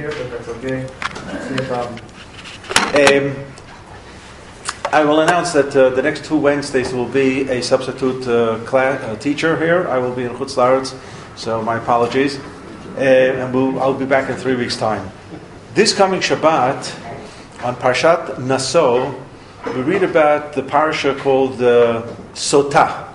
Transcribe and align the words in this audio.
here, 0.00 0.10
but 0.10 0.30
that's 0.30 0.48
okay. 0.48 0.86
See 1.48 1.54
a 1.54 1.66
problem. 1.68 2.00
Um, 2.96 3.44
I 4.92 5.04
will 5.04 5.20
announce 5.20 5.52
that 5.52 5.76
uh, 5.76 5.90
the 5.90 6.02
next 6.02 6.24
two 6.24 6.36
Wednesdays 6.36 6.92
will 6.92 7.08
be 7.08 7.48
a 7.48 7.62
substitute 7.62 8.26
uh, 8.26 8.58
class, 8.64 9.00
uh, 9.02 9.16
teacher 9.16 9.56
here. 9.56 9.86
I 9.88 9.98
will 9.98 10.14
be 10.14 10.24
in 10.24 10.30
Chutz 10.30 10.56
La'aretz, 10.56 10.98
so 11.36 11.62
my 11.62 11.76
apologies. 11.76 12.38
Uh, 12.96 13.00
and 13.00 13.54
we'll, 13.54 13.80
I'll 13.80 13.94
be 13.94 14.06
back 14.06 14.28
in 14.30 14.36
three 14.36 14.56
weeks' 14.56 14.76
time. 14.76 15.08
This 15.74 15.94
coming 15.94 16.20
Shabbat, 16.20 17.62
on 17.62 17.76
Parshat 17.76 18.38
Naso, 18.40 19.14
we 19.66 19.82
read 19.82 20.02
about 20.02 20.54
the 20.54 20.62
parsha 20.62 21.16
called 21.18 21.62
uh, 21.62 22.02
Sotah. 22.32 23.12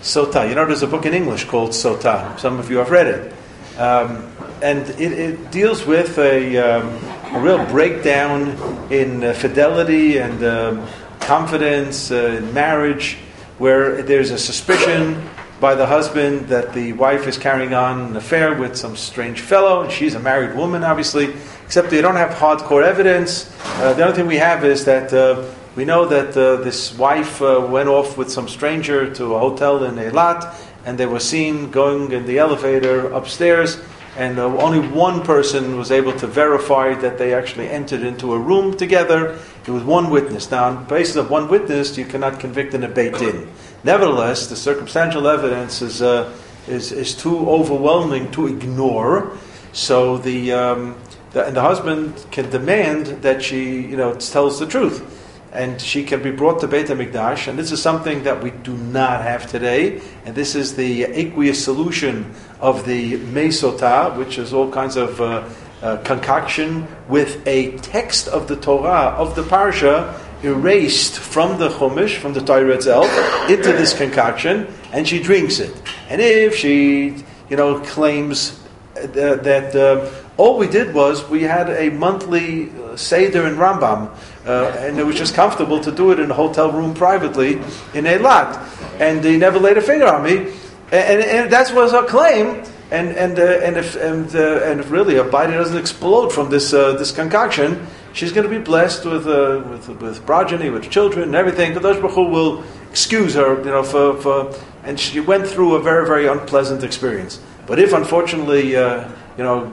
Sotah. 0.00 0.48
You 0.48 0.54
know, 0.54 0.64
there's 0.64 0.82
a 0.82 0.86
book 0.86 1.04
in 1.04 1.12
English 1.12 1.44
called 1.44 1.70
Sotah. 1.70 2.38
Some 2.38 2.58
of 2.58 2.70
you 2.70 2.78
have 2.78 2.90
read 2.90 3.06
it. 3.08 3.34
Um, 3.78 4.32
and 4.62 4.88
it, 5.00 5.12
it, 5.12 5.50
deals 5.50 5.86
with 5.86 6.18
a, 6.18 6.56
um, 6.58 6.88
a 7.34 7.40
real 7.40 7.64
breakdown 7.66 8.50
in 8.90 9.24
uh, 9.24 9.32
fidelity 9.32 10.18
and 10.18 10.44
um, 10.44 10.86
confidence 11.20 12.10
uh, 12.10 12.38
in 12.38 12.52
marriage, 12.52 13.16
where 13.58 14.02
there's 14.02 14.30
a 14.30 14.38
suspicion 14.38 15.28
by 15.60 15.74
the 15.74 15.86
husband 15.86 16.48
that 16.48 16.72
the 16.72 16.92
wife 16.94 17.26
is 17.26 17.36
carrying 17.36 17.74
on 17.74 18.00
an 18.00 18.16
affair 18.16 18.54
with 18.54 18.76
some 18.76 18.96
strange 18.96 19.40
fellow, 19.40 19.82
and 19.82 19.92
she's 19.92 20.14
a 20.14 20.20
married 20.20 20.56
woman, 20.56 20.82
obviously, 20.82 21.34
except 21.64 21.90
they 21.90 22.00
don't 22.00 22.16
have 22.16 22.30
hardcore 22.30 22.82
evidence. 22.82 23.54
Uh, 23.64 23.92
the 23.92 24.02
only 24.02 24.16
thing 24.16 24.26
we 24.26 24.38
have 24.38 24.64
is 24.64 24.86
that 24.86 25.12
uh, 25.12 25.44
we 25.76 25.84
know 25.84 26.06
that 26.06 26.36
uh, 26.36 26.56
this 26.64 26.96
wife 26.96 27.42
uh, 27.42 27.66
went 27.70 27.88
off 27.88 28.16
with 28.16 28.30
some 28.30 28.48
stranger 28.48 29.12
to 29.14 29.34
a 29.34 29.38
hotel 29.38 29.84
in 29.84 29.96
Eilat, 29.96 30.54
and 30.86 30.96
they 30.96 31.06
were 31.06 31.20
seen 31.20 31.70
going 31.70 32.10
in 32.12 32.26
the 32.26 32.38
elevator 32.38 33.12
upstairs, 33.12 33.78
and 34.20 34.38
uh, 34.38 34.44
only 34.58 34.86
one 34.86 35.22
person 35.22 35.78
was 35.78 35.90
able 35.90 36.12
to 36.18 36.26
verify 36.26 36.92
that 36.92 37.16
they 37.16 37.32
actually 37.32 37.70
entered 37.70 38.02
into 38.02 38.34
a 38.34 38.38
room 38.38 38.76
together. 38.76 39.38
It 39.66 39.70
was 39.70 39.82
one 39.82 40.10
witness. 40.10 40.50
Now, 40.50 40.64
on 40.64 40.74
the 40.74 40.82
basis 40.82 41.16
of 41.16 41.30
one 41.30 41.48
witness, 41.48 41.96
you 41.96 42.04
cannot 42.04 42.38
convict 42.38 42.74
in 42.74 42.84
a 42.84 42.88
Beit 42.88 43.14
Din. 43.14 43.48
Nevertheless, 43.82 44.46
the 44.48 44.56
circumstantial 44.56 45.26
evidence 45.26 45.80
is, 45.80 46.02
uh, 46.02 46.36
is, 46.68 46.92
is 46.92 47.14
too 47.14 47.48
overwhelming 47.48 48.30
to 48.32 48.46
ignore. 48.46 49.38
So 49.72 50.18
the, 50.18 50.52
um, 50.52 50.96
the, 51.30 51.46
and 51.46 51.56
the 51.56 51.62
husband 51.62 52.26
can 52.30 52.50
demand 52.50 53.22
that 53.22 53.42
she, 53.42 53.80
you 53.80 53.96
know, 53.96 54.12
tells 54.12 54.60
the 54.60 54.66
truth 54.66 55.16
and 55.52 55.80
she 55.80 56.04
can 56.04 56.22
be 56.22 56.30
brought 56.30 56.60
to 56.60 56.68
Beit 56.68 56.86
HaMikdash, 56.86 57.48
and 57.48 57.58
this 57.58 57.72
is 57.72 57.82
something 57.82 58.22
that 58.22 58.40
we 58.40 58.50
do 58.50 58.76
not 58.76 59.22
have 59.22 59.50
today, 59.50 60.00
and 60.24 60.32
this 60.34 60.54
is 60.54 60.76
the 60.76 61.04
aqueous 61.04 61.64
solution 61.64 62.32
of 62.60 62.84
the 62.86 63.18
Mesotah, 63.18 64.16
which 64.16 64.38
is 64.38 64.52
all 64.52 64.70
kinds 64.70 64.96
of 64.96 65.20
uh, 65.20 65.48
uh, 65.82 65.96
concoction 65.98 66.86
with 67.08 67.46
a 67.46 67.76
text 67.78 68.28
of 68.28 68.48
the 68.48 68.56
Torah, 68.56 69.14
of 69.16 69.34
the 69.34 69.42
Parsha, 69.42 70.14
erased 70.42 71.18
from 71.18 71.58
the 71.58 71.68
Chumash, 71.68 72.16
from 72.16 72.32
the 72.32 72.40
Torah 72.40 72.74
itself, 72.74 73.08
into 73.50 73.72
this 73.72 73.96
concoction, 73.96 74.66
and 74.92 75.06
she 75.06 75.22
drinks 75.22 75.58
it. 75.58 75.74
And 76.08 76.20
if 76.20 76.56
she, 76.56 77.24
you 77.48 77.56
know, 77.56 77.80
claims 77.80 78.58
uh, 78.96 79.06
that 79.06 79.74
uh, 79.74 80.10
all 80.36 80.58
we 80.58 80.66
did 80.66 80.94
was 80.94 81.28
we 81.28 81.42
had 81.42 81.70
a 81.70 81.90
monthly 81.90 82.70
uh, 82.70 82.96
Seder 82.96 83.46
in 83.46 83.56
Rambam, 83.56 84.10
uh, 84.46 84.72
and 84.78 84.98
it 84.98 85.04
was 85.04 85.16
just 85.16 85.34
comfortable 85.34 85.80
to 85.80 85.92
do 85.92 86.12
it 86.12 86.18
in 86.18 86.30
a 86.30 86.34
hotel 86.34 86.72
room 86.72 86.94
privately 86.94 87.60
in 87.94 88.06
a 88.06 88.18
Eilat. 88.18 89.00
And 89.00 89.24
he 89.24 89.36
never 89.36 89.58
laid 89.58 89.78
a 89.78 89.82
finger 89.82 90.06
on 90.06 90.24
me. 90.24 90.52
And, 90.92 91.20
and, 91.20 91.22
and 91.22 91.52
that 91.52 91.74
was 91.74 91.92
her 91.92 92.04
claim. 92.06 92.64
And, 92.90 93.10
and, 93.16 93.38
uh, 93.38 93.42
and, 93.42 93.76
if, 93.76 93.94
and, 93.94 94.34
uh, 94.34 94.64
and 94.64 94.80
if 94.80 94.90
really 94.90 95.14
her 95.14 95.22
body 95.22 95.52
doesn't 95.52 95.76
explode 95.76 96.32
from 96.32 96.50
this, 96.50 96.72
uh, 96.72 96.94
this 96.94 97.12
concoction, 97.12 97.86
she's 98.12 98.32
going 98.32 98.48
to 98.48 98.58
be 98.58 98.62
blessed 98.62 99.04
with, 99.04 99.28
uh, 99.28 99.62
with, 99.70 99.88
with 100.02 100.26
progeny, 100.26 100.70
with 100.70 100.90
children 100.90 101.22
and 101.22 101.36
everything. 101.36 101.72
Kadosh 101.72 102.00
Baruch 102.00 102.14
Hu 102.14 102.24
will 102.24 102.64
excuse 102.90 103.34
her, 103.34 103.58
you 103.58 103.66
know, 103.66 103.84
for, 103.84 104.16
for, 104.20 104.52
and 104.82 104.98
she 104.98 105.20
went 105.20 105.46
through 105.46 105.76
a 105.76 105.80
very, 105.80 106.04
very 106.04 106.26
unpleasant 106.26 106.82
experience. 106.82 107.40
But 107.64 107.78
if 107.78 107.92
unfortunately, 107.92 108.74
uh, 108.74 109.08
you 109.38 109.44
know, 109.44 109.72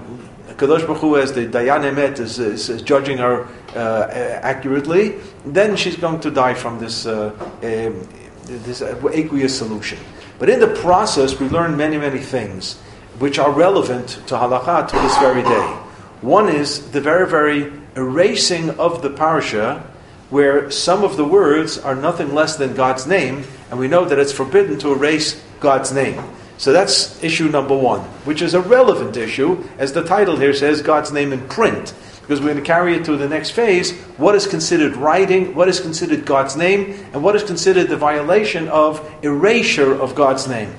Kadosh 0.50 0.86
Baruch 0.86 1.00
Hu, 1.00 1.18
as 1.18 1.34
the 1.34 1.48
Dayan 1.48 1.92
Emet, 1.92 2.20
is, 2.20 2.38
is, 2.38 2.70
is 2.70 2.84
judging 2.84 3.18
her 3.18 3.48
uh, 3.76 4.10
accurately, 4.44 5.16
then 5.44 5.76
she's 5.76 5.96
going 5.96 6.20
to 6.20 6.30
die 6.30 6.54
from 6.54 6.78
this, 6.78 7.08
um, 7.08 7.34
this 7.62 8.84
aqueous 8.84 9.58
solution. 9.58 9.98
But 10.40 10.50
in 10.50 10.60
the 10.60 10.68
process, 10.68 11.40
we 11.40 11.50
learn 11.50 11.78
many, 11.78 11.98
many 11.98 12.20
things 12.20 12.76
which 13.20 13.40
are 13.40 13.52
relevant 13.52 14.10
to 14.28 14.36
halakha 14.36 14.88
to 14.88 14.96
this 14.96 15.18
very 15.18 15.42
day. 15.42 15.78
One 16.22 16.50
is 16.50 16.92
the 16.92 17.02
very, 17.02 17.28
very 17.28 17.72
erasing 17.96 18.72
of 18.72 19.02
the 19.02 19.10
parsha, 19.10 19.82
where 20.30 20.70
some 20.70 21.04
of 21.04 21.18
the 21.18 21.26
words 21.26 21.78
are 21.78 21.96
nothing 21.96 22.34
less 22.34 22.58
than 22.58 22.76
God's 22.76 23.08
name, 23.08 23.44
and 23.72 23.80
we 23.80 23.88
know 23.88 24.06
that 24.06 24.20
it's 24.20 24.32
forbidden 24.32 24.78
to 24.80 24.94
erase 24.94 25.42
God's 25.60 25.92
name. 25.92 26.22
So 26.58 26.74
that's 26.74 27.24
issue 27.24 27.50
number 27.50 27.78
one, 27.78 28.02
which 28.26 28.42
is 28.42 28.54
a 28.54 28.62
relevant 28.62 29.16
issue, 29.16 29.64
as 29.78 29.94
the 29.94 30.04
title 30.04 30.38
here 30.38 30.54
says, 30.54 30.82
God's 30.82 31.12
name 31.12 31.34
in 31.34 31.48
print. 31.48 31.94
Because 32.28 32.42
we're 32.42 32.52
going 32.52 32.58
to 32.58 32.68
carry 32.68 32.94
it 32.94 33.06
to 33.06 33.16
the 33.16 33.30
next 33.30 33.52
phase. 33.52 33.98
What 34.18 34.36
is 34.36 34.46
considered 34.46 34.98
writing? 34.98 35.56
What 35.56 35.70
is 35.70 35.80
considered 35.80 36.26
God's 36.26 36.58
name? 36.58 37.00
And 37.14 37.24
what 37.24 37.38
is 37.38 37.44
considered 37.44 37.88
the 37.88 37.96
violation 37.96 38.68
of 38.68 39.00
erasure 39.24 39.94
of 39.94 40.14
God's 40.14 40.46
name? 40.46 40.76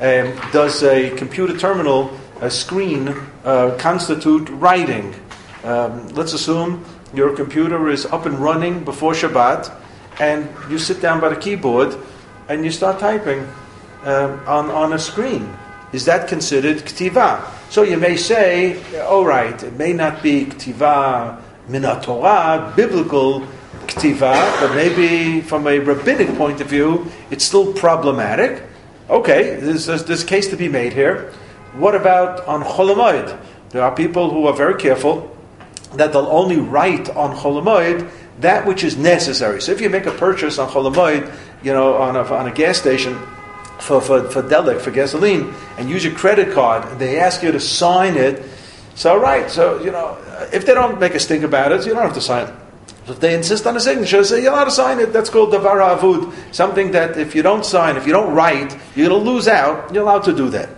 Um, 0.00 0.34
does 0.52 0.82
a 0.82 1.10
computer 1.16 1.54
terminal, 1.58 2.18
a 2.40 2.50
screen, 2.50 3.08
uh, 3.44 3.76
constitute 3.78 4.48
writing? 4.48 5.14
Um, 5.64 6.08
let's 6.14 6.32
assume 6.32 6.82
your 7.12 7.36
computer 7.36 7.90
is 7.90 8.06
up 8.06 8.24
and 8.24 8.38
running 8.38 8.82
before 8.82 9.12
Shabbat, 9.12 9.70
and 10.18 10.48
you 10.70 10.78
sit 10.78 11.02
down 11.02 11.20
by 11.20 11.28
the 11.28 11.36
keyboard 11.36 11.94
and 12.48 12.64
you 12.64 12.70
start 12.70 12.98
typing 12.98 13.40
um, 14.04 14.40
on, 14.46 14.70
on 14.70 14.92
a 14.94 14.98
screen. 14.98 15.54
Is 15.92 16.06
that 16.06 16.28
considered 16.28 16.78
ktiva? 16.78 17.55
So 17.68 17.82
you 17.82 17.96
may 17.96 18.16
say, 18.16 18.80
all 19.02 19.24
right, 19.24 19.60
it 19.62 19.74
may 19.74 19.92
not 19.92 20.22
be 20.22 20.46
ktiva 20.46 21.40
mina 21.68 22.00
Torah, 22.02 22.72
biblical 22.74 23.40
ktiva, 23.86 24.60
but 24.60 24.74
maybe 24.74 25.40
from 25.40 25.66
a 25.66 25.78
rabbinic 25.78 26.36
point 26.36 26.60
of 26.60 26.68
view, 26.68 27.10
it's 27.30 27.44
still 27.44 27.72
problematic. 27.72 28.62
Okay, 29.10 29.56
there's, 29.56 29.86
there's 29.86 30.22
a 30.22 30.26
case 30.26 30.48
to 30.48 30.56
be 30.56 30.68
made 30.68 30.92
here. 30.92 31.32
What 31.74 31.94
about 31.94 32.46
on 32.46 32.62
Chol 32.62 32.94
Hamoed? 32.94 33.38
There 33.70 33.82
are 33.82 33.94
people 33.94 34.30
who 34.30 34.46
are 34.46 34.54
very 34.54 34.80
careful 34.80 35.36
that 35.94 36.12
they'll 36.12 36.26
only 36.26 36.58
write 36.58 37.10
on 37.10 37.36
Chol 37.36 37.62
Hamoed 37.62 38.10
that 38.40 38.66
which 38.66 38.84
is 38.84 38.96
necessary. 38.96 39.60
So 39.62 39.72
if 39.72 39.80
you 39.80 39.88
make 39.88 40.06
a 40.06 40.12
purchase 40.12 40.58
on 40.58 40.68
Cholamoid, 40.68 41.32
you 41.62 41.72
know, 41.72 41.94
on 41.94 42.16
a, 42.16 42.22
on 42.22 42.46
a 42.46 42.52
gas 42.52 42.78
station, 42.78 43.18
for, 43.78 44.00
for, 44.00 44.28
for 44.30 44.42
Delek, 44.42 44.80
for 44.80 44.90
gasoline, 44.90 45.54
and 45.78 45.88
use 45.88 46.04
your 46.04 46.14
credit 46.14 46.54
card, 46.54 46.98
they 46.98 47.18
ask 47.18 47.42
you 47.42 47.52
to 47.52 47.60
sign 47.60 48.16
it. 48.16 48.42
So, 48.94 49.18
right, 49.20 49.50
so, 49.50 49.82
you 49.82 49.90
know, 49.90 50.16
if 50.52 50.64
they 50.66 50.74
don't 50.74 50.98
make 50.98 51.14
a 51.14 51.20
stink 51.20 51.44
about 51.44 51.72
it, 51.72 51.86
you 51.86 51.92
don't 51.92 52.02
have 52.02 52.14
to 52.14 52.20
sign 52.20 52.48
it. 52.48 52.54
If 53.08 53.20
they 53.20 53.34
insist 53.34 53.66
on 53.66 53.76
a 53.76 53.80
signature, 53.80 54.24
say, 54.24 54.42
you're 54.42 54.52
allowed 54.52 54.64
to 54.64 54.70
sign 54.72 54.98
it. 54.98 55.12
That's 55.12 55.30
called 55.30 55.52
davar 55.52 55.96
avud. 55.96 56.32
Something 56.52 56.90
that 56.90 57.16
if 57.16 57.36
you 57.36 57.42
don't 57.42 57.64
sign, 57.64 57.96
if 57.96 58.06
you 58.06 58.12
don't 58.12 58.34
write, 58.34 58.76
you're 58.96 59.08
going 59.08 59.24
to 59.24 59.30
lose 59.30 59.46
out. 59.46 59.94
You're 59.94 60.02
allowed 60.02 60.24
to 60.24 60.34
do 60.34 60.48
that. 60.50 60.70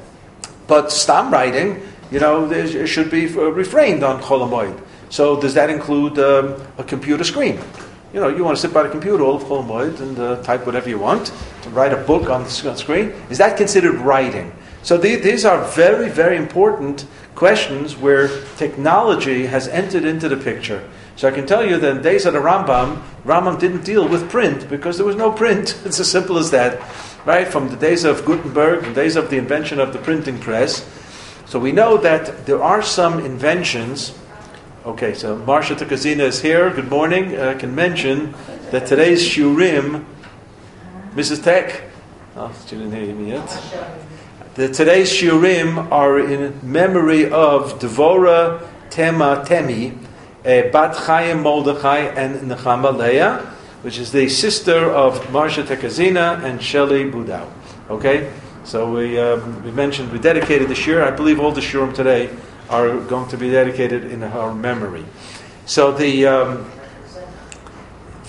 But 0.66 0.92
stam 0.92 1.32
writing, 1.32 1.81
you 2.10 2.20
know, 2.20 2.53
should 2.84 3.10
be 3.10 3.26
refrained 3.28 4.03
on 4.03 4.20
Chol 4.20 4.47
Hamoed. 4.47 4.78
So 5.08 5.41
does 5.41 5.54
that 5.54 5.70
include 5.70 6.19
um, 6.19 6.60
a 6.76 6.84
computer 6.84 7.25
screen? 7.25 7.58
You 8.12 8.20
know, 8.20 8.28
you 8.28 8.42
want 8.42 8.56
to 8.56 8.60
sit 8.60 8.72
by 8.72 8.84
the 8.84 8.88
computer 8.88 9.22
all 9.22 9.36
of 9.36 9.44
Chol 9.44 10.00
and 10.00 10.19
uh, 10.19 10.42
type 10.42 10.64
whatever 10.64 10.88
you 10.88 10.98
want, 10.98 11.30
to 11.62 11.70
write 11.70 11.92
a 11.92 11.96
book 11.96 12.30
on 12.30 12.42
the 12.42 12.48
screen. 12.48 13.12
Is 13.28 13.36
that 13.36 13.58
considered 13.58 13.96
writing? 13.96 14.52
So 14.82 14.96
these 14.96 15.44
are 15.44 15.62
very, 15.72 16.08
very 16.08 16.38
important 16.38 17.06
questions 17.34 17.96
where 17.96 18.28
technology 18.56 19.44
has 19.46 19.69
entered 19.69 20.04
into 20.04 20.28
the 20.28 20.38
picture. 20.38 20.88
So 21.16 21.28
I 21.28 21.32
can 21.32 21.46
tell 21.46 21.66
you 21.66 21.76
that 21.78 21.96
in 21.96 22.02
days 22.02 22.25
of 22.25 22.32
the 22.32 22.38
Rambam, 22.38 23.02
Rambam 23.25 23.60
didn't 23.60 23.84
deal 23.84 24.08
with 24.08 24.31
print 24.31 24.70
because 24.70 24.96
there 24.96 25.06
was 25.06 25.16
no 25.16 25.31
print. 25.31 25.78
It's 25.84 26.00
as 26.00 26.11
simple 26.11 26.38
as 26.38 26.50
that, 26.52 26.81
right? 27.26 27.46
From 27.46 27.69
the 27.69 27.76
days 27.76 28.04
of 28.04 28.25
Gutenberg, 28.25 28.84
the 28.84 28.94
days 28.94 29.16
of 29.16 29.28
the 29.28 29.37
invention 29.37 29.81
of 29.81 29.93
the 29.93 29.99
printing 29.99 30.38
press. 30.38 30.88
So 31.44 31.58
we 31.58 31.72
know 31.72 31.99
that 31.99 32.46
there 32.46 32.62
are 32.62 32.82
some 32.82 33.19
inventions 33.19 34.14
Okay, 34.88 35.12
so 35.12 35.37
Marsha 35.37 35.76
Takazina 35.76 36.20
is 36.20 36.40
here. 36.40 36.70
Good 36.70 36.88
morning. 36.88 37.38
I 37.38 37.52
can 37.52 37.75
mention 37.75 38.35
that 38.70 38.87
today's 38.87 39.23
Shiurim, 39.23 40.06
Mrs. 41.14 41.44
Tech, 41.44 41.82
oh, 42.35 42.50
she 42.67 42.75
didn't 42.75 42.93
hear 42.93 43.14
me 43.14 43.32
yet. 43.32 43.46
The, 44.55 44.70
today's 44.70 45.12
Shiurim 45.12 45.93
are 45.93 46.19
in 46.19 46.58
memory 46.62 47.31
of 47.31 47.79
Devora 47.79 48.67
Tema 48.88 49.44
Temi, 49.44 49.90
uh, 49.90 50.62
Bat 50.73 50.96
Chaim 50.96 51.43
Mordechai, 51.43 51.99
and 51.99 52.50
Nechama 52.50 52.96
Leah, 52.96 53.40
which 53.82 53.99
is 53.99 54.11
the 54.11 54.26
sister 54.31 54.90
of 54.90 55.20
Marsha 55.26 55.64
Tekazina 55.64 56.43
and 56.43 56.62
Shelley 56.62 57.05
Budau. 57.11 57.46
Okay, 57.90 58.32
so 58.64 58.90
we, 58.90 59.19
um, 59.19 59.62
we 59.62 59.70
mentioned, 59.70 60.11
we 60.11 60.19
dedicated 60.19 60.69
the 60.69 60.75
Shir. 60.75 61.05
I 61.05 61.11
believe 61.11 61.40
all 61.40 61.52
the 61.52 61.61
Shurim 61.61 61.94
today 61.94 62.35
are 62.70 62.99
going 63.00 63.29
to 63.31 63.37
be 63.37 63.50
dedicated 63.50 64.05
in 64.05 64.20
her 64.20 64.55
memory. 64.55 65.05
So 65.67 65.93
the 65.93 66.26
um, 66.26 66.70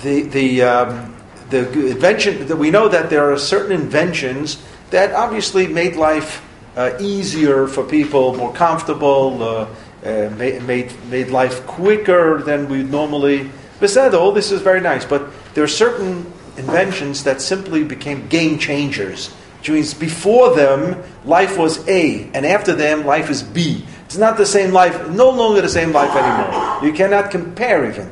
the 0.01 0.23
the 0.23 0.61
um, 0.63 1.15
the 1.49 1.91
invention 1.91 2.47
that 2.47 2.57
we 2.57 2.69
know 2.69 2.87
that 2.87 3.09
there 3.09 3.31
are 3.31 3.37
certain 3.37 3.71
inventions 3.71 4.61
that 4.91 5.13
obviously 5.13 5.67
made 5.67 5.95
life 5.95 6.45
uh, 6.75 6.91
easier 6.99 7.67
for 7.67 7.83
people, 7.83 8.35
more 8.35 8.53
comfortable, 8.53 9.43
uh, 9.43 9.67
uh, 10.05 10.29
made, 10.37 10.63
made 10.63 10.93
made 11.09 11.29
life 11.29 11.65
quicker 11.65 12.41
than 12.41 12.69
we 12.69 12.83
normally. 12.83 13.49
Besides, 13.79 14.13
all 14.13 14.31
this 14.31 14.51
is 14.51 14.61
very 14.61 14.81
nice, 14.81 15.05
but 15.05 15.29
there 15.53 15.63
are 15.63 15.67
certain 15.67 16.31
inventions 16.57 17.23
that 17.23 17.41
simply 17.41 17.83
became 17.83 18.27
game 18.27 18.59
changers. 18.59 19.29
Which 19.59 19.69
means 19.71 19.93
before 19.93 20.55
them, 20.55 21.03
life 21.25 21.57
was 21.57 21.85
A, 21.87 22.29
and 22.33 22.45
after 22.45 22.73
them, 22.73 23.05
life 23.05 23.29
is 23.29 23.43
B. 23.43 23.85
It's 24.09 24.17
not 24.17 24.37
the 24.37 24.45
same 24.47 24.73
life, 24.73 25.07
no 25.09 25.29
longer 25.29 25.61
the 25.61 25.69
same 25.69 25.91
life 25.91 26.15
anymore. 26.15 26.83
You 26.83 26.93
cannot 26.93 27.29
compare 27.29 27.87
even. 27.87 28.09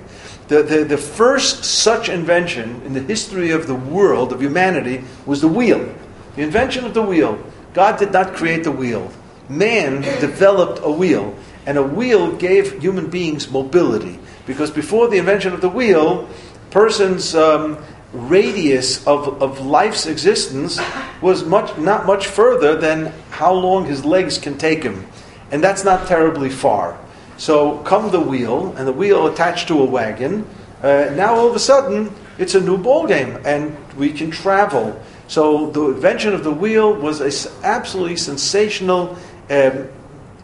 The, 0.48 0.62
the, 0.62 0.84
the 0.84 0.98
first 0.98 1.66
such 1.66 2.08
invention 2.08 2.84
in 2.84 2.94
the 2.94 3.02
history 3.02 3.50
of 3.50 3.66
the 3.66 3.74
world, 3.74 4.32
of 4.32 4.40
humanity, 4.40 5.04
was 5.26 5.42
the 5.42 5.48
wheel. 5.48 5.92
The 6.36 6.44
invention 6.44 6.86
of 6.86 6.94
the 6.94 7.02
wheel. 7.02 7.44
God 7.74 7.98
did 7.98 8.14
not 8.14 8.36
create 8.36 8.64
the 8.64 8.72
wheel. 8.72 9.12
Man 9.50 10.04
developed 10.22 10.82
a 10.84 10.92
wheel, 10.92 11.36
and 11.66 11.80
a 11.80 11.84
wheel 11.84 12.32
gave 12.32 12.80
human 12.80 13.10
beings 13.10 13.50
mobility. 13.50 14.20
Because 14.46 14.70
before 14.70 15.08
the 15.08 15.18
invention 15.18 15.52
of 15.52 15.62
the 15.62 15.70
wheel, 15.70 16.30
persons 16.70 17.34
um, 17.34 17.84
radius 18.14 19.06
of, 19.08 19.42
of 19.42 19.66
life's 19.66 20.06
existence 20.06 20.80
was 21.24 21.44
much 21.44 21.76
not 21.80 22.06
much 22.06 22.28
further 22.28 22.76
than 22.76 23.12
how 23.32 23.52
long 23.52 23.86
his 23.86 24.06
legs 24.06 24.38
can 24.38 24.60
take 24.60 24.84
him. 24.84 25.08
And 25.52 25.64
that's 25.64 25.84
not 25.84 26.08
terribly 26.08 26.50
far. 26.50 26.98
So 27.38 27.78
come 27.80 28.12
the 28.12 28.20
wheel, 28.20 28.74
and 28.78 28.88
the 28.88 28.94
wheel 28.94 29.28
attached 29.28 29.68
to 29.68 29.80
a 29.80 29.86
wagon. 29.86 30.46
Uh, 30.82 31.12
now 31.16 31.36
all 31.36 31.48
of 31.48 31.56
a 31.56 31.60
sudden, 31.60 32.12
it's 32.38 32.56
a 32.56 32.62
new 32.62 32.78
ball 32.78 33.08
game, 33.08 33.38
and 33.46 33.76
we 33.96 34.12
can 34.12 34.32
travel. 34.32 35.00
So 35.28 35.70
the 35.72 35.92
invention 35.92 36.34
of 36.34 36.44
the 36.44 36.52
wheel 36.52 36.94
was 36.94 37.22
an 37.22 37.52
absolutely 37.64 38.18
sensational, 38.18 39.18
um, 39.50 39.88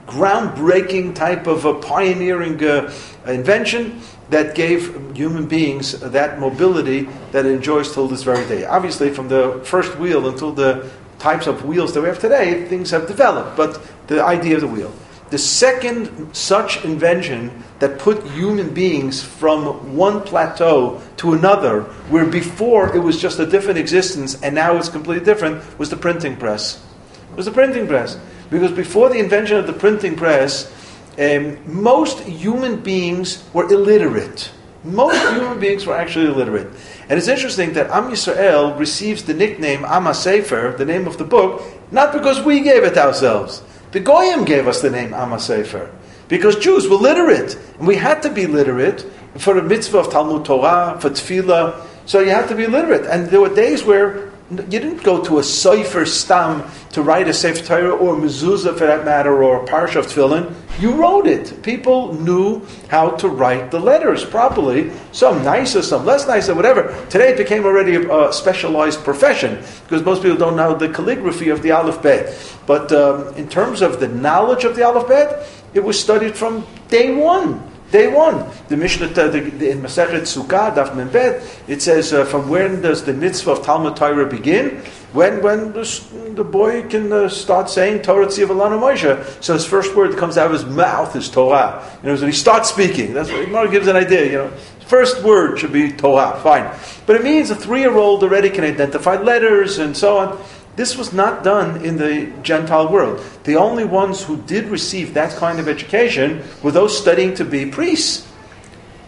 groundbreaking 0.07 1.15
type 1.15 1.47
of 1.47 1.65
a 1.65 1.73
pioneering 1.75 2.63
uh, 2.63 2.93
invention 3.25 4.01
that 4.29 4.55
gave 4.55 5.15
human 5.15 5.47
beings 5.47 5.99
that 5.99 6.39
mobility 6.39 7.07
that 7.31 7.45
enjoys 7.45 7.93
till 7.93 8.07
this 8.07 8.23
very 8.23 8.45
day. 8.47 8.65
Obviously, 8.65 9.09
from 9.11 9.29
the 9.29 9.61
first 9.63 9.97
wheel 9.97 10.27
until 10.27 10.51
the 10.51 10.89
types 11.19 11.47
of 11.47 11.63
wheels 11.63 11.93
that 11.93 12.01
we 12.01 12.07
have 12.07 12.19
today, 12.19 12.65
things 12.67 12.91
have 12.91 13.07
developed, 13.07 13.55
but 13.55 13.79
the 14.07 14.23
idea 14.23 14.55
of 14.55 14.61
the 14.61 14.67
wheel. 14.67 14.93
The 15.29 15.37
second 15.39 16.35
such 16.35 16.85
invention 16.85 17.63
that 17.79 17.97
put 17.97 18.23
human 18.27 18.73
beings 18.73 19.23
from 19.23 19.95
one 19.95 20.21
plateau 20.21 21.01
to 21.17 21.33
another, 21.33 21.81
where 22.09 22.25
before 22.25 22.95
it 22.95 22.99
was 22.99 23.19
just 23.19 23.39
a 23.39 23.45
different 23.45 23.79
existence 23.79 24.39
and 24.43 24.53
now 24.53 24.77
it's 24.77 24.89
completely 24.89 25.25
different, 25.25 25.63
was 25.79 25.89
the 25.89 25.97
printing 25.97 26.37
press. 26.37 26.85
It 27.31 27.35
was 27.35 27.45
the 27.45 27.51
printing 27.51 27.87
press. 27.87 28.19
Because 28.51 28.71
before 28.71 29.09
the 29.09 29.17
invention 29.17 29.57
of 29.57 29.65
the 29.65 29.73
printing 29.73 30.15
press, 30.15 30.71
um, 31.17 31.57
most 31.65 32.19
human 32.19 32.81
beings 32.81 33.43
were 33.53 33.65
illiterate. 33.71 34.51
Most 34.83 35.17
human 35.33 35.59
beings 35.59 35.87
were 35.87 35.95
actually 35.95 36.27
illiterate. 36.27 36.67
And 37.09 37.17
it's 37.17 37.27
interesting 37.27 37.73
that 37.73 37.89
Am 37.89 38.11
Yisrael 38.11 38.77
receives 38.77 39.23
the 39.23 39.33
nickname 39.33 39.83
Am 39.85 40.13
Sefer, 40.13 40.75
the 40.77 40.85
name 40.85 41.07
of 41.07 41.17
the 41.17 41.23
book, 41.23 41.63
not 41.91 42.13
because 42.13 42.41
we 42.41 42.59
gave 42.59 42.83
it 42.83 42.97
ourselves. 42.97 43.63
The 43.93 43.99
Goyim 43.99 44.43
gave 44.43 44.67
us 44.67 44.81
the 44.81 44.89
name 44.89 45.13
Am 45.13 45.37
Sefer. 45.39 45.89
Because 46.27 46.55
Jews 46.55 46.87
were 46.87 46.95
literate. 46.95 47.55
And 47.77 47.87
we 47.87 47.95
had 47.95 48.23
to 48.23 48.29
be 48.29 48.47
literate 48.47 49.05
for 49.37 49.53
the 49.53 49.61
mitzvah 49.61 49.99
of 49.99 50.11
Talmud 50.11 50.45
Torah, 50.45 50.97
for 50.99 51.11
tefillah. 51.11 51.85
So 52.07 52.19
you 52.19 52.31
had 52.31 52.49
to 52.49 52.55
be 52.55 52.65
literate. 52.65 53.05
And 53.05 53.27
there 53.27 53.39
were 53.39 53.53
days 53.53 53.83
where 53.83 54.32
you 54.51 54.79
didn't 54.79 55.03
go 55.03 55.23
to 55.23 55.39
a 55.39 55.41
Sofer 55.41 56.05
Stam 56.05 56.69
to 56.91 57.01
write 57.01 57.27
a 57.27 57.33
Sefer 57.33 57.65
Torah 57.65 57.95
or 57.95 58.15
mezuzah 58.15 58.77
for 58.77 58.85
that 58.85 59.05
matter 59.05 59.43
or 59.43 59.63
a 59.63 59.67
parsha 59.67 59.97
of 59.97 60.07
tefillin. 60.07 60.53
You 60.79 60.93
wrote 60.93 61.27
it. 61.27 61.63
People 61.63 62.13
knew 62.13 62.61
how 62.89 63.11
to 63.11 63.29
write 63.29 63.71
the 63.71 63.79
letters 63.79 64.25
properly. 64.25 64.91
Some 65.11 65.43
nicer, 65.43 65.81
some 65.81 66.05
less 66.05 66.27
nicer, 66.27 66.53
whatever. 66.53 66.93
Today 67.09 67.29
it 67.31 67.37
became 67.37 67.65
already 67.65 67.95
a, 67.95 68.27
a 68.29 68.33
specialized 68.33 69.03
profession 69.03 69.63
because 69.83 70.03
most 70.03 70.21
people 70.21 70.37
don't 70.37 70.57
know 70.57 70.75
the 70.75 70.89
calligraphy 70.89 71.49
of 71.49 71.61
the 71.61 71.71
Aleph 71.71 72.01
Bet. 72.01 72.37
But 72.65 72.91
um, 72.91 73.33
in 73.35 73.47
terms 73.47 73.81
of 73.81 73.99
the 73.99 74.07
knowledge 74.07 74.65
of 74.65 74.75
the 74.75 74.83
Aleph 74.83 75.07
Bet, 75.07 75.47
it 75.73 75.83
was 75.83 75.99
studied 75.99 76.35
from 76.35 76.65
day 76.89 77.13
one. 77.13 77.72
Day 77.93 78.07
one, 78.07 78.49
the 78.69 78.75
Mishnah 78.75 79.05
in 79.05 79.79
Masechet 79.83 80.25
Sukkah, 80.25 80.73
Daf 80.73 80.95
Mem 80.95 81.09
Beit, 81.09 81.43
it 81.67 81.79
says, 81.79 82.11
uh, 82.11 82.25
from 82.25 82.49
when 82.49 82.81
does 82.81 83.03
the 83.03 83.13
mitzvah 83.13 83.51
of 83.51 83.63
Talmud 83.63 83.95
Torah 83.95 84.25
begin? 84.27 84.81
When 85.13 85.43
when 85.43 85.73
the, 85.73 86.33
the 86.33 86.43
boy 86.43 86.87
can 86.89 87.13
uh, 87.13 87.29
start 87.29 87.69
saying 87.69 88.01
Torah 88.01 88.25
Tzivalana 88.25 88.81
Moshe. 88.81 89.43
So 89.43 89.53
his 89.53 89.63
first 89.63 89.95
word 89.95 90.13
that 90.13 90.17
comes 90.17 90.39
out 90.39 90.47
of 90.47 90.53
his 90.53 90.65
mouth 90.65 91.15
is 91.15 91.29
Torah. 91.29 91.87
You 92.01 92.09
know, 92.09 92.15
so 92.15 92.25
he 92.25 92.31
starts 92.31 92.69
speaking. 92.69 93.13
That's 93.13 93.29
what 93.29 93.45
Gemara 93.45 93.69
gives 93.69 93.85
an 93.85 93.95
idea. 93.95 94.25
You 94.25 94.37
know, 94.39 94.49
first 94.87 95.21
word 95.21 95.59
should 95.59 95.71
be 95.71 95.91
Torah. 95.91 96.39
Fine, 96.41 96.75
but 97.05 97.15
it 97.15 97.23
means 97.23 97.51
a 97.51 97.55
three-year-old 97.55 98.23
already 98.23 98.49
can 98.49 98.63
identify 98.63 99.17
letters 99.17 99.77
and 99.77 99.95
so 99.95 100.17
on. 100.17 100.43
This 100.75 100.97
was 100.97 101.13
not 101.13 101.43
done 101.43 101.85
in 101.85 101.97
the 101.97 102.33
Gentile 102.41 102.91
world. 102.91 103.23
The 103.43 103.57
only 103.57 103.85
ones 103.85 104.23
who 104.23 104.37
did 104.37 104.65
receive 104.65 105.13
that 105.13 105.35
kind 105.37 105.59
of 105.59 105.67
education 105.67 106.43
were 106.63 106.71
those 106.71 106.97
studying 106.97 107.35
to 107.35 107.45
be 107.45 107.67
priests. 107.67 108.27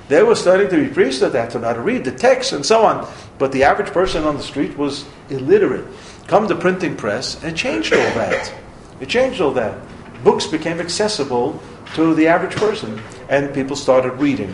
They 0.08 0.22
were 0.22 0.36
studying 0.36 0.70
to 0.70 0.78
be 0.78 0.94
priests 0.94 1.24
at 1.24 1.34
that, 1.34 1.50
to 1.52 1.60
know 1.60 1.68
how 1.68 1.74
to 1.74 1.82
read 1.82 2.04
the 2.04 2.12
text 2.12 2.54
and 2.54 2.64
so 2.64 2.86
on. 2.86 3.12
But 3.40 3.52
the 3.52 3.64
average 3.64 3.92
person 3.92 4.24
on 4.24 4.38
the 4.38 4.44
street 4.44 4.78
was 4.78 5.06
illiterate. 5.30 5.86
Come 6.28 6.48
the 6.48 6.56
printing 6.56 6.96
press, 6.96 7.44
and 7.44 7.58
changed 7.58 7.94
all 7.94 8.00
that. 8.14 8.54
It 9.00 9.10
changed 9.10 9.42
all 9.42 9.52
that. 9.52 9.78
Books 10.24 10.46
became 10.46 10.80
accessible 10.80 11.60
to 11.96 12.14
the 12.14 12.28
average 12.28 12.56
person, 12.56 13.02
and 13.30 13.54
people 13.54 13.76
started 13.76 14.14
reading. 14.14 14.54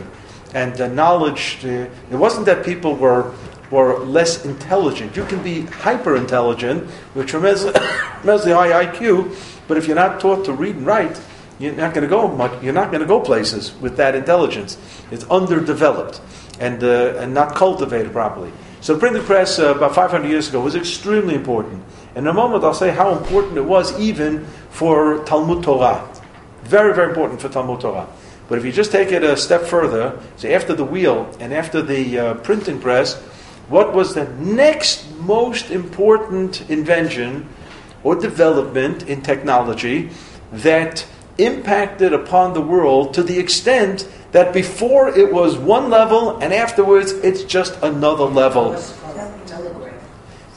And 0.54 0.76
the 0.76 0.88
knowledge, 0.88 1.64
it 1.64 1.92
wasn't 2.12 2.46
that 2.46 2.66
people 2.66 2.96
were 2.96 3.34
or 3.72 4.00
less 4.00 4.46
intelligent. 4.46 5.16
You 5.16 5.26
can 5.26 5.42
be 5.42 5.62
hyper 5.62 6.16
intelligent 6.16 6.90
with 7.16 7.28
tremendously, 7.28 7.72
tremendously 8.22 8.52
high 8.52 8.86
IQ, 8.86 9.36
but 9.68 9.78
if 9.78 9.88
you're 9.88 9.96
not 9.96 10.20
taught 10.20 10.46
to 10.46 10.54
read 10.54 10.76
and 10.76 10.86
write, 10.86 11.20
you're 11.60 11.74
not 11.74 11.94
going 11.94 12.04
to 12.04 12.10
go 12.10 12.28
much. 12.28 12.62
You're 12.64 12.74
not 12.74 12.92
going 12.92 13.02
to 13.02 13.08
go 13.08 13.20
places 13.20 13.74
with 13.80 13.98
that 13.98 14.16
intelligence. 14.16 14.78
It's 15.12 15.24
underdeveloped 15.26 16.20
and 16.60 16.84
uh, 16.84 17.16
and 17.18 17.34
not 17.34 17.56
cultivated 17.56 18.12
properly. 18.12 18.52
So 18.82 18.96
the 18.96 19.00
printing 19.00 19.24
press 19.24 19.60
uh, 19.60 19.76
about 19.76 19.94
500 19.94 20.28
years 20.28 20.50
ago 20.50 20.60
was 20.60 20.76
extremely 20.76 21.36
important. 21.36 21.84
In 22.16 22.26
a 22.26 22.34
moment, 22.34 22.64
I'll 22.64 22.74
say 22.74 22.90
how 22.90 23.16
important 23.16 23.58
it 23.58 23.66
was 23.66 23.98
even 24.00 24.46
for 24.72 25.24
Talmud 25.26 25.64
Torah. 25.64 26.10
Very, 26.64 26.94
very 26.94 27.10
important 27.10 27.40
for 27.40 27.48
Talmud 27.48 27.80
Torah. 27.80 28.08
But 28.50 28.58
if 28.58 28.66
you 28.66 28.72
just 28.72 28.92
take 28.92 29.12
it 29.12 29.24
a 29.24 29.38
step 29.38 29.62
further, 29.62 30.20
so 30.36 30.50
after 30.50 30.74
the 30.74 30.84
wheel 30.84 31.34
and 31.40 31.54
after 31.54 31.82
the 31.82 32.20
uh, 32.20 32.34
printing 32.36 32.82
press, 32.82 33.22
what 33.72 33.94
was 33.94 34.14
the 34.14 34.26
next 34.38 35.10
most 35.22 35.72
important 35.72 36.70
invention 36.70 37.48
or 38.04 38.16
development 38.16 39.08
in 39.08 39.22
technology 39.22 40.10
that 40.52 41.06
impacted 41.38 42.12
upon 42.12 42.54
the 42.54 42.60
world 42.62 43.14
to 43.14 43.24
the 43.24 43.40
extent 43.40 44.08
that 44.34 44.54
before 44.54 45.08
it 45.18 45.32
was 45.32 45.58
one 45.58 45.90
level 45.90 46.38
and 46.40 46.54
afterwards 46.54 47.14
it's 47.24 47.44
just 47.44 47.82
another 47.82 48.26
level. 48.26 48.76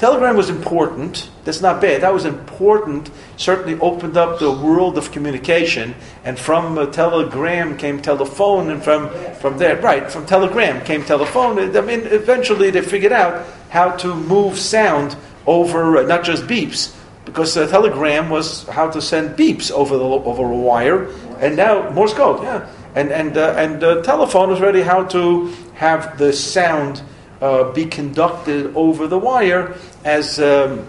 Telegram 0.05 0.37
was 0.37 0.51
important. 0.51 1.31
That's 1.47 1.63
not 1.63 1.81
bad. 1.81 2.03
That 2.03 2.13
was 2.13 2.27
important. 2.27 3.11
Certainly 3.39 3.81
opened 3.81 4.19
up 4.19 4.39
the 4.39 4.51
world 4.51 4.99
of 4.99 5.11
communication. 5.13 5.95
And 6.27 6.39
from 6.39 6.77
uh, 6.77 6.85
telegram 6.93 7.79
came 7.79 8.03
telephone, 8.03 8.69
and 8.69 8.85
from, 8.85 9.09
from 9.37 9.57
there, 9.57 9.81
right, 9.81 10.11
from 10.11 10.27
telegram 10.27 10.85
came 10.85 11.07
telephone. 11.07 11.59
I 11.75 11.81
mean, 11.81 12.01
eventually 12.01 12.69
they 12.69 12.83
figured 12.83 13.13
out 13.13 13.47
how 13.71 13.93
to 13.93 14.15
move 14.15 14.59
sound 14.59 15.17
over 15.47 15.97
uh, 15.97 16.03
not 16.03 16.23
just 16.23 16.43
beeps, 16.45 16.95
because 17.25 17.57
uh, 17.57 17.67
telegram 17.67 18.29
was 18.29 18.65
how 18.69 18.91
to 18.91 19.01
send 19.01 19.39
beeps 19.39 19.71
over 19.73 19.97
the, 19.97 20.05
over 20.05 20.43
a 20.43 20.55
wire, 20.55 21.09
and 21.41 21.57
now 21.57 21.89
Morse 21.93 22.13
code, 22.13 22.43
yeah. 22.43 22.69
And 22.95 23.11
and 23.11 23.39
uh, 23.39 23.55
and 23.57 23.83
uh, 23.83 24.03
telephone 24.03 24.51
was 24.51 24.61
ready 24.61 24.83
how 24.83 25.05
to 25.05 25.47
have 25.77 26.19
the 26.19 26.31
sound 26.31 27.01
uh, 27.41 27.73
be 27.73 27.87
conducted 27.87 28.75
over 28.77 29.07
the 29.07 29.19
wire 29.19 29.77
as. 30.05 30.39
Um, 30.39 30.87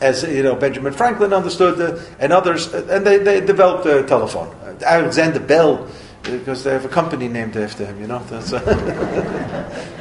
as 0.00 0.22
you 0.24 0.42
know, 0.42 0.54
Benjamin 0.54 0.92
Franklin 0.92 1.32
understood, 1.32 1.80
uh, 1.80 1.98
and 2.18 2.32
others, 2.32 2.72
uh, 2.74 2.86
and 2.90 3.06
they, 3.06 3.16
they 3.18 3.40
developed 3.40 3.86
a 3.86 4.02
telephone. 4.02 4.54
Alexander 4.84 5.40
Bell, 5.40 5.88
because 6.22 6.64
they 6.64 6.72
have 6.72 6.84
a 6.84 6.88
company 6.88 7.28
named 7.28 7.56
after 7.56 7.86
him. 7.86 8.00
You 8.00 8.08
know, 8.08 8.18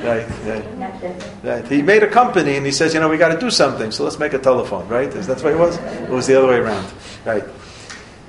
right, 0.04 0.28
right, 0.46 1.44
right. 1.44 1.68
He 1.68 1.82
made 1.82 2.04
a 2.04 2.10
company, 2.10 2.58
and 2.58 2.66
he 2.66 2.72
says, 2.72 2.94
you 2.94 3.00
know, 3.00 3.08
we 3.08 3.18
got 3.18 3.34
to 3.34 3.40
do 3.40 3.52
something, 3.52 3.92
so 3.92 4.04
let's 4.04 4.20
make 4.20 4.34
a 4.34 4.40
telephone. 4.40 4.88
Right? 4.88 5.08
Is 5.10 5.28
that 5.28 5.42
what 5.42 5.54
it 5.54 5.60
was? 5.60 5.78
It 5.78 6.10
was 6.10 6.28
the 6.28 6.38
other 6.38 6.48
way 6.48 6.58
around. 6.58 6.92
Right. 7.26 7.46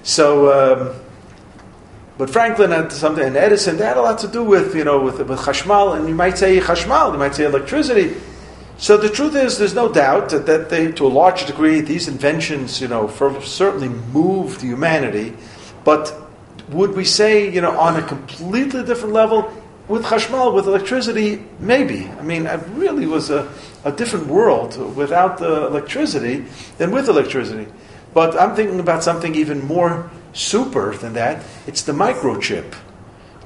So. 0.03 0.93
Um, 0.93 1.01
but 2.17 2.31
Franklin 2.31 2.71
had 2.71 2.93
something, 2.93 3.25
and 3.25 3.37
Edison, 3.37 3.77
they 3.77 3.85
had 3.85 3.97
a 3.97 4.03
lot 4.03 4.19
to 4.21 4.29
do 4.29 4.45
with, 4.45 4.75
you 4.75 4.85
know, 4.85 5.01
with, 5.01 5.19
with 5.19 5.41
Chashmal, 5.41 5.97
and 5.97 6.09
you 6.09 6.15
might 6.15 6.39
say 6.39 6.61
Chashmal, 6.61 7.13
you 7.13 7.19
might 7.19 7.35
say 7.35 7.45
electricity. 7.45 8.15
So 8.77 8.97
the 8.97 9.09
truth 9.09 9.35
is, 9.35 9.59
there's 9.59 9.75
no 9.75 9.93
doubt 9.93 10.31
that, 10.31 10.47
that 10.47 10.71
they, 10.71 10.93
to 10.93 11.07
a 11.07 11.09
large 11.09 11.47
degree, 11.47 11.81
these 11.81 12.07
inventions, 12.07 12.81
you 12.81 12.89
know, 12.89 13.09
for, 13.09 13.41
certainly 13.43 13.89
moved 13.89 14.61
humanity. 14.61 15.37
But 15.85 16.15
would 16.71 16.95
we 16.95 17.05
say, 17.05 17.51
you 17.51 17.61
know, 17.61 17.79
on 17.79 17.97
a 17.97 18.03
completely 18.03 18.85
different 18.85 19.13
level, 19.13 19.53
with 19.89 20.05
Chashmal, 20.05 20.55
with 20.55 20.67
electricity, 20.67 21.45
maybe. 21.61 22.09
I 22.09 22.23
mean, 22.23 22.47
it 22.47 22.61
really 22.71 23.07
was 23.07 23.31
a, 23.31 23.53
a 23.85 23.93
different 23.93 24.29
world 24.29 24.77
without 24.97 25.39
the 25.39 25.67
electricity 25.67 26.47
than 26.79 26.91
with 26.91 27.09
electricity. 27.09 27.67
But 28.15 28.41
I'm 28.41 28.55
thinking 28.57 28.81
about 28.81 29.05
something 29.05 29.35
even 29.35 29.67
more 29.67 30.11
super 30.35 30.95
than 30.95 31.15
that. 31.15 31.45
It's 31.67 31.83
the 31.83 31.93
microchip. 31.93 32.75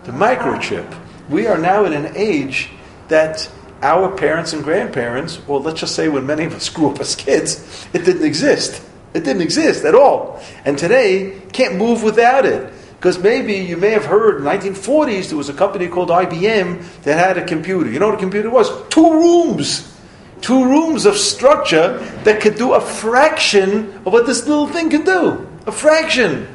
The 0.04 0.12
microchip. 0.12 0.98
We 1.28 1.46
are 1.46 1.58
now 1.58 1.84
in 1.84 1.92
an 1.92 2.16
age 2.16 2.70
that 3.08 3.50
our 3.82 4.10
parents 4.16 4.52
and 4.52 4.64
grandparents, 4.64 5.46
well, 5.46 5.60
let's 5.60 5.80
just 5.80 5.94
say 5.94 6.08
when 6.08 6.26
many 6.26 6.44
of 6.44 6.54
us 6.54 6.68
grew 6.68 6.90
up 6.90 6.98
as 6.98 7.14
kids, 7.14 7.86
it 7.92 8.04
didn't 8.04 8.24
exist. 8.24 8.82
It 9.14 9.24
didn't 9.24 9.42
exist 9.42 9.84
at 9.84 9.94
all. 9.94 10.42
And 10.64 10.76
today, 10.76 11.40
can't 11.52 11.76
move 11.76 12.02
without 12.02 12.44
it. 12.44 12.72
Because 12.96 13.18
maybe 13.18 13.54
you 13.54 13.76
may 13.76 13.90
have 13.90 14.04
heard 14.04 14.38
in 14.38 14.44
the 14.44 14.50
1940s 14.50 15.28
there 15.28 15.38
was 15.38 15.48
a 15.48 15.54
company 15.54 15.86
called 15.86 16.08
IBM 16.08 17.02
that 17.02 17.16
had 17.16 17.38
a 17.38 17.44
computer. 17.46 17.88
You 17.88 18.00
know 18.00 18.06
what 18.06 18.16
a 18.16 18.18
computer 18.18 18.50
was? 18.50 18.68
Two 18.88 19.12
rooms. 19.12 19.94
Two 20.40 20.64
rooms 20.64 21.06
of 21.06 21.16
structure 21.16 21.98
that 22.24 22.40
could 22.40 22.56
do 22.56 22.74
a 22.74 22.80
fraction 22.80 23.94
of 24.04 24.12
what 24.12 24.26
this 24.26 24.46
little 24.48 24.66
thing 24.66 24.90
could 24.90 25.04
do. 25.04 25.46
A 25.66 25.72
fraction. 25.72 26.48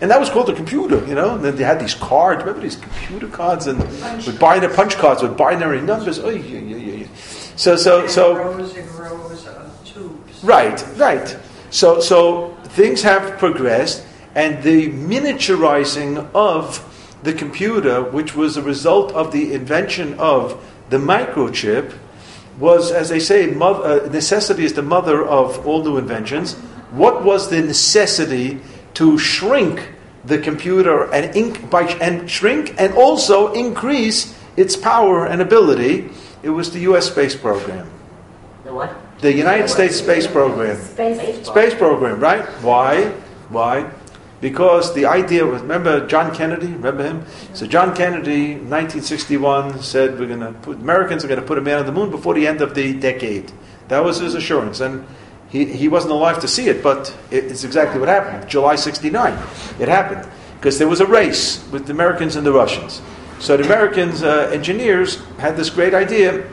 And 0.00 0.10
that 0.10 0.20
was 0.20 0.28
called 0.28 0.50
a 0.50 0.54
computer, 0.54 1.04
you 1.06 1.14
know. 1.14 1.36
And 1.36 1.44
then 1.44 1.56
they 1.56 1.64
had 1.64 1.80
these 1.80 1.94
cards. 1.94 2.40
Remember 2.40 2.60
these 2.60 2.76
computer 2.76 3.28
cards 3.28 3.66
and 3.66 3.78
punch 4.00 4.26
with 4.26 4.38
binary 4.38 4.74
punch 4.74 4.96
cards 4.96 5.22
with 5.22 5.36
binary 5.36 5.80
numbers. 5.80 6.18
Oh, 6.18 6.28
yeah, 6.28 6.58
yeah, 6.58 6.76
yeah. 6.76 7.06
So, 7.56 7.76
so, 7.76 8.06
so. 8.06 8.36
Rows 8.36 8.76
and 8.76 8.90
rows 8.94 9.46
of 9.46 9.84
tubes. 9.84 10.44
Right, 10.44 10.84
right. 10.96 11.36
So, 11.70 12.00
so 12.00 12.54
things 12.64 13.02
have 13.02 13.38
progressed, 13.38 14.04
and 14.34 14.62
the 14.62 14.92
miniaturizing 14.92 16.28
of 16.34 16.82
the 17.22 17.32
computer, 17.32 18.02
which 18.02 18.36
was 18.36 18.56
a 18.56 18.62
result 18.62 19.12
of 19.12 19.32
the 19.32 19.54
invention 19.54 20.18
of 20.18 20.62
the 20.90 20.98
microchip, 20.98 21.94
was, 22.58 22.92
as 22.92 23.08
they 23.08 23.18
say, 23.18 23.46
mother, 23.46 24.04
uh, 24.04 24.08
necessity 24.08 24.64
is 24.64 24.74
the 24.74 24.82
mother 24.82 25.24
of 25.24 25.66
all 25.66 25.82
new 25.82 25.96
inventions. 25.96 26.54
What 26.92 27.24
was 27.24 27.50
the 27.50 27.60
necessity 27.60 28.60
to 28.96 29.18
shrink 29.18 29.92
the 30.24 30.38
computer 30.38 31.12
and, 31.12 31.34
inc- 31.34 31.70
by, 31.70 31.84
and 32.00 32.30
shrink 32.30 32.74
and 32.78 32.94
also 32.94 33.52
increase 33.52 34.38
its 34.56 34.76
power 34.76 35.26
and 35.26 35.40
ability? 35.40 36.10
It 36.42 36.50
was 36.50 36.72
the 36.72 36.80
U.S. 36.80 37.06
space 37.06 37.36
program. 37.36 37.90
The 38.64 38.74
what? 38.74 38.96
The 39.20 39.32
United 39.32 39.68
States 39.68 39.96
space 39.96 40.26
program. 40.26 40.76
Space. 40.76 41.46
Space 41.46 41.74
program, 41.74 42.20
right? 42.20 42.44
Why? 42.62 43.06
Why? 43.48 43.90
Because 44.40 44.94
the 44.94 45.06
idea 45.06 45.46
was, 45.46 45.62
remember 45.62 46.06
John 46.06 46.34
Kennedy? 46.34 46.66
Remember 46.66 47.02
him? 47.02 47.24
So 47.54 47.66
John 47.66 47.96
Kennedy, 47.96 48.52
1961, 48.52 49.82
said 49.82 50.18
we're 50.18 50.26
going 50.26 50.40
to 50.40 50.52
put 50.60 50.76
Americans 50.78 51.24
are 51.24 51.28
going 51.28 51.40
to 51.40 51.46
put 51.46 51.56
a 51.56 51.62
man 51.62 51.78
on 51.78 51.86
the 51.86 51.92
moon 51.92 52.10
before 52.10 52.34
the 52.34 52.46
end 52.46 52.60
of 52.60 52.74
the 52.74 52.92
decade. 52.94 53.50
That 53.88 54.04
was 54.04 54.18
his 54.18 54.34
assurance, 54.34 54.80
and 54.80 55.06
he, 55.48 55.64
he 55.64 55.88
wasn't 55.88 56.12
alive 56.12 56.40
to 56.40 56.48
see 56.48 56.68
it, 56.68 56.82
but 56.82 57.16
it, 57.30 57.44
it's 57.44 57.64
exactly 57.64 58.00
what 58.00 58.08
happened. 58.08 58.48
July 58.48 58.76
69, 58.76 59.32
it 59.78 59.88
happened 59.88 60.28
because 60.56 60.78
there 60.78 60.88
was 60.88 61.00
a 61.00 61.06
race 61.06 61.66
with 61.70 61.86
the 61.86 61.92
Americans 61.92 62.36
and 62.36 62.46
the 62.46 62.52
Russians. 62.52 63.00
So 63.38 63.56
the 63.56 63.64
Americans 63.64 64.22
uh, 64.22 64.50
engineers 64.52 65.22
had 65.38 65.56
this 65.56 65.70
great 65.70 65.94
idea 65.94 66.48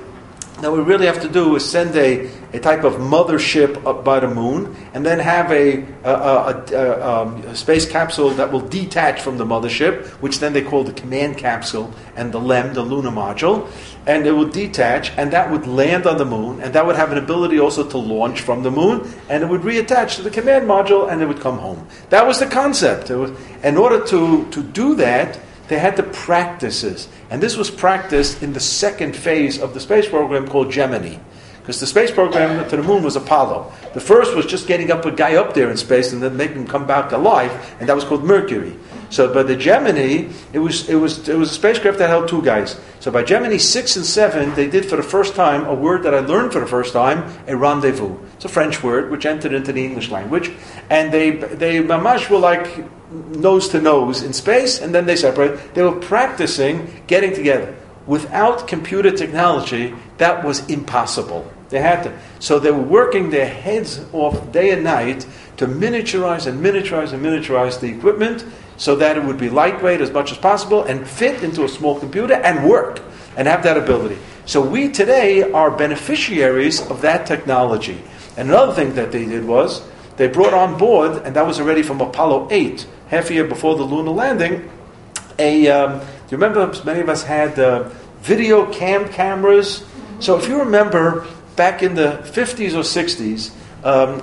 that 0.61 0.71
we 0.71 0.79
really 0.79 1.05
have 1.05 1.21
to 1.21 1.29
do 1.29 1.55
is 1.55 1.69
send 1.69 1.95
a, 1.95 2.29
a 2.53 2.59
type 2.59 2.83
of 2.83 2.93
mothership 2.93 3.85
up 3.85 4.03
by 4.03 4.19
the 4.19 4.27
moon 4.27 4.75
and 4.93 5.05
then 5.05 5.19
have 5.19 5.51
a, 5.51 5.83
a, 6.03 6.11
a, 6.11 6.63
a 6.71 7.21
um, 7.21 7.55
space 7.55 7.89
capsule 7.89 8.29
that 8.31 8.51
will 8.51 8.61
detach 8.61 9.21
from 9.21 9.37
the 9.37 9.45
mothership, 9.45 10.05
which 10.21 10.39
then 10.39 10.53
they 10.53 10.61
call 10.61 10.83
the 10.83 10.93
command 10.93 11.37
capsule, 11.37 11.93
and 12.15 12.31
the 12.31 12.39
LEM, 12.39 12.73
the 12.73 12.81
lunar 12.81 13.11
module. 13.11 13.67
And 14.05 14.27
it 14.27 14.33
would 14.33 14.51
detach, 14.51 15.11
and 15.17 15.31
that 15.31 15.49
would 15.49 15.65
land 15.65 16.05
on 16.05 16.17
the 16.17 16.25
moon, 16.25 16.61
and 16.61 16.73
that 16.75 16.85
would 16.85 16.97
have 16.97 17.11
an 17.13 17.17
ability 17.17 17.59
also 17.59 17.87
to 17.87 17.97
launch 17.97 18.41
from 18.41 18.61
the 18.61 18.71
moon, 18.71 19.09
and 19.29 19.43
it 19.43 19.47
would 19.47 19.61
reattach 19.61 20.17
to 20.17 20.21
the 20.21 20.29
command 20.29 20.67
module, 20.67 21.09
and 21.09 21.21
it 21.21 21.25
would 21.25 21.39
come 21.39 21.57
home. 21.57 21.87
That 22.09 22.27
was 22.27 22.39
the 22.39 22.47
concept. 22.47 23.09
Was, 23.09 23.31
in 23.63 23.77
order 23.77 24.05
to, 24.07 24.49
to 24.51 24.61
do 24.61 24.95
that, 24.95 25.39
they 25.69 25.79
had 25.79 25.95
the 25.95 26.03
practices. 26.03 27.07
And 27.29 27.41
this 27.41 27.55
was 27.55 27.71
practiced 27.71 28.43
in 28.43 28.53
the 28.53 28.59
second 28.59 29.15
phase 29.15 29.57
of 29.57 29.73
the 29.73 29.79
space 29.79 30.07
program 30.07 30.47
called 30.47 30.71
Gemini. 30.71 31.17
Because 31.61 31.79
the 31.79 31.87
space 31.87 32.11
program 32.11 32.67
to 32.69 32.75
the 32.75 32.83
moon 32.83 33.03
was 33.03 33.15
Apollo. 33.15 33.71
The 33.93 34.01
first 34.01 34.35
was 34.35 34.45
just 34.45 34.67
getting 34.67 34.91
up 34.91 35.05
a 35.05 35.11
guy 35.11 35.35
up 35.35 35.53
there 35.53 35.71
in 35.71 35.77
space 35.77 36.11
and 36.11 36.21
then 36.21 36.35
making 36.35 36.57
him 36.57 36.67
come 36.67 36.85
back 36.85 37.13
alive, 37.13 37.75
and 37.79 37.87
that 37.87 37.95
was 37.95 38.03
called 38.03 38.25
Mercury. 38.25 38.75
So 39.13 39.31
by 39.31 39.43
the 39.43 39.55
Gemini, 39.55 40.27
it 40.53 40.57
was, 40.57 40.89
it, 40.89 40.95
was, 40.95 41.29
it 41.29 41.37
was 41.37 41.51
a 41.51 41.53
spacecraft 41.53 41.99
that 41.99 42.09
held 42.09 42.27
two 42.27 42.41
guys. 42.41 42.79
So 42.99 43.11
by 43.11 43.21
Gemini 43.21 43.57
6 43.57 43.95
and 43.95 44.05
7, 44.05 44.55
they 44.55 44.67
did 44.67 44.87
for 44.87 44.95
the 44.95 45.03
first 45.03 45.35
time 45.35 45.65
a 45.65 45.75
word 45.75 46.01
that 46.01 46.15
I 46.15 46.19
learned 46.19 46.51
for 46.51 46.59
the 46.59 46.65
first 46.65 46.93
time, 46.93 47.31
a 47.47 47.55
rendezvous. 47.55 48.17
It's 48.33 48.45
a 48.45 48.49
French 48.49 48.81
word 48.81 49.11
which 49.11 49.27
entered 49.27 49.53
into 49.53 49.71
the 49.71 49.85
English 49.85 50.09
language. 50.09 50.51
And 50.89 51.13
they, 51.13 51.29
they 51.29 51.83
mamash 51.83 52.27
were 52.27 52.39
like 52.39 52.67
nose 53.11 53.69
to 53.69 53.79
nose 53.79 54.23
in 54.23 54.33
space, 54.33 54.81
and 54.81 54.95
then 54.95 55.05
they 55.05 55.15
separated. 55.15 55.59
They 55.75 55.83
were 55.83 55.99
practicing 55.99 57.03
getting 57.05 57.35
together. 57.35 57.75
Without 58.07 58.67
computer 58.67 59.11
technology, 59.11 59.93
that 60.17 60.43
was 60.43 60.67
impossible. 60.71 61.53
They 61.69 61.81
had 61.81 62.01
to. 62.03 62.19
So 62.39 62.57
they 62.57 62.71
were 62.71 62.81
working 62.81 63.29
their 63.29 63.47
heads 63.47 64.03
off 64.11 64.51
day 64.51 64.71
and 64.71 64.83
night 64.83 65.27
to 65.57 65.67
miniaturize 65.67 66.47
and 66.47 66.65
miniaturize 66.65 67.13
and 67.13 67.23
miniaturize 67.23 67.79
the 67.79 67.87
equipment 67.87 68.43
so 68.77 68.95
that 68.95 69.17
it 69.17 69.23
would 69.23 69.37
be 69.37 69.49
lightweight 69.49 70.01
as 70.01 70.11
much 70.11 70.31
as 70.31 70.37
possible 70.37 70.83
and 70.83 71.07
fit 71.07 71.43
into 71.43 71.63
a 71.63 71.69
small 71.69 71.99
computer 71.99 72.33
and 72.33 72.67
work 72.67 73.01
and 73.37 73.47
have 73.47 73.63
that 73.63 73.77
ability. 73.77 74.17
So 74.45 74.61
we 74.61 74.89
today 74.89 75.51
are 75.51 75.71
beneficiaries 75.71 76.81
of 76.89 77.01
that 77.01 77.25
technology. 77.25 78.01
And 78.35 78.49
another 78.49 78.73
thing 78.73 78.93
that 78.95 79.11
they 79.11 79.25
did 79.25 79.45
was 79.45 79.81
they 80.17 80.27
brought 80.27 80.53
on 80.53 80.77
board, 80.77 81.23
and 81.25 81.35
that 81.35 81.45
was 81.45 81.59
already 81.59 81.81
from 81.81 82.01
Apollo 82.01 82.49
8, 82.51 82.87
half 83.07 83.29
a 83.29 83.33
year 83.33 83.45
before 83.45 83.75
the 83.75 83.83
lunar 83.83 84.11
landing, 84.11 84.69
a, 85.39 85.67
um, 85.67 85.99
do 85.99 86.05
you 86.29 86.37
remember 86.37 86.71
many 86.83 86.99
of 86.99 87.09
us 87.09 87.23
had 87.23 87.57
uh, 87.57 87.89
video 88.21 88.71
cam 88.71 89.09
cameras? 89.09 89.83
So 90.19 90.37
if 90.37 90.47
you 90.47 90.59
remember 90.59 91.25
back 91.55 91.81
in 91.81 91.95
the 91.95 92.21
50s 92.23 92.73
or 92.73 92.83
60s, 92.83 93.51
um, 93.83 94.21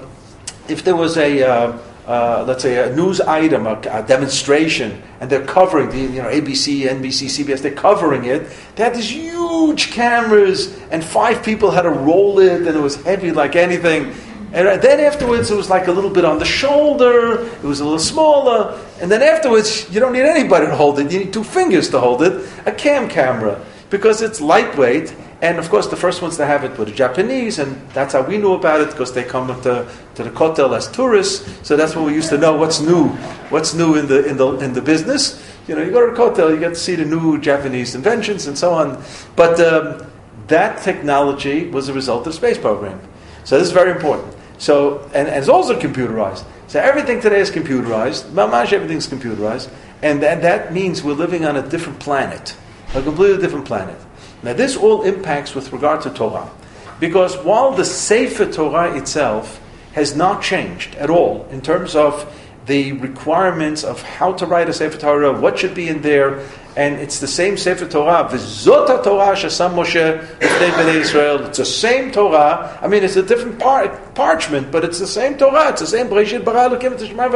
if 0.69 0.85
there 0.85 0.97
was 0.97 1.17
a, 1.17 1.43
uh, 1.43 1.79
uh, 2.11 2.45
let's 2.45 2.65
say, 2.65 2.91
a 2.91 2.93
news 2.97 3.21
item, 3.21 3.69
a, 3.69 3.81
a, 3.89 4.03
demonstration, 4.03 5.01
and 5.21 5.31
they're 5.31 5.47
covering 5.47 5.89
the, 5.91 6.01
you 6.01 6.21
know, 6.21 6.29
ABC, 6.29 6.83
NBC, 6.83 7.45
CBS, 7.45 7.63
they're 7.63 7.71
covering 7.71 8.25
it. 8.25 8.51
They 8.75 8.83
had 8.83 8.97
these 8.97 9.13
huge 9.13 9.93
cameras, 9.93 10.77
and 10.91 11.05
five 11.05 11.45
people 11.45 11.71
had 11.71 11.83
to 11.83 11.91
roll 11.91 12.41
it, 12.41 12.67
and 12.67 12.77
it 12.77 12.81
was 12.81 12.97
heavy 13.05 13.31
like 13.31 13.55
anything. 13.55 14.13
And 14.53 14.83
then 14.83 14.99
afterwards, 14.99 15.53
it 15.53 15.57
was 15.57 15.71
like 15.71 15.87
a 15.87 15.93
little 15.93 16.11
bit 16.11 16.25
on 16.25 16.41
the 16.41 16.45
shoulder. 16.45 17.45
It 17.47 17.63
was 17.63 17.79
a 17.79 17.85
little 17.85 18.01
smaller. 18.01 18.77
And 19.01 19.09
then 19.09 19.23
afterwards, 19.23 19.89
you 19.95 20.01
don't 20.01 20.13
need 20.13 20.25
anybody 20.25 20.67
to 20.67 20.75
hold 20.75 20.99
it. 20.99 21.13
You 21.13 21.21
need 21.21 21.33
two 21.33 21.45
fingers 21.45 21.91
to 21.91 22.01
hold 22.01 22.23
it. 22.23 22.45
A 22.67 22.73
cam 22.73 23.09
camera 23.09 23.65
because 23.91 24.21
it's 24.21 24.41
lightweight 24.41 25.15
and 25.43 25.59
of 25.59 25.71
course, 25.71 25.87
the 25.87 25.97
first 25.97 26.21
ones 26.21 26.37
to 26.37 26.45
have 26.45 26.65
it 26.65 26.77
were 26.77 26.85
the 26.85 26.93
Japanese, 26.93 27.59
and 27.59 27.81
that's 27.91 28.13
how 28.13 28.21
we 28.21 28.37
knew 28.37 28.53
about 28.53 28.83
it 28.83 28.91
because 28.91 29.15
they 29.15 29.25
come 29.25 29.49
to, 29.63 29.91
to 30.15 30.23
the 30.23 30.31
Kotel 30.31 30.77
as 30.77 30.91
tourists. 30.91 31.67
So 31.67 31.77
that's 31.77 31.97
when 31.97 32.05
we 32.05 32.13
used 32.13 32.29
to 32.29 32.37
know 32.37 32.57
what's 32.57 32.81
new, 32.81 33.09
what's 33.49 33.73
new 33.73 33.95
in 33.95 34.07
the 34.07 34.27
in 34.27 34.37
the 34.37 34.49
in 34.59 34.75
the 34.75 34.83
business. 34.83 35.43
You 35.67 35.77
know, 35.77 35.83
you 35.83 35.91
go 35.91 36.05
to 36.05 36.13
the 36.13 36.19
Kotel, 36.19 36.51
you 36.51 36.61
get 36.61 36.71
to 36.71 36.75
see 36.75 36.95
the 36.95 37.07
new 37.07 37.41
Japanese 37.41 37.95
inventions 37.95 38.47
and 38.47 38.59
so 38.59 38.73
on. 38.75 39.03
But 39.35 39.59
um, 39.61 40.07
that 40.49 40.83
technology 40.83 41.69
was 41.69 41.89
a 41.89 41.95
result 41.95 42.21
of 42.21 42.25
the 42.27 42.33
space 42.35 42.59
program. 42.59 43.01
So 43.45 43.59
this 43.59 43.69
is 43.69 43.73
very 43.73 43.93
important. 43.93 44.35
So 44.59 45.09
and, 45.15 45.27
and 45.27 45.39
it's 45.39 45.49
also 45.49 45.79
computerized. 45.79 46.45
So 46.67 46.81
everything 46.81 47.21
today 47.21 47.41
is 47.41 47.51
computerized. 47.51 48.31
Mamash, 48.31 48.75
everything's 48.75 49.09
computerized, 49.09 49.71
and, 50.03 50.23
and 50.23 50.43
that 50.45 50.75
means 50.75 51.03
we're 51.03 51.15
living 51.15 51.47
on 51.47 51.57
a 51.57 51.67
different 51.67 51.99
planet, 51.99 52.55
a 52.95 53.03
completely 53.03 53.41
different 53.41 53.65
planet. 53.65 53.97
Now, 54.43 54.55
this 54.55 54.77
all 54.77 55.03
impacts 55.03 55.55
with 55.55 55.73
regard 55.73 56.01
to 56.03 56.11
Torah. 56.11 56.51
Because 56.99 57.37
while 57.39 57.73
the 57.73 57.85
Sefer 57.85 58.51
Torah 58.51 58.97
itself 58.97 59.61
has 59.93 60.15
not 60.15 60.43
changed 60.43 60.95
at 60.97 61.11
all 61.11 61.47
in 61.51 61.61
terms 61.61 61.97
of 61.97 62.27
the 62.67 62.93
requirements 62.93 63.83
of 63.83 64.03
how 64.03 64.33
to 64.35 64.47
write 64.47 64.69
a 64.69 64.73
Sefer 64.73 64.99
Torah, 64.99 65.39
what 65.39 65.59
should 65.59 65.75
be 65.75 65.89
in 65.89 66.03
there, 66.03 66.47
and 66.77 66.95
it's 66.97 67.19
the 67.19 67.27
same 67.27 67.57
Sefer 67.57 67.87
Torah. 67.89 68.29
V'zot 68.31 69.03
Torah 69.03 69.35
shesam 69.35 69.75
Moshe 69.75 70.25
b'nei 70.39 70.71
b'nei 70.71 70.95
Israel. 70.97 71.45
It's 71.47 71.59
the 71.59 71.65
same 71.65 72.13
Torah. 72.13 72.79
I 72.81 72.87
mean, 72.87 73.03
it's 73.03 73.17
a 73.17 73.23
different 73.23 73.59
par- 73.59 73.89
parchment, 74.15 74.71
but 74.71 74.85
it's 74.85 74.99
the 74.99 75.07
same 75.07 75.37
Torah. 75.37 75.71
It's 75.71 75.81
the 75.81 75.87
same 75.87 76.09
Bereshit 76.09 76.45
bara 76.45 76.71
Elokim 76.71 76.97
Tishmai 76.97 77.31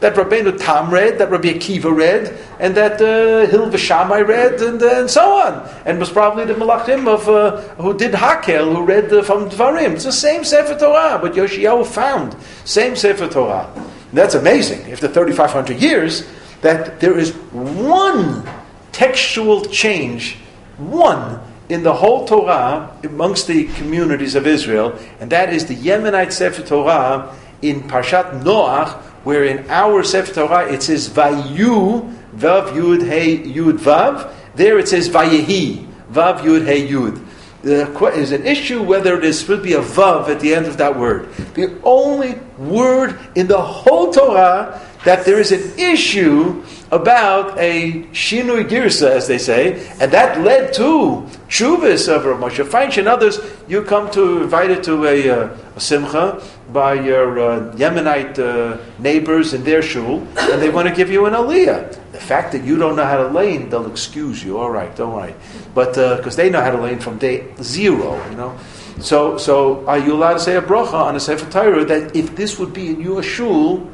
that 0.00 0.14
Rabbeinu 0.14 0.58
Tam 0.58 0.90
read, 0.90 1.18
that 1.18 1.30
Rabbi 1.30 1.48
Akiva 1.48 1.94
read, 1.94 2.36
and 2.58 2.74
that 2.76 3.00
uh, 3.00 3.46
Hil 3.50 3.70
V'Shamai 3.70 4.26
read, 4.26 4.60
and, 4.60 4.82
uh, 4.82 5.00
and 5.00 5.10
so 5.10 5.32
on. 5.32 5.68
And 5.84 5.98
was 5.98 6.10
probably 6.10 6.44
the 6.44 6.54
Malachim 6.54 7.06
of 7.06 7.28
uh, 7.28 7.60
who 7.82 7.96
did 7.96 8.12
Hakel, 8.12 8.74
who 8.74 8.84
read 8.84 9.12
uh, 9.12 9.22
from 9.22 9.48
Dvarim. 9.48 9.92
It's 9.92 10.04
the 10.04 10.12
same 10.12 10.44
Sefer 10.44 10.78
Torah, 10.78 11.18
but 11.20 11.34
Yoshiyahu 11.34 11.86
found 11.86 12.36
same 12.64 12.96
Sefer 12.96 13.28
Torah. 13.28 13.70
And 13.74 14.18
that's 14.18 14.34
amazing. 14.34 14.90
After 14.90 15.06
3,500 15.06 15.80
years, 15.80 16.26
that 16.62 17.00
there 17.00 17.18
is 17.18 17.32
one 17.52 18.48
textual 18.92 19.64
change, 19.64 20.36
one 20.76 21.40
in 21.68 21.82
the 21.82 21.94
whole 21.94 22.26
Torah 22.26 22.96
amongst 23.04 23.46
the 23.46 23.66
communities 23.74 24.34
of 24.34 24.46
Israel, 24.46 24.98
and 25.20 25.30
that 25.30 25.52
is 25.52 25.66
the 25.66 25.76
Yemenite 25.76 26.32
Sefer 26.32 26.62
Torah 26.62 27.34
in 27.62 27.82
Parshat 27.82 28.42
Noach, 28.42 29.00
where 29.24 29.44
in 29.44 29.68
our 29.70 30.02
Sefer 30.02 30.34
Torah 30.34 30.72
it 30.72 30.82
says 30.82 31.08
Vayu 31.08 32.16
Vav 32.34 32.72
Yud 32.72 33.06
Hey 33.06 33.38
Yud 33.38 33.78
Vav. 33.78 34.32
There 34.54 34.78
it 34.78 34.88
says 34.88 35.08
Vayehi 35.08 35.86
Vav 36.10 36.40
Yud 36.40 36.64
Hey 36.64 36.88
Yud. 36.88 37.24
There 37.62 38.12
is 38.14 38.32
an 38.32 38.46
issue 38.46 38.82
whether 38.82 39.16
supposed 39.32 39.46
to 39.46 39.62
be 39.62 39.74
a 39.74 39.80
vav 39.80 40.28
at 40.28 40.40
the 40.40 40.54
end 40.54 40.66
of 40.66 40.78
that 40.78 40.98
word. 40.98 41.30
The 41.54 41.78
only 41.84 42.38
word 42.56 43.18
in 43.34 43.48
the 43.48 43.60
whole 43.60 44.10
Torah 44.10 44.80
that 45.04 45.24
there 45.24 45.38
is 45.38 45.52
an 45.52 45.78
issue 45.78 46.62
about 46.90 47.56
a 47.58 48.02
shinui 48.12 48.68
girsa, 48.68 49.10
as 49.10 49.28
they 49.28 49.38
say, 49.38 49.86
and 50.00 50.10
that 50.12 50.40
led 50.40 50.74
to 50.74 51.26
chuvas 51.48 52.08
of 52.08 52.24
Rav 52.24 52.40
Moshe 52.40 52.98
and 52.98 53.08
others. 53.08 53.40
You 53.68 53.82
come 53.82 54.10
to 54.10 54.42
invited 54.42 54.82
to 54.84 55.06
a, 55.06 55.30
uh, 55.30 55.56
a 55.76 55.80
simcha 55.80 56.42
by 56.72 56.94
your 56.94 57.38
uh, 57.38 57.72
Yemenite 57.76 58.38
uh, 58.38 58.78
neighbors 58.98 59.54
in 59.54 59.64
their 59.64 59.82
shul, 59.82 60.26
and 60.36 60.60
they 60.60 60.68
want 60.68 60.88
to 60.88 60.94
give 60.94 61.10
you 61.10 61.26
an 61.26 61.34
aliyah. 61.34 61.96
The 62.12 62.18
fact 62.18 62.52
that 62.52 62.64
you 62.64 62.76
don't 62.76 62.96
know 62.96 63.04
how 63.04 63.16
to 63.18 63.28
lane, 63.28 63.70
they'll 63.70 63.90
excuse 63.90 64.44
you. 64.44 64.58
All 64.58 64.70
right, 64.70 64.94
don't 64.96 65.14
worry, 65.14 65.34
but 65.74 65.94
because 65.94 66.34
uh, 66.34 66.42
they 66.42 66.50
know 66.50 66.60
how 66.60 66.72
to 66.72 66.80
lane 66.80 66.98
from 66.98 67.18
day 67.18 67.46
zero, 67.62 68.22
you 68.28 68.36
know. 68.36 68.58
So, 68.98 69.38
so 69.38 69.86
are 69.86 69.98
you 69.98 70.12
allowed 70.12 70.34
to 70.34 70.40
say 70.40 70.56
a 70.56 70.62
bracha 70.62 70.92
on 70.92 71.16
a 71.16 71.20
sefer 71.20 71.50
Torah 71.50 71.84
that 71.86 72.14
if 72.14 72.36
this 72.36 72.58
would 72.58 72.74
be 72.74 72.88
in 72.88 73.00
your 73.00 73.22
shul? 73.22 73.88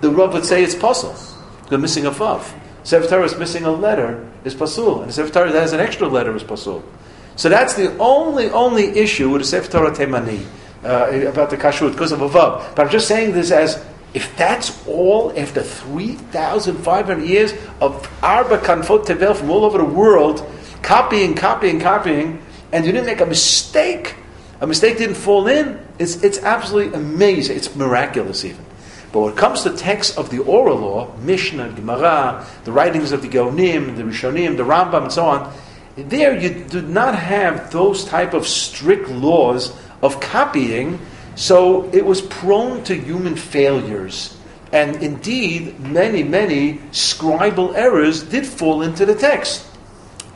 The 0.00 0.10
Rav 0.10 0.32
would 0.32 0.44
say 0.44 0.62
it's 0.62 0.74
pasul. 0.74 1.14
They're 1.68 1.78
missing 1.78 2.06
a 2.06 2.10
vav. 2.10 2.52
Sefer 2.82 3.06
Torah 3.06 3.24
is 3.24 3.36
missing 3.36 3.64
a 3.64 3.70
letter 3.70 4.28
is 4.44 4.54
pasul, 4.54 5.00
and 5.00 5.10
the 5.10 5.12
Sefer 5.12 5.32
Torah 5.32 5.52
that 5.52 5.60
has 5.60 5.72
an 5.72 5.80
extra 5.80 6.08
letter 6.08 6.34
is 6.34 6.42
pasul. 6.42 6.82
So 7.36 7.48
that's 7.48 7.74
the 7.74 7.96
only 7.98 8.50
only 8.50 8.88
issue 8.98 9.30
with 9.30 9.42
the 9.42 9.46
Sefer 9.46 9.70
Torah 9.70 9.90
Temani 9.92 10.44
uh, 10.84 11.28
about 11.28 11.50
the 11.50 11.56
kashrut 11.56 11.92
because 11.92 12.12
of 12.12 12.22
a 12.22 12.28
vav. 12.28 12.74
But 12.74 12.86
I'm 12.86 12.90
just 12.90 13.06
saying 13.08 13.32
this 13.32 13.50
as 13.50 13.84
if 14.12 14.36
that's 14.36 14.86
all 14.88 15.32
after 15.36 15.62
3,500 15.62 17.22
years 17.22 17.52
of 17.80 18.08
Arba 18.22 18.58
Kanfot 18.58 19.06
Tevel 19.06 19.36
from 19.36 19.50
all 19.50 19.64
over 19.64 19.78
the 19.78 19.84
world, 19.84 20.44
copying, 20.82 21.34
copying, 21.34 21.80
copying, 21.80 22.42
and 22.72 22.84
you 22.84 22.92
didn't 22.92 23.06
make 23.06 23.20
a 23.20 23.26
mistake, 23.26 24.16
a 24.60 24.66
mistake 24.66 24.98
didn't 24.98 25.14
fall 25.14 25.46
in, 25.46 25.80
it's, 25.98 26.22
it's 26.24 26.38
absolutely 26.38 26.98
amazing. 26.98 27.56
It's 27.56 27.74
miraculous 27.76 28.44
even. 28.44 28.64
But 29.12 29.20
when 29.20 29.32
it 29.32 29.36
comes 29.36 29.62
to 29.62 29.70
texts 29.70 30.16
of 30.16 30.30
the 30.30 30.38
oral 30.40 30.78
law, 30.78 31.16
Mishnah, 31.18 31.72
Gemara, 31.72 32.46
the 32.64 32.72
writings 32.72 33.12
of 33.12 33.22
the 33.22 33.28
Gaonim, 33.28 33.96
the 33.96 34.04
Rishonim, 34.04 34.56
the 34.56 34.62
Rambam, 34.62 35.04
and 35.04 35.12
so 35.12 35.24
on, 35.24 35.52
there 35.96 36.38
you 36.38 36.64
do 36.64 36.82
not 36.82 37.16
have 37.16 37.72
those 37.72 38.04
type 38.04 38.34
of 38.34 38.46
strict 38.46 39.08
laws 39.08 39.76
of 40.02 40.20
copying, 40.20 41.00
so 41.34 41.90
it 41.92 42.04
was 42.06 42.22
prone 42.22 42.84
to 42.84 42.94
human 42.94 43.34
failures. 43.34 44.36
And 44.72 45.02
indeed, 45.02 45.80
many, 45.80 46.22
many 46.22 46.74
scribal 46.92 47.74
errors 47.74 48.22
did 48.22 48.46
fall 48.46 48.82
into 48.82 49.04
the 49.04 49.16
text. 49.16 49.66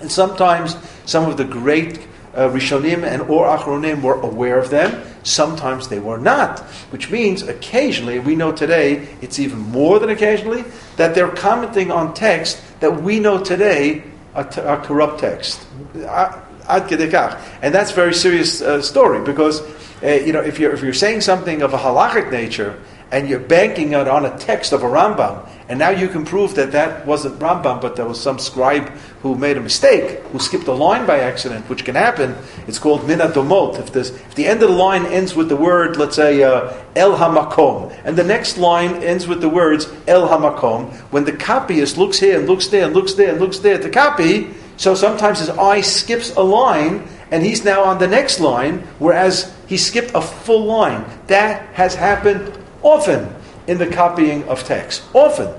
And 0.01 0.11
sometimes 0.11 0.77
some 1.07 1.31
of 1.31 1.37
the 1.37 1.45
great 1.45 1.99
uh, 2.35 2.49
Rishonim 2.49 3.05
and 3.05 3.23
or 3.23 3.47
Achronim 3.47 4.03
were 4.03 4.21
aware 4.21 4.59
of 4.59 4.71
them. 4.71 5.03
Sometimes 5.25 5.89
they 5.89 5.99
were 5.99 6.19
not, 6.19 6.61
which 6.91 7.11
means 7.11 7.43
occasionally, 7.43 8.19
we 8.19 8.37
know 8.37 8.53
today, 8.53 9.09
it's 9.21 9.39
even 9.39 9.59
more 9.59 9.99
than 9.99 10.11
occasionally, 10.11 10.65
that 10.97 11.15
they're 11.15 11.31
commenting 11.31 11.91
on 11.91 12.15
text 12.15 12.63
that 12.81 13.03
we 13.03 13.19
know 13.19 13.43
today 13.43 14.05
are, 14.35 14.45
t- 14.45 14.61
are 14.61 14.81
corrupt 14.85 15.21
text. 15.21 15.67
And 15.95 17.75
that's 17.75 17.91
a 17.91 17.95
very 17.95 18.15
serious 18.15 18.61
uh, 18.61 18.83
story 18.83 19.25
because, 19.25 19.63
uh, 20.03 20.09
you 20.09 20.33
know, 20.33 20.41
if 20.41 20.59
you're, 20.59 20.73
if 20.73 20.83
you're 20.83 20.93
saying 20.93 21.23
something 21.23 21.63
of 21.63 21.73
a 21.73 21.79
halachic 21.79 22.31
nature 22.31 22.79
and 23.15 23.29
you're 23.29 23.39
banking 23.39 23.93
it 23.93 24.09
on 24.09 24.27
a 24.27 24.39
text 24.39 24.73
of 24.73 24.83
a 24.83 24.87
Rambam, 24.87 25.49
and 25.69 25.79
now 25.79 25.91
you 25.91 26.09
can 26.09 26.25
prove 26.25 26.57
that 26.57 26.73
that 26.73 27.07
wasn't 27.07 27.39
Rambam, 27.39 27.81
but 27.81 27.95
there 27.95 28.07
was 28.07 28.21
some 28.21 28.41
scribe 28.41 28.89
who 29.23 29.37
made 29.37 29.57
a 29.57 29.61
mistake, 29.61 30.19
who 30.33 30.41
skipped 30.41 30.67
a 30.67 30.73
line 30.73 31.07
by 31.07 31.21
accident, 31.21 31.69
which 31.69 31.85
can 31.85 31.95
happen. 31.95 32.35
It's 32.67 32.81
called 32.81 33.07
mina 33.07 33.29
domot. 33.29 33.79
If, 33.79 33.95
if 33.95 34.35
the 34.35 34.47
end 34.47 34.65
of 34.65 34.71
the 34.71 34.75
line 34.75 35.07
ends 35.07 35.37
with 35.37 35.49
the 35.49 35.55
word, 35.55 35.97
let's 35.97 36.17
say, 36.17 36.43
uh, 36.43 36.75
el 36.97 37.17
hamakom, 37.17 37.97
and 38.05 38.17
the 38.17 38.25
next 38.25 38.59
line 38.59 39.01
ends 39.05 39.29
with 39.29 39.41
the 39.41 39.49
words 39.49 39.87
el 40.09 40.27
hamakom, 40.27 40.93
when 41.13 41.25
the 41.25 41.37
copyist 41.37 41.97
looks 41.97 42.19
here 42.19 42.41
and 42.41 42.49
looks 42.49 42.67
there 42.67 42.87
and 42.87 42.95
looks 42.95 43.15
there 43.15 43.31
and 43.31 43.41
looks 43.41 43.61
there 43.61 43.75
at 43.75 43.83
the 43.83 43.91
copy, 43.91 44.51
so 44.77 44.97
sometimes 44.97 45.39
his 45.39 45.51
eye 45.51 45.83
skips 45.83 46.35
a 46.35 46.43
line, 46.43 47.07
and 47.31 47.45
he's 47.45 47.65
now 47.65 47.85
on 47.85 48.01
the 48.01 48.09
next 48.09 48.41
line, 48.41 48.81
whereas 48.99 49.55
he 49.69 49.77
skipped 49.77 50.11
a 50.17 50.21
full 50.21 50.65
line. 50.65 51.05
That 51.29 51.63
has 51.75 51.95
happened 51.95 52.59
often 52.85 53.35
in 53.67 53.79
the 53.79 53.87
copying 53.87 54.45
of 54.45 54.63
text. 54.63 55.03
Often. 55.13 55.53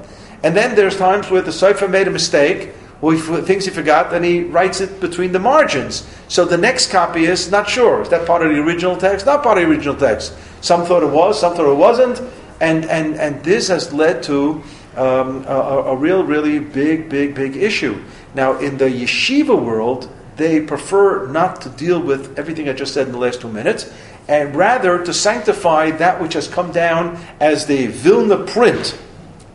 And 0.43 0.55
then 0.55 0.75
there's 0.75 0.95
times 0.95 1.29
where 1.29 1.41
the 1.41 1.51
cipher 1.51 1.87
made 1.87 2.07
a 2.07 2.11
mistake, 2.11 2.73
or 3.01 3.13
he 3.13 3.19
thinks 3.41 3.65
he 3.65 3.71
forgot, 3.71 4.13
and 4.13 4.23
he 4.23 4.43
writes 4.43 4.79
it 4.79 5.01
between 5.01 5.31
the 5.31 5.39
margins. 5.39 6.07
So 6.27 6.45
the 6.45 6.57
next 6.57 6.91
copyist, 6.91 7.51
not 7.51 7.67
sure. 7.67 8.01
Is 8.01 8.09
that 8.09 8.25
part 8.25 8.45
of 8.45 8.51
the 8.51 8.61
original 8.61 8.95
text? 8.95 9.25
Not 9.25 9.43
part 9.43 9.57
of 9.57 9.63
the 9.63 9.69
original 9.69 9.95
text. 9.95 10.35
Some 10.61 10.85
thought 10.85 11.03
it 11.03 11.09
was, 11.09 11.39
some 11.39 11.55
thought 11.55 11.71
it 11.71 11.75
wasn't. 11.75 12.21
And, 12.61 12.85
and, 12.85 13.15
and 13.15 13.43
this 13.43 13.67
has 13.67 13.91
led 13.91 14.23
to 14.23 14.63
um, 14.95 15.43
a, 15.45 15.83
a 15.87 15.95
real, 15.95 16.23
really 16.23 16.59
big, 16.59 17.09
big, 17.09 17.35
big 17.35 17.57
issue. 17.57 18.01
Now, 18.33 18.57
in 18.59 18.77
the 18.77 18.85
yeshiva 18.85 19.59
world, 19.61 20.09
they 20.37 20.61
prefer 20.61 21.27
not 21.27 21.61
to 21.61 21.69
deal 21.69 21.99
with 21.99 22.37
everything 22.37 22.69
I 22.69 22.73
just 22.73 22.93
said 22.93 23.07
in 23.07 23.13
the 23.13 23.19
last 23.19 23.41
two 23.41 23.51
minutes 23.51 23.93
and 24.27 24.55
rather 24.55 25.03
to 25.03 25.13
sanctify 25.13 25.91
that 25.91 26.21
which 26.21 26.33
has 26.33 26.47
come 26.47 26.71
down 26.71 27.19
as 27.39 27.65
the 27.65 27.87
Vilna 27.87 28.45
print, 28.45 28.97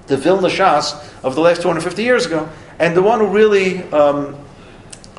the 0.06 0.16
Vilna 0.16 0.48
Shas 0.48 0.94
of 1.24 1.34
the 1.34 1.40
last 1.40 1.62
250 1.62 2.02
years 2.02 2.26
ago. 2.26 2.48
And 2.78 2.96
the 2.96 3.02
one 3.02 3.18
who 3.18 3.26
really 3.26 3.82
um, 3.92 4.36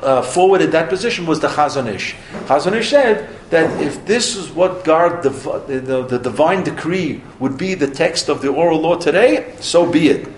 uh, 0.00 0.22
forwarded 0.22 0.72
that 0.72 0.88
position 0.88 1.26
was 1.26 1.40
the 1.40 1.48
Chazon 1.48 1.86
Ish. 1.86 2.14
Chazon 2.46 2.72
Ish 2.74 2.90
said 2.90 3.28
that 3.50 3.80
if 3.80 4.04
this 4.06 4.36
is 4.36 4.50
what 4.50 4.84
God, 4.84 5.22
the, 5.22 5.30
the, 5.30 6.02
the 6.06 6.18
divine 6.18 6.64
decree, 6.64 7.22
would 7.38 7.56
be 7.56 7.74
the 7.74 7.86
text 7.86 8.28
of 8.28 8.42
the 8.42 8.48
oral 8.48 8.80
law 8.80 8.96
today, 8.96 9.54
so 9.60 9.90
be 9.90 10.08
it. 10.08 10.28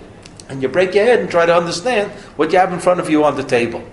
And 0.49 0.61
you 0.61 0.67
break 0.67 0.93
your 0.93 1.05
head 1.05 1.19
and 1.19 1.29
try 1.29 1.45
to 1.45 1.55
understand 1.55 2.11
what 2.35 2.51
you 2.51 2.59
have 2.59 2.71
in 2.71 2.79
front 2.79 2.99
of 2.99 3.09
you 3.09 3.23
on 3.23 3.35
the 3.35 3.43
table. 3.43 3.83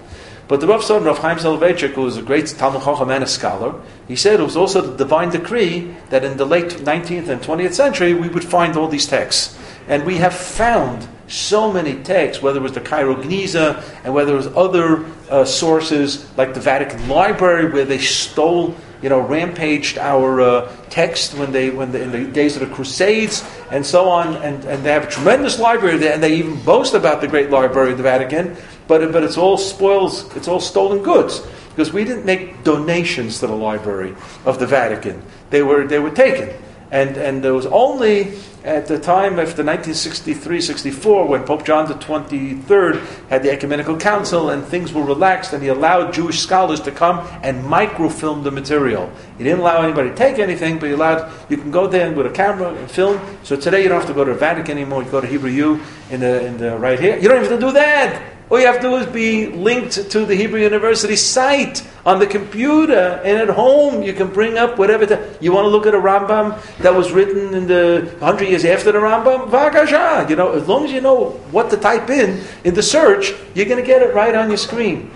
But 0.49 0.61
the 0.61 0.67
Rav 0.67 0.83
son, 0.83 1.05
Rav 1.05 1.19
Chaim 1.19 1.39
Soloveitchik, 1.39 1.93
who 1.93 2.03
was 2.03 2.17
a 2.17 2.23
great 2.23 2.47
Talmud 2.49 2.83
Chacham 2.83 3.11
and 3.11 3.25
a 3.25 3.27
scholar, 3.27 3.81
he 4.09 4.17
said 4.17 4.41
it 4.41 4.43
was 4.43 4.57
also 4.57 4.81
the 4.81 4.97
divine 4.97 5.31
decree 5.31 5.95
that 6.11 6.25
in 6.25 6.37
the 6.37 6.45
late 6.45 6.71
19th 6.71 7.29
and 7.29 7.41
20th 7.41 7.75
century 7.75 8.13
we 8.13 8.29
would 8.29 8.45
find 8.45 8.77
all 8.77 8.89
these 8.89 9.07
texts. 9.07 9.59
And 9.89 10.05
we 10.05 10.17
have 10.19 10.35
found 10.35 11.09
so 11.29 11.73
many 11.73 11.95
texts, 12.03 12.43
whether 12.43 12.59
it 12.59 12.63
was 12.63 12.73
the 12.73 12.81
Cairo 12.81 13.15
Geniza 13.17 13.83
and 14.05 14.15
whether 14.15 14.35
it 14.35 14.37
was 14.37 14.49
other 14.49 15.05
uh, 15.31 15.45
sources 15.45 16.31
like 16.37 16.55
the 16.55 16.61
Vatican 16.61 17.09
Library, 17.09 17.73
where 17.73 17.85
they 17.85 17.99
stole, 17.99 18.77
you 19.01 19.09
know, 19.09 19.21
rampaged 19.21 19.97
our 19.99 20.41
uh, 20.41 20.77
text 20.91 21.35
when 21.35 21.51
they, 21.51 21.71
when 21.71 21.91
they, 21.91 22.03
in 22.03 22.13
the 22.13 22.25
days 22.25 22.57
of 22.57 22.69
the 22.69 22.75
Crusades 22.75 23.43
and 23.71 23.85
so 23.85 24.09
on. 24.09 24.37
And, 24.37 24.65
and 24.67 24.85
they 24.85 24.93
have 24.93 25.05
a 25.05 25.11
tremendous 25.11 25.59
library 25.59 25.97
there, 25.97 26.13
and 26.13 26.23
they 26.23 26.35
even 26.37 26.63
boast 26.63 26.95
about 26.95 27.21
the 27.21 27.29
great 27.29 27.51
library 27.51 27.93
of 27.93 27.97
the 27.97 28.05
Vatican 28.05 28.57
but, 28.93 29.11
but 29.11 29.25
it's 29.25 29.39
all 29.39 29.57
spoils, 29.57 30.37
it's 30.37 30.49
all 30.49 30.61
stolen 30.61 31.03
goods. 31.03 31.41
Because 31.71 31.95
we 31.95 32.05
didn't 32.05 32.27
make 32.27 32.63
donations 32.63 33.41
to 33.41 33.47
the 33.47 33.55
library 33.55 34.15
of 34.45 34.59
the 34.59 34.67
Vatican. 34.67 35.23
They 35.49 35.63
were, 35.63 35.87
they 35.87 35.99
were 35.99 36.11
taken. 36.11 36.51
And, 36.91 37.17
and 37.17 37.43
there 37.43 37.55
was 37.55 37.65
only 37.65 38.35
at 38.65 38.87
the 38.87 38.99
time 38.99 39.39
after 39.39 39.65
1963-64 39.65 41.27
when 41.27 41.43
Pope 41.45 41.65
John 41.65 41.89
the 41.89 41.95
23rd 41.95 43.03
had 43.31 43.43
the 43.43 43.51
ecumenical 43.51 43.97
council 43.97 44.51
and 44.51 44.63
things 44.63 44.93
were 44.93 45.03
relaxed 45.03 45.55
and 45.55 45.63
he 45.63 45.71
allowed 45.71 46.13
Jewish 46.13 46.41
scholars 46.41 46.81
to 46.83 46.93
come 46.93 47.27
and 47.43 47.65
microfilm 47.65 48.43
the 48.43 48.51
material. 48.51 49.11
He 49.39 49.45
didn't 49.45 49.61
allow 49.61 49.81
anybody 49.81 50.11
to 50.11 50.15
take 50.15 50.39
anything, 50.39 50.79
but 50.79 50.89
he 50.89 50.93
allowed 50.93 51.33
you 51.49 51.57
can 51.57 51.71
go 51.71 51.87
there 51.87 52.13
with 52.13 52.27
a 52.27 52.31
camera 52.31 52.75
and 52.75 52.91
film. 52.91 53.19
So 53.43 53.57
today 53.57 53.83
you 53.83 53.89
don't 53.89 54.01
have 54.01 54.09
to 54.09 54.15
go 54.15 54.23
to 54.23 54.35
the 54.35 54.39
Vatican 54.39 54.77
anymore. 54.77 55.03
You 55.03 55.11
go 55.11 55.23
to 55.23 55.27
Hebrew 55.27 55.51
U 55.51 55.81
in 56.11 56.21
the 56.21 56.45
in 56.45 56.59
the 56.59 56.77
right 56.77 57.01
here. 57.01 57.17
You 57.17 57.29
don't 57.29 57.39
even 57.39 57.51
have 57.51 57.59
to 57.59 57.67
do 57.67 57.73
that. 57.73 58.32
All 58.53 58.61
you 58.61 58.67
have 58.67 58.83
to 58.83 58.83
do 58.83 58.97
is 58.97 59.07
be 59.07 59.47
linked 59.47 60.11
to 60.11 60.27
the 60.27 60.37
Hebrew 60.37 60.61
University 60.61 61.17
site 61.17 61.83
on 62.05 62.19
the 62.19 62.27
computer, 62.27 63.19
and 63.25 63.39
at 63.39 63.49
home 63.49 64.03
you 64.03 64.13
can 64.13 64.31
bring 64.31 64.59
up 64.59 64.79
whatever. 64.79 65.35
You 65.41 65.53
want 65.53 65.65
to 65.65 65.71
look 65.71 65.87
at 65.87 65.95
a 65.95 65.99
Rambam 65.99 66.61
that 66.81 66.95
was 66.95 67.13
written 67.13 67.55
in 67.55 67.67
the 67.67 68.15
hundred 68.21 68.51
years 68.51 68.67
after 68.67 68.93
the 68.93 68.99
Rambam? 68.99 69.49
Vagasha. 69.49 70.29
You 70.29 70.37
know, 70.37 70.53
as 70.53 70.69
long 70.69 70.85
as 70.85 70.93
you 70.93 71.01
know 71.01 71.31
what 71.51 71.71
to 71.71 71.79
type 71.79 72.11
in 72.11 72.45
in 72.63 72.75
the 72.75 72.83
search, 72.83 73.33
you're 73.55 73.65
going 73.65 73.81
to 73.81 73.87
get 73.87 74.03
it 74.03 74.15
right 74.15 74.35
on 74.35 74.49
your 74.49 74.59
screen. 74.59 75.11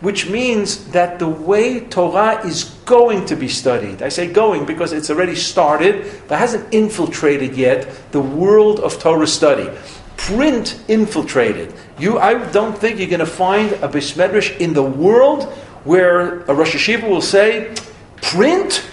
Which 0.00 0.30
means 0.30 0.92
that 0.92 1.18
the 1.18 1.28
way 1.28 1.80
Torah 1.80 2.40
is 2.46 2.64
going 2.86 3.26
to 3.26 3.36
be 3.36 3.48
studied, 3.48 4.00
I 4.00 4.08
say 4.08 4.32
going 4.32 4.64
because 4.64 4.94
it's 4.94 5.10
already 5.10 5.34
started, 5.34 6.10
but 6.28 6.38
hasn't 6.38 6.72
infiltrated 6.72 7.58
yet 7.58 8.10
the 8.10 8.22
world 8.22 8.80
of 8.80 8.98
Torah 8.98 9.26
study 9.26 9.68
print 10.20 10.78
infiltrated. 10.86 11.72
You, 12.00 12.18
I 12.18 12.50
don't 12.50 12.76
think 12.76 12.98
you're 12.98 13.08
going 13.08 13.20
to 13.20 13.26
find 13.26 13.72
a 13.72 13.88
Bismedrish 13.88 14.58
in 14.58 14.72
the 14.72 14.82
world 14.82 15.44
where 15.84 16.40
a 16.44 16.54
Rosh 16.54 16.74
Yeshiva 16.74 17.06
will 17.06 17.20
say, 17.20 17.74
print, 18.22 18.86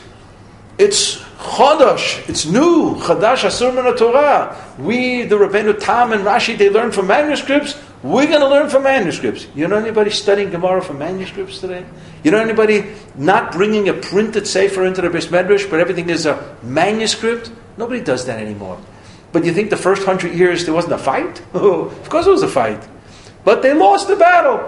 it's 0.78 1.18
Chadash, 1.38 2.28
it's 2.28 2.46
new, 2.46 2.96
Chadash 2.96 3.46
Asur 3.46 3.98
Torah. 3.98 4.62
We, 4.78 5.24
the 5.24 5.38
Rabbeinu 5.38 5.80
Tam 5.80 6.12
and 6.12 6.24
Rashi, 6.24 6.58
they 6.58 6.70
learn 6.70 6.92
from 6.92 7.08
manuscripts. 7.08 7.82
We're 8.04 8.28
going 8.28 8.42
to 8.42 8.50
learn 8.50 8.70
from 8.70 8.84
manuscripts. 8.84 9.48
You 9.56 9.70
know 9.70 9.78
anybody 9.78 10.12
studying 10.12 10.50
Gemara 10.50 10.82
from 10.82 11.00
manuscripts 11.00 11.60
today? 11.60 11.86
You 12.26 12.32
know 12.32 12.40
anybody 12.40 12.94
not 13.16 13.54
bringing 13.54 13.88
a 13.88 13.94
printed 13.94 14.48
sefer 14.48 14.86
into 14.86 15.02
the 15.02 15.08
Bismedrish, 15.08 15.70
but 15.70 15.80
everything 15.80 16.10
is 16.10 16.26
a 16.26 16.58
manuscript? 16.62 17.52
Nobody 17.78 18.02
does 18.02 18.26
that 18.26 18.42
anymore. 18.42 18.78
But 19.32 19.46
you 19.46 19.54
think 19.54 19.70
the 19.70 19.78
first 19.78 20.04
hundred 20.04 20.34
years 20.34 20.66
there 20.66 20.74
wasn't 20.74 20.94
a 20.94 20.98
fight? 20.98 21.42
of 21.54 22.10
course 22.10 22.26
there 22.26 22.34
was 22.34 22.44
a 22.44 22.50
fight. 22.50 22.86
But 23.48 23.62
they 23.62 23.74
lost 23.74 24.10
the 24.10 24.18
battle. 24.18 24.60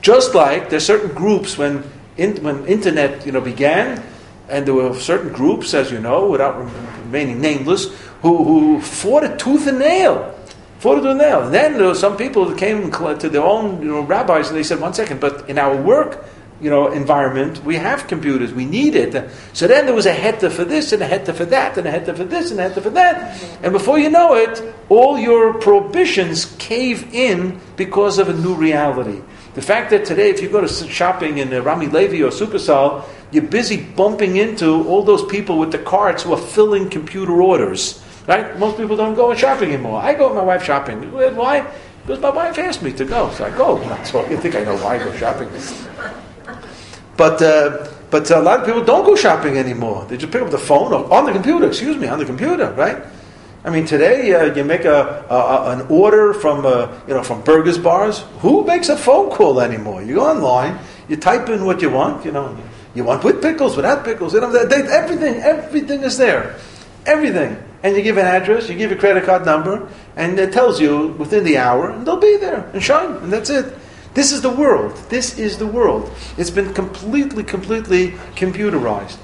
Just 0.00 0.32
like 0.32 0.70
there's 0.70 0.86
certain 0.86 1.12
groups 1.12 1.58
when 1.58 1.82
in, 2.16 2.40
when 2.44 2.64
internet 2.66 3.26
you 3.26 3.32
know 3.32 3.40
began, 3.40 4.00
and 4.48 4.64
there 4.64 4.74
were 4.74 4.94
certain 4.94 5.32
groups, 5.32 5.74
as 5.74 5.90
you 5.90 5.98
know, 5.98 6.30
without 6.30 6.54
remaining 7.02 7.40
nameless, 7.40 7.90
who, 8.22 8.44
who 8.44 8.80
fought 8.80 9.24
a 9.24 9.36
tooth 9.36 9.66
and 9.66 9.80
nail. 9.80 10.38
Fought 10.78 10.98
a 10.98 11.00
tooth 11.00 11.10
and 11.10 11.18
nail. 11.18 11.42
And 11.46 11.52
then 11.52 11.78
there 11.78 11.88
were 11.88 11.96
some 11.96 12.16
people 12.16 12.44
that 12.44 12.56
came 12.56 12.92
to 12.92 13.28
their 13.28 13.42
own 13.42 13.82
you 13.82 13.88
know, 13.88 14.02
rabbis 14.02 14.50
and 14.50 14.56
they 14.56 14.62
said, 14.62 14.78
one 14.78 14.94
second, 14.94 15.18
but 15.18 15.50
in 15.50 15.58
our 15.58 15.74
work, 15.74 16.24
you 16.60 16.70
know, 16.70 16.90
environment, 16.90 17.62
we 17.64 17.76
have 17.76 18.08
computers, 18.08 18.52
we 18.52 18.64
need 18.64 18.96
it. 18.96 19.30
So 19.52 19.68
then 19.68 19.86
there 19.86 19.94
was 19.94 20.06
a 20.06 20.14
heta 20.14 20.50
for 20.50 20.64
this, 20.64 20.92
and 20.92 21.02
a 21.02 21.08
heta 21.08 21.34
for 21.34 21.44
that, 21.46 21.78
and 21.78 21.86
a 21.86 21.92
heta 21.92 22.16
for 22.16 22.24
this, 22.24 22.50
and 22.50 22.58
a 22.58 22.68
heta 22.68 22.82
for 22.82 22.90
that. 22.90 23.40
And 23.62 23.72
before 23.72 23.98
you 23.98 24.10
know 24.10 24.34
it, 24.34 24.62
all 24.88 25.18
your 25.18 25.54
prohibitions 25.54 26.56
cave 26.58 27.14
in 27.14 27.60
because 27.76 28.18
of 28.18 28.28
a 28.28 28.34
new 28.34 28.54
reality. 28.54 29.22
The 29.54 29.62
fact 29.62 29.90
that 29.90 30.04
today, 30.04 30.30
if 30.30 30.42
you 30.42 30.48
go 30.48 30.60
to 30.60 30.68
shopping 30.68 31.38
in 31.38 31.52
uh, 31.52 31.60
Rami 31.60 31.86
Levi 31.86 32.22
or 32.22 32.30
Supersal, 32.30 33.04
you're 33.30 33.42
busy 33.42 33.82
bumping 33.82 34.36
into 34.36 34.86
all 34.88 35.02
those 35.02 35.24
people 35.24 35.58
with 35.58 35.72
the 35.72 35.78
carts 35.78 36.22
who 36.22 36.32
are 36.32 36.40
filling 36.40 36.88
computer 36.88 37.40
orders. 37.40 38.02
Right? 38.26 38.58
Most 38.58 38.76
people 38.76 38.96
don't 38.96 39.14
go 39.14 39.34
shopping 39.34 39.72
anymore. 39.72 40.00
I 40.02 40.14
go 40.14 40.28
with 40.28 40.36
my 40.36 40.44
wife 40.44 40.62
shopping. 40.62 41.10
Why? 41.12 41.66
Because 42.02 42.20
my 42.20 42.30
wife 42.30 42.58
asked 42.58 42.82
me 42.82 42.92
to 42.92 43.04
go, 43.04 43.30
so 43.32 43.44
I 43.44 43.50
go. 43.50 43.78
So 44.04 44.28
you 44.28 44.36
think 44.36 44.54
I 44.54 44.64
know 44.64 44.76
why 44.76 44.96
I 44.96 44.98
go 44.98 45.16
shopping. 45.16 45.48
But, 47.18 47.42
uh, 47.42 47.88
but 48.10 48.30
a 48.30 48.40
lot 48.40 48.60
of 48.60 48.66
people 48.66 48.84
don't 48.84 49.04
go 49.04 49.16
shopping 49.16 49.58
anymore. 49.58 50.06
They 50.08 50.16
just 50.16 50.32
pick 50.32 50.40
up 50.40 50.50
the 50.50 50.56
phone 50.56 50.92
or 50.92 51.12
on 51.12 51.26
the 51.26 51.32
computer, 51.32 51.66
excuse 51.66 51.96
me, 51.96 52.06
on 52.06 52.20
the 52.20 52.24
computer, 52.24 52.70
right? 52.72 53.02
I 53.64 53.70
mean, 53.70 53.86
today 53.86 54.32
uh, 54.32 54.54
you 54.54 54.62
make 54.62 54.84
a, 54.84 55.26
a, 55.28 55.72
an 55.72 55.86
order 55.90 56.32
from 56.32 56.64
uh, 56.64 56.96
you 57.08 57.14
know 57.14 57.24
from 57.24 57.42
Burgers 57.42 57.76
Bars. 57.76 58.24
Who 58.38 58.64
makes 58.64 58.88
a 58.88 58.96
phone 58.96 59.30
call 59.30 59.60
anymore? 59.60 60.00
You 60.02 60.14
go 60.14 60.30
online, 60.30 60.78
you 61.08 61.16
type 61.16 61.48
in 61.48 61.64
what 61.66 61.82
you 61.82 61.90
want. 61.90 62.24
You 62.24 62.30
know, 62.30 62.56
you 62.94 63.02
want 63.02 63.24
with 63.24 63.42
pickles, 63.42 63.76
without 63.76 64.04
pickles. 64.04 64.32
You 64.32 64.40
know, 64.40 64.52
they, 64.52 64.82
everything, 64.82 65.42
everything 65.42 66.02
is 66.02 66.16
there, 66.16 66.56
everything. 67.04 67.60
And 67.82 67.96
you 67.96 68.02
give 68.02 68.16
an 68.16 68.26
address, 68.26 68.68
you 68.68 68.76
give 68.76 68.92
a 68.92 68.96
credit 68.96 69.24
card 69.24 69.44
number, 69.44 69.88
and 70.14 70.38
it 70.38 70.52
tells 70.52 70.80
you 70.80 71.08
within 71.18 71.42
the 71.42 71.58
hour, 71.58 71.90
and 71.90 72.06
they'll 72.06 72.16
be 72.16 72.36
there 72.36 72.70
and 72.72 72.82
shine, 72.82 73.16
and 73.16 73.32
that's 73.32 73.50
it. 73.50 73.74
This 74.18 74.32
is 74.32 74.42
the 74.42 74.50
world. 74.50 74.96
This 75.10 75.38
is 75.38 75.58
the 75.58 75.66
world. 75.68 76.10
It's 76.36 76.50
been 76.50 76.74
completely, 76.74 77.44
completely 77.44 78.10
computerized. 78.34 79.16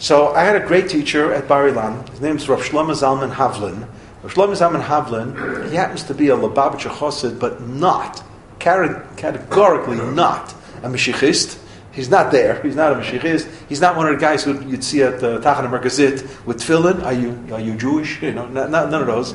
So 0.00 0.34
I 0.34 0.42
had 0.42 0.56
a 0.56 0.66
great 0.66 0.88
teacher 0.88 1.32
at 1.32 1.46
Bar 1.46 1.70
Ilan. 1.70 2.08
His 2.08 2.20
name 2.20 2.34
is 2.34 2.48
Rav 2.48 2.60
Shlomo 2.60 2.90
Zalman 2.90 3.32
Havlin. 3.32 3.86
Rav 4.24 4.34
Shlomo 4.34 4.56
Zalman 4.56 4.82
Havlin, 4.82 5.70
he 5.70 5.76
happens 5.76 6.02
to 6.02 6.14
be 6.14 6.30
a 6.30 6.36
Lubavitcher 6.36 6.90
Chassid, 6.90 7.38
but 7.38 7.60
not, 7.60 8.24
categorically 8.58 9.98
not 9.98 10.52
a 10.82 10.88
Mashiachist. 10.88 11.56
He's 11.92 12.10
not 12.10 12.32
there. 12.32 12.60
He's 12.60 12.74
not 12.74 12.92
a 12.92 12.96
Mashiachist. 12.96 13.48
He's 13.68 13.80
not 13.80 13.96
one 13.96 14.08
of 14.08 14.14
the 14.16 14.20
guys 14.20 14.42
who 14.42 14.60
you'd 14.64 14.82
see 14.82 15.04
at 15.04 15.20
the 15.20 15.38
Tachana 15.38 15.70
Merkazit 15.70 16.44
with 16.44 16.58
tefillin. 16.58 17.04
Are 17.04 17.12
you, 17.12 17.54
are 17.54 17.60
you 17.60 17.76
Jewish? 17.76 18.20
You 18.20 18.32
know, 18.32 18.48
not, 18.48 18.68
not, 18.70 18.90
none 18.90 19.02
of 19.02 19.06
those. 19.06 19.32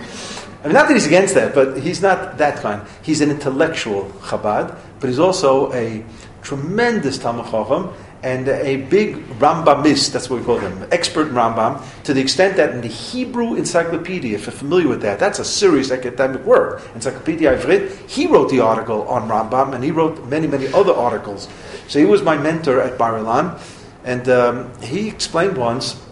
I 0.65 0.69
mean, 0.69 0.73
not 0.73 0.87
that 0.87 0.95
he's 0.95 1.05
against 1.05 1.35
that, 1.35 1.53
but 1.53 1.77
he's 1.77 2.01
not 2.01 2.39
that 2.39 2.59
kind. 2.59 2.81
He's 3.03 3.21
an 3.21 3.29
intellectual 3.29 4.05
Chabad, 4.21 4.75
but 4.99 5.07
he's 5.07 5.19
also 5.19 5.71
a 5.73 6.03
tremendous 6.41 7.19
Talmud 7.19 7.45
Chacham 7.51 7.93
and 8.23 8.47
a 8.47 8.77
big 8.77 9.17
Rambamist, 9.37 10.11
that's 10.11 10.27
what 10.27 10.39
we 10.39 10.43
call 10.43 10.57
him, 10.57 10.87
expert 10.91 11.27
in 11.27 11.35
Rambam, 11.35 11.85
to 12.05 12.15
the 12.15 12.19
extent 12.19 12.57
that 12.57 12.71
in 12.71 12.81
the 12.81 12.87
Hebrew 12.87 13.53
Encyclopedia, 13.53 14.33
if 14.33 14.47
you're 14.47 14.53
familiar 14.53 14.87
with 14.87 15.03
that, 15.03 15.19
that's 15.19 15.37
a 15.37 15.45
serious 15.45 15.91
academic 15.91 16.43
work, 16.43 16.81
Encyclopedia 16.95 17.55
Ivrit, 17.55 18.09
he 18.09 18.25
wrote 18.25 18.49
the 18.49 18.61
article 18.61 19.07
on 19.07 19.29
Rambam, 19.29 19.75
and 19.75 19.83
he 19.83 19.91
wrote 19.91 20.25
many, 20.25 20.47
many 20.47 20.67
other 20.73 20.93
articles. 20.93 21.47
So 21.87 21.99
he 21.99 22.05
was 22.05 22.23
my 22.23 22.39
mentor 22.39 22.81
at 22.81 22.97
Bar 22.97 23.19
Ilan, 23.19 23.61
and 24.03 24.27
um, 24.29 24.81
he 24.81 25.09
explained 25.09 25.59
once 25.59 26.03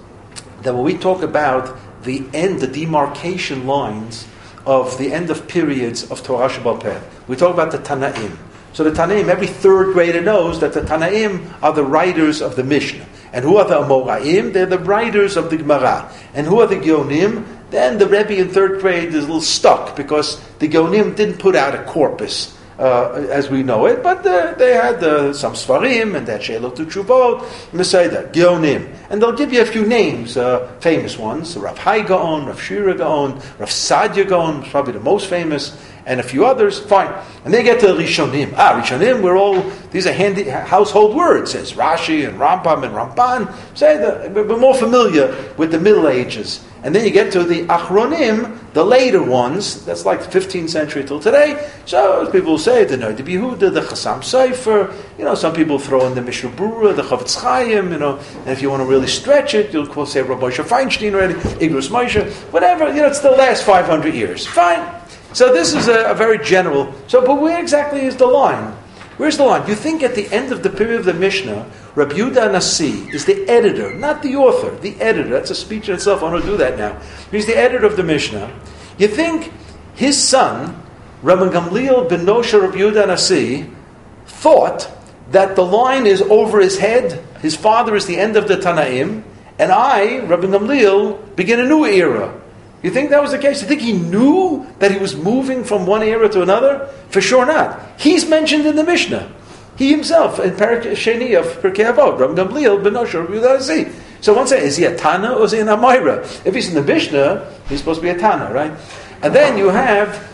that 0.62 0.76
when 0.76 0.84
we 0.84 0.96
talk 0.96 1.24
about 1.24 1.76
the 2.04 2.24
end, 2.36 2.60
the 2.60 2.68
demarcation 2.68 3.66
lines 3.66 4.28
of 4.66 4.98
the 4.98 5.12
end 5.12 5.30
of 5.30 5.48
periods 5.48 6.10
of 6.10 6.24
Torah 6.24 6.50
Sheba'al 6.50 6.82
Peh, 6.82 7.00
we 7.28 7.36
talk 7.36 7.54
about 7.54 7.72
the 7.72 7.80
Tanaim. 7.80 8.38
So 8.74 8.84
the 8.84 8.92
Tanaim, 8.92 9.28
every 9.28 9.48
third 9.48 9.94
grader 9.94 10.22
knows 10.22 10.60
that 10.62 10.74
the 10.74 10.82
Tanaim 10.82 11.54
are 11.62 11.74
the 11.74 11.84
writers 11.84 12.42
of 12.42 12.56
the 12.56 12.64
Mishnah. 12.64 13.06
And 13.32 13.44
who 13.44 13.58
are 13.58 13.66
the 13.66 13.76
Amoraim? 13.76 14.54
They're 14.54 14.66
the 14.66 14.80
writers 14.80 15.38
of 15.38 15.50
the 15.50 15.58
Gemara. 15.58 16.12
And 16.34 16.48
who 16.48 16.60
are 16.62 16.68
the 16.68 16.76
Geonim? 16.76 17.46
Then 17.72 17.98
the 17.98 18.08
Rebbe 18.08 18.38
in 18.38 18.50
third 18.50 18.82
grade 18.82 19.10
is 19.10 19.24
a 19.24 19.28
little 19.28 19.42
stuck 19.42 19.96
because 19.96 20.40
the 20.60 20.70
Geonim 20.70 21.16
didn't 21.16 21.40
put 21.40 21.56
out 21.56 21.74
a 21.74 21.84
corpus. 21.84 22.58
Uh, 22.80 23.28
as 23.30 23.52
we 23.52 23.62
know 23.62 23.86
it, 23.86 24.02
but 24.02 24.26
uh, 24.26 24.56
they 24.58 24.74
had 24.74 25.04
uh, 25.04 25.32
some 25.32 25.54
Svarim 25.54 26.16
and 26.16 26.26
that 26.26 26.42
Shelot 26.42 26.76
to 26.76 26.86
Chuvot, 26.88 27.46
Messiah, 27.72 28.28
Geonim. 28.32 28.92
And 29.12 29.22
they'll 29.22 29.38
give 29.38 29.54
you 29.54 29.62
a 29.62 29.66
few 29.66 29.86
names, 29.86 30.38
uh, 30.38 30.68
famous 30.80 31.16
ones 31.16 31.56
Rav 31.56 31.78
Hai 31.78 32.02
Gaon, 32.02 32.48
Rav 32.48 32.60
Sherira 32.60 32.98
Gaon, 32.98 33.34
Rav 33.60 33.70
Saadia 33.70 34.28
Gaon, 34.28 34.64
probably 34.64 34.94
the 34.94 35.00
most 35.02 35.28
famous 35.28 35.78
and 36.06 36.20
a 36.20 36.24
few 36.24 36.46
others, 36.46 36.80
fine. 36.80 37.14
And 37.46 37.54
they 37.54 37.64
get 37.64 37.80
to 37.82 37.88
Rishonim. 37.88 38.54
Ah, 38.58 38.82
Rishonim, 38.82 39.22
we're 39.22 39.38
all, 39.38 39.62
these 39.92 40.08
are 40.08 40.14
handy 40.14 40.44
household 40.44 41.16
words, 41.16 41.52
says 41.52 41.74
Rashi 41.74 42.28
and 42.28 42.40
Rambam 42.40 42.84
and 42.84 42.94
Ramban. 42.94 43.54
Say 43.78 43.98
that 43.98 44.32
we're 44.32 44.58
more 44.58 44.76
familiar 44.76 45.54
with 45.58 45.72
the 45.72 45.80
Middle 45.80 46.08
Ages. 46.08 46.66
And 46.84 46.94
then 46.94 47.06
you 47.06 47.12
get 47.12 47.32
to 47.32 47.46
the 47.46 47.66
Achronim, 47.68 48.60
the 48.74 48.84
later 48.84 49.24
ones, 49.24 49.86
that's 49.86 50.04
like 50.06 50.22
the 50.22 50.40
15th 50.40 50.70
century 50.70 51.06
till 51.06 51.20
today. 51.22 51.72
So 51.86 52.30
people 52.30 52.58
say 52.58 52.84
the 52.84 52.98
Noda 52.98 53.20
B'Yehuda, 53.20 53.74
the 53.74 53.82
Chassam 53.82 54.20
Sofer, 54.20 54.94
you 55.18 55.24
know, 55.24 55.34
some 55.34 55.54
people 55.54 55.80
throw 55.80 56.06
in 56.08 56.14
the 56.14 56.22
Mishnah 56.22 56.50
Berurah, 56.50 56.94
the 56.94 57.04
Chofetz 57.04 57.42
Chaim, 57.42 57.94
you 57.94 58.00
know, 58.00 58.18
and 58.40 58.50
if 58.50 58.62
you 58.62 58.70
want 58.70 58.82
to 58.82 58.86
really 58.86 59.08
stretch 59.08 59.54
it, 59.54 59.72
you'll 59.72 60.06
say 60.06 60.22
Rabbi 60.24 60.50
Feinstein 60.50 61.14
already, 61.14 61.36
Igros 61.36 61.90
Moshe, 61.90 62.30
whatever, 62.52 62.90
you 62.90 63.02
know, 63.02 63.08
it's 63.08 63.20
the 63.20 63.32
last 63.32 63.64
500 63.64 64.14
years. 64.14 64.46
Fine. 64.46 65.03
So 65.34 65.52
this 65.52 65.74
is 65.74 65.88
a, 65.88 66.12
a, 66.12 66.14
very 66.14 66.38
general. 66.38 66.94
So, 67.08 67.26
but 67.26 67.42
where 67.42 67.60
exactly 67.60 68.02
is 68.02 68.16
the 68.16 68.28
line? 68.28 68.72
Where's 69.18 69.38
the 69.38 69.46
line? 69.46 69.68
You 69.68 69.74
think 69.74 70.04
at 70.04 70.14
the 70.14 70.28
end 70.32 70.52
of 70.52 70.62
the 70.62 70.70
period 70.70 71.00
of 71.00 71.06
the 71.06 71.14
Mishnah, 71.14 71.70
Rabbi 71.96 72.14
Yudah 72.14 72.52
Nasi 72.52 73.10
is 73.10 73.26
the 73.26 73.48
editor, 73.50 73.94
not 73.96 74.22
the 74.22 74.36
author, 74.36 74.76
the 74.78 75.00
editor. 75.02 75.30
That's 75.30 75.50
a 75.50 75.56
speech 75.56 75.90
in 75.90 75.96
itself. 75.96 76.22
I 76.22 76.32
don't 76.32 76.46
do 76.46 76.58
that 76.58 76.78
now. 76.78 77.00
He's 77.32 77.48
the 77.48 77.58
editor 77.58 77.86
of 77.86 77.98
the 77.98 78.04
Mishnah. 78.04 78.52
You 79.00 79.08
think 79.08 79.52
his 79.96 80.22
son, 80.22 80.80
Rabbi 81.24 81.50
Gamliel 81.50 82.08
ben 82.10 82.26
Nosha 82.26 82.60
Rabbi 82.60 82.78
Yudah 82.78 83.08
Nasi, 83.08 83.70
thought 84.26 84.90
that 85.32 85.56
the 85.56 85.66
line 85.66 86.06
is 86.06 86.22
over 86.22 86.60
his 86.60 86.78
head. 86.78 87.24
His 87.42 87.56
father 87.56 87.96
is 87.96 88.06
the 88.06 88.18
end 88.18 88.38
of 88.38 88.48
the 88.48 88.58
Tanaim, 88.58 89.24
and 89.58 89.72
I, 89.72 90.20
Rabbi 90.20 90.46
Gamliel, 90.46 91.36
begin 91.36 91.60
a 91.60 91.66
new 91.66 91.86
era. 91.86 92.40
You 92.84 92.92
think 92.92 93.12
that 93.12 93.22
was 93.22 93.32
the 93.32 93.40
case? 93.40 93.62
You 93.62 93.68
think 93.68 93.82
he 93.82 93.94
knew 93.94 94.68
that 94.80 94.92
he 94.92 94.98
was 94.98 95.16
moving 95.16 95.64
from 95.64 95.88
one 95.88 96.04
era 96.04 96.28
to 96.30 96.42
another? 96.42 96.88
For 97.10 97.22
sure 97.22 97.46
not. 97.46 97.80
He's 97.98 98.28
mentioned 98.28 98.66
in 98.66 98.76
the 98.76 98.84
Mishnah. 98.84 99.32
He 99.78 99.90
himself, 99.90 100.40
in 100.40 100.52
Perek 100.52 100.84
Sheni 100.92 101.40
of 101.40 101.48
Pirkei 101.62 101.92
Avot, 101.92 102.20
Ram 102.20 102.36
Gamliel, 102.36 102.84
Ben 102.84 102.94
Osher, 102.94 103.92
So 104.22 104.34
one 104.34 104.48
say, 104.48 104.64
is 104.64 104.78
he 104.78 104.84
a 104.84 104.96
Tana 104.96 105.34
or 105.34 105.46
is 105.46 105.54
he 105.54 105.60
an 105.60 105.68
Amora? 105.68 106.24
If 106.46 106.54
he's 106.54 106.68
in 106.68 106.76
the 106.76 106.84
Mishnah, 106.84 107.50
he's 107.70 107.80
supposed 107.80 108.02
to 108.02 108.04
be 108.04 108.10
a 108.10 108.18
Tana, 108.18 108.54
right? 108.54 108.72
And 109.24 109.34
then 109.34 109.58
you 109.58 109.70
have 109.70 110.30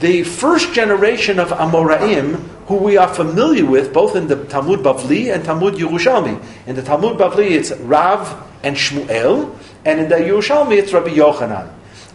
the 0.00 0.22
first 0.24 0.72
generation 0.72 1.38
of 1.38 1.50
Amoraim, 1.50 2.36
who 2.66 2.76
we 2.76 2.96
are 2.96 3.12
familiar 3.12 3.66
with 3.66 3.92
both 3.92 4.16
in 4.16 4.26
the 4.26 4.44
Talmud 4.46 4.80
Bavli 4.80 5.32
and 5.32 5.44
Talmud 5.44 5.74
Yerushalmi. 5.74 6.42
In 6.66 6.74
the 6.74 6.82
Talmud 6.82 7.18
Bavli, 7.18 7.50
it's 7.50 7.72
Rav 7.72 8.48
and 8.62 8.74
Shmuel, 8.74 9.54
and 9.84 10.00
in 10.00 10.08
the 10.08 10.16
Yerushalmi, 10.16 10.78
it's 10.78 10.92
Rabbi 10.92 11.10
Yochanan. 11.10 11.70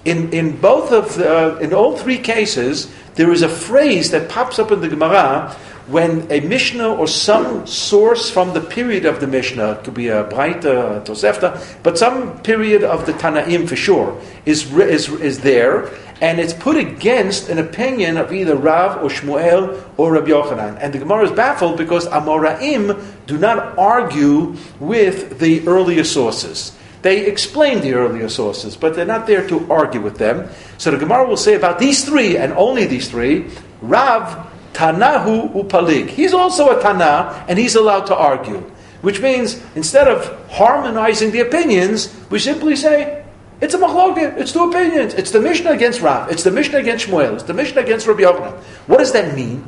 In, 0.06 0.32
in 0.32 0.58
both 0.58 0.92
of 0.92 1.16
the, 1.16 1.56
uh, 1.56 1.58
in 1.58 1.74
all 1.74 1.98
three 1.98 2.20
cases, 2.20 2.92
there 3.16 3.32
is 3.32 3.42
a 3.42 3.50
phrase 3.50 4.12
that 4.12 4.30
pops 4.30 4.60
up 4.60 4.72
in 4.72 4.82
the 4.82 4.88
Gemara 4.88 5.56
when 5.88 6.32
a 6.32 6.40
Mishnah 6.40 6.96
or 6.96 7.08
some 7.08 7.68
source 7.68 8.30
from 8.30 8.54
the 8.54 8.62
period 8.62 9.06
of 9.06 9.20
the 9.20 9.28
Mishnah, 9.28 9.82
could 9.84 9.94
be 9.94 10.08
a 10.08 10.24
Breita, 10.24 10.98
a 10.98 11.02
Tosefta, 11.02 11.62
but 11.84 11.98
some 11.98 12.40
period 12.42 12.84
of 12.84 13.06
the 13.06 13.14
Tanaim 13.14 13.68
for 13.70 13.76
sure, 13.76 14.20
is, 14.46 14.72
is, 14.74 15.10
is 15.10 15.40
there, 15.42 15.92
and 16.22 16.40
it's 16.40 16.54
put 16.54 16.78
against 16.78 17.50
an 17.50 17.60
opinion 17.60 18.18
of 18.18 18.34
either 18.34 18.56
Rav 18.56 19.04
or 19.04 19.10
Shmuel 19.10 19.84
or 19.98 20.14
Rabbi 20.14 20.30
Yochanan. 20.30 20.78
And 20.82 20.94
the 20.94 20.98
Gemara 20.98 21.26
is 21.26 21.32
baffled 21.32 21.78
because 21.78 22.08
Amoraim 22.08 23.04
do 23.28 23.38
not 23.38 23.78
argue 23.78 24.56
with 24.80 25.40
the 25.40 25.68
earlier 25.68 26.04
sources. 26.04 26.76
They 27.06 27.28
explain 27.28 27.82
the 27.82 27.94
earlier 27.94 28.28
sources, 28.30 28.76
but 28.76 28.96
they're 28.96 29.06
not 29.06 29.28
there 29.28 29.48
to 29.48 29.72
argue 29.72 30.02
with 30.02 30.18
them. 30.18 30.50
So 30.80 30.90
the 30.90 30.98
Gemara 30.98 31.28
will 31.28 31.38
say 31.38 31.54
about 31.54 31.78
these 31.78 32.04
three, 32.04 32.36
and 32.36 32.52
only 32.54 32.88
these 32.88 33.08
three, 33.12 33.46
Rav, 33.84 34.50
Tanahu, 34.74 35.54
Upalig. 35.54 36.08
He's 36.10 36.34
also 36.34 36.76
a 36.76 36.82
Tana, 36.82 37.46
and 37.48 37.60
he's 37.60 37.76
allowed 37.76 38.08
to 38.08 38.16
argue. 38.16 38.58
Which 39.04 39.22
means, 39.22 39.62
instead 39.76 40.08
of 40.08 40.50
harmonizing 40.50 41.30
the 41.30 41.42
opinions, 41.42 42.10
we 42.32 42.40
simply 42.40 42.76
say, 42.76 43.24
it's 43.62 43.76
a 43.76 43.78
machloket. 43.78 44.40
It's 44.40 44.52
two 44.52 44.68
opinions. 44.68 45.14
It's 45.14 45.30
the 45.30 45.40
Mishnah 45.40 45.74
against 45.74 46.02
Rav. 46.02 46.32
It's 46.32 46.42
the 46.42 46.50
Mishnah 46.50 46.80
against 46.80 47.06
Shmuel. 47.06 47.36
It's 47.36 47.44
the 47.44 47.54
Mishnah 47.54 47.82
against 47.82 48.08
Rabbi 48.08 48.22
Yochanan. 48.22 48.58
What 48.88 48.98
does 48.98 49.12
that 49.12 49.36
mean? 49.36 49.64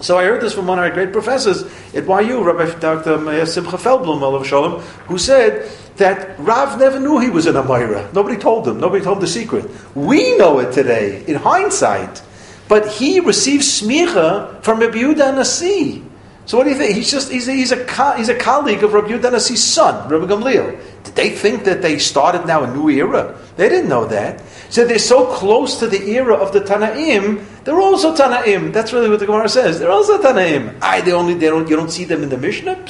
So 0.00 0.18
I 0.18 0.24
heard 0.24 0.42
this 0.42 0.52
from 0.52 0.66
one 0.66 0.78
of 0.78 0.84
our 0.84 0.90
great 0.90 1.10
professors 1.10 1.62
at 1.94 2.04
YU, 2.04 2.44
Rabbi 2.44 2.78
Dr. 2.78 3.46
Simcha 3.46 3.78
Feldblum, 3.78 4.44
Shalom, 4.44 4.82
who 5.08 5.16
said 5.16 5.72
that 5.98 6.38
Rav 6.38 6.78
never 6.78 7.00
knew 7.00 7.18
he 7.18 7.30
was 7.30 7.46
an 7.46 7.54
Amora. 7.54 8.12
Nobody 8.12 8.36
told 8.36 8.66
him. 8.68 8.80
Nobody 8.80 9.04
told 9.04 9.20
the 9.20 9.26
secret. 9.26 9.68
We 9.94 10.36
know 10.36 10.58
it 10.58 10.72
today, 10.72 11.24
in 11.26 11.36
hindsight. 11.36 12.22
But 12.68 12.88
he 12.88 13.20
received 13.20 13.62
smicha 13.62 14.62
from 14.62 14.80
Rabbi 14.80 14.98
Yehuda 14.98 15.34
Nasi. 15.34 16.02
So 16.46 16.56
what 16.56 16.64
do 16.64 16.70
you 16.70 16.76
think? 16.76 16.94
He's 16.94 17.10
just 17.10 17.30
he's 17.30 17.48
a, 17.48 17.52
he's 17.52 17.72
a, 17.72 18.16
he's 18.16 18.28
a 18.28 18.38
colleague 18.38 18.84
of 18.84 18.92
Rabbi 18.92 19.08
Yehuda 19.08 19.32
Nasi's 19.32 19.62
son, 19.62 20.08
Rabbi 20.08 20.32
Gamliel. 20.32 20.78
Did 21.02 21.14
they 21.14 21.30
think 21.30 21.64
that 21.64 21.82
they 21.82 21.98
started 21.98 22.46
now 22.46 22.62
a 22.62 22.72
new 22.72 22.88
era? 22.88 23.36
They 23.56 23.68
didn't 23.68 23.88
know 23.88 24.06
that. 24.06 24.42
So 24.68 24.84
they're 24.84 24.98
so 24.98 25.26
close 25.32 25.78
to 25.78 25.86
the 25.86 26.10
era 26.10 26.34
of 26.34 26.52
the 26.52 26.60
Tanaim. 26.60 27.44
They're 27.64 27.80
also 27.80 28.14
Tanaim. 28.14 28.72
That's 28.72 28.92
really 28.92 29.08
what 29.08 29.20
the 29.20 29.26
Gemara 29.26 29.48
says. 29.48 29.78
They're 29.78 29.90
also 29.90 30.20
Tanaim. 30.20 30.78
I 30.82 31.00
they 31.00 31.12
only 31.12 31.34
they 31.34 31.46
don't 31.46 31.68
you 31.68 31.76
don't 31.76 31.90
see 31.90 32.04
them 32.04 32.22
in 32.22 32.28
the 32.28 32.38
Mishnah. 32.38 32.88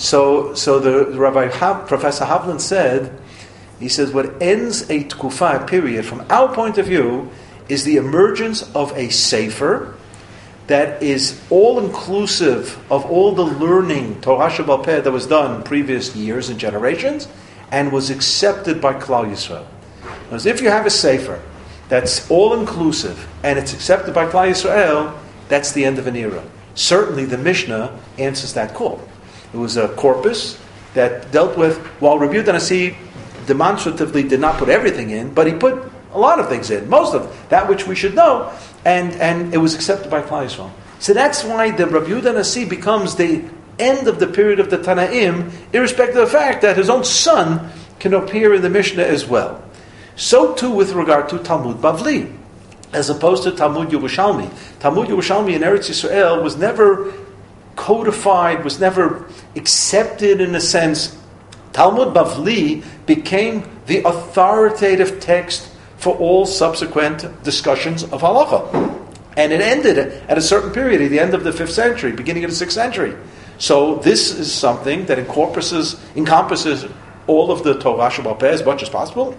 So 0.00 0.54
so 0.54 0.78
the 0.78 1.18
Rabbi 1.18 1.48
ha, 1.48 1.84
Professor 1.84 2.24
Havlin 2.24 2.58
said. 2.58 3.20
He 3.78 3.88
says 3.88 4.12
what 4.12 4.40
ends 4.42 4.88
a 4.88 5.04
tkufa 5.04 5.66
period 5.66 6.06
from 6.06 6.24
our 6.30 6.54
point 6.54 6.78
of 6.78 6.86
view 6.86 7.30
is 7.68 7.84
the 7.84 7.96
emergence 7.96 8.62
of 8.74 8.96
a 8.96 9.10
sefer 9.10 9.94
that 10.68 11.02
is 11.02 11.38
all 11.50 11.78
inclusive 11.78 12.78
of 12.90 13.04
all 13.04 13.32
the 13.32 13.44
learning 13.44 14.22
Torah 14.22 14.48
Sheba'al 14.48 14.84
Peh 14.84 15.00
that 15.00 15.12
was 15.12 15.26
done 15.26 15.62
previous 15.64 16.16
years 16.16 16.48
and 16.48 16.58
generations, 16.58 17.28
and 17.70 17.92
was 17.92 18.08
accepted 18.08 18.80
by 18.80 18.94
Klal 18.94 19.30
Yisrael. 19.30 19.66
Because 20.24 20.46
if 20.46 20.62
you 20.62 20.70
have 20.70 20.86
a 20.86 20.90
sefer 20.90 21.42
that's 21.90 22.30
all 22.30 22.58
inclusive 22.58 23.28
and 23.42 23.58
it's 23.58 23.74
accepted 23.74 24.14
by 24.14 24.24
Klal 24.24 24.48
Yisrael, 24.48 25.14
that's 25.48 25.72
the 25.72 25.84
end 25.84 25.98
of 25.98 26.06
an 26.06 26.16
era. 26.16 26.42
Certainly, 26.74 27.26
the 27.26 27.38
Mishnah 27.38 27.98
answers 28.16 28.54
that 28.54 28.72
call. 28.72 29.06
It 29.52 29.56
was 29.56 29.76
a 29.76 29.88
corpus 29.88 30.58
that 30.94 31.30
dealt 31.32 31.56
with 31.56 31.78
while 32.00 32.18
Rabbi 32.18 32.42
Nasi 32.50 32.96
demonstratively 33.46 34.22
did 34.22 34.40
not 34.40 34.58
put 34.58 34.68
everything 34.68 35.10
in, 35.10 35.34
but 35.34 35.46
he 35.46 35.52
put 35.52 35.90
a 36.12 36.18
lot 36.18 36.40
of 36.40 36.48
things 36.48 36.70
in, 36.70 36.88
most 36.88 37.14
of 37.14 37.48
that 37.48 37.68
which 37.68 37.86
we 37.86 37.94
should 37.94 38.14
know, 38.14 38.52
and, 38.84 39.12
and 39.14 39.54
it 39.54 39.58
was 39.58 39.74
accepted 39.74 40.10
by 40.10 40.22
Klal 40.22 40.44
Yisrael. 40.44 40.70
So 40.98 41.14
that's 41.14 41.44
why 41.44 41.70
the 41.70 41.86
Rabbi 41.86 42.06
Yehuda 42.06 42.34
Nasi 42.34 42.64
becomes 42.64 43.14
the 43.14 43.44
end 43.78 44.08
of 44.08 44.18
the 44.18 44.26
period 44.26 44.60
of 44.60 44.70
the 44.70 44.78
Tanaim, 44.78 45.50
irrespective 45.72 46.16
of 46.16 46.30
the 46.30 46.38
fact 46.38 46.62
that 46.62 46.76
his 46.76 46.90
own 46.90 47.04
son 47.04 47.70
can 47.98 48.14
appear 48.14 48.54
in 48.54 48.62
the 48.62 48.70
Mishnah 48.70 49.02
as 49.02 49.26
well. 49.26 49.62
So 50.16 50.54
too 50.54 50.70
with 50.70 50.92
regard 50.92 51.28
to 51.30 51.38
Talmud 51.38 51.78
Bavli, 51.78 52.36
as 52.92 53.08
opposed 53.08 53.44
to 53.44 53.52
Talmud 53.52 53.88
Yerushalmi. 53.88 54.50
Talmud 54.80 55.08
Yerushalmi 55.08 55.54
in 55.54 55.62
Eretz 55.62 55.88
Yisrael 55.88 56.42
was 56.42 56.56
never 56.56 57.12
codified, 57.76 58.64
was 58.64 58.80
never 58.80 59.26
accepted 59.56 60.40
in 60.40 60.54
a 60.54 60.60
sense. 60.60 61.16
Talmud 61.72 62.14
Bavli 62.14 62.84
became 63.06 63.68
the 63.86 64.02
authoritative 64.04 65.20
text 65.20 65.70
for 65.96 66.16
all 66.16 66.46
subsequent 66.46 67.42
discussions 67.42 68.04
of 68.04 68.22
halacha. 68.22 68.96
And 69.36 69.52
it 69.52 69.60
ended 69.60 69.98
at 69.98 70.36
a 70.36 70.42
certain 70.42 70.72
period, 70.72 71.00
at 71.00 71.10
the 71.10 71.20
end 71.20 71.34
of 71.34 71.44
the 71.44 71.52
fifth 71.52 71.72
century, 71.72 72.12
beginning 72.12 72.44
of 72.44 72.50
the 72.50 72.56
sixth 72.56 72.74
century. 72.74 73.14
So 73.58 73.96
this 73.96 74.32
is 74.32 74.52
something 74.52 75.06
that 75.06 75.18
encompasses, 75.18 76.00
encompasses 76.16 76.86
all 77.26 77.52
of 77.52 77.62
the 77.62 77.78
Torah 77.78 78.10
Shabbat 78.10 78.42
as 78.42 78.64
much 78.64 78.82
as 78.82 78.88
possible, 78.88 79.38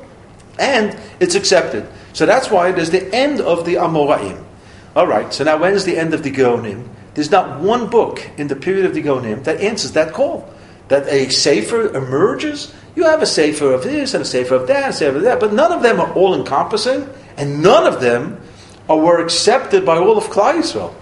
and 0.60 0.98
it's 1.20 1.36
accepted. 1.36 1.88
So 2.14 2.26
that's 2.26 2.50
why 2.50 2.70
it 2.70 2.78
is 2.78 2.92
the 2.92 3.14
end 3.14 3.42
of 3.42 3.66
the 3.66 3.76
Amoraim. 3.76 4.44
All 4.96 5.08
right, 5.08 5.34
so 5.34 5.44
now 5.44 5.58
when 5.58 5.74
is 5.74 5.86
the 5.86 5.98
end 5.98 6.14
of 6.14 6.24
the 6.24 6.32
Geonim? 6.32 6.88
There's 7.14 7.32
not 7.32 7.60
one 7.60 7.90
book 7.90 8.30
in 8.38 8.48
the 8.48 8.56
period 8.56 8.86
of 8.86 8.94
the 8.94 9.04
Geonim 9.04 9.44
that 9.44 9.60
answers 9.62 9.92
that 9.94 10.14
call. 10.14 10.52
That 10.88 11.08
a 11.08 11.30
Sefer 11.30 11.96
emerges 11.96 12.74
you 12.96 13.04
have 13.06 13.22
a 13.22 13.26
sefer 13.26 13.74
of 13.74 13.84
this 13.84 14.14
and 14.14 14.22
a 14.22 14.26
sefer 14.26 14.56
of 14.56 14.68
that, 14.68 14.84
and 14.84 14.94
a 14.94 14.98
sefer 14.98 15.18
of 15.18 15.24
that, 15.24 15.40
but 15.40 15.54
none 15.54 15.72
of 15.72 15.82
them 15.82 16.00
are 16.00 16.12
all 16.14 16.36
encompassing, 16.36 17.08
and 17.38 17.64
none 17.64 17.88
of 17.88 18.02
them 18.02 18.42
are, 18.90 18.98
were 18.98 19.24
accepted 19.24 19.86
by 19.86 19.98
all 19.98 20.18
of 20.18 20.26
Klal 20.26 20.56
Yisrael. 20.56 20.94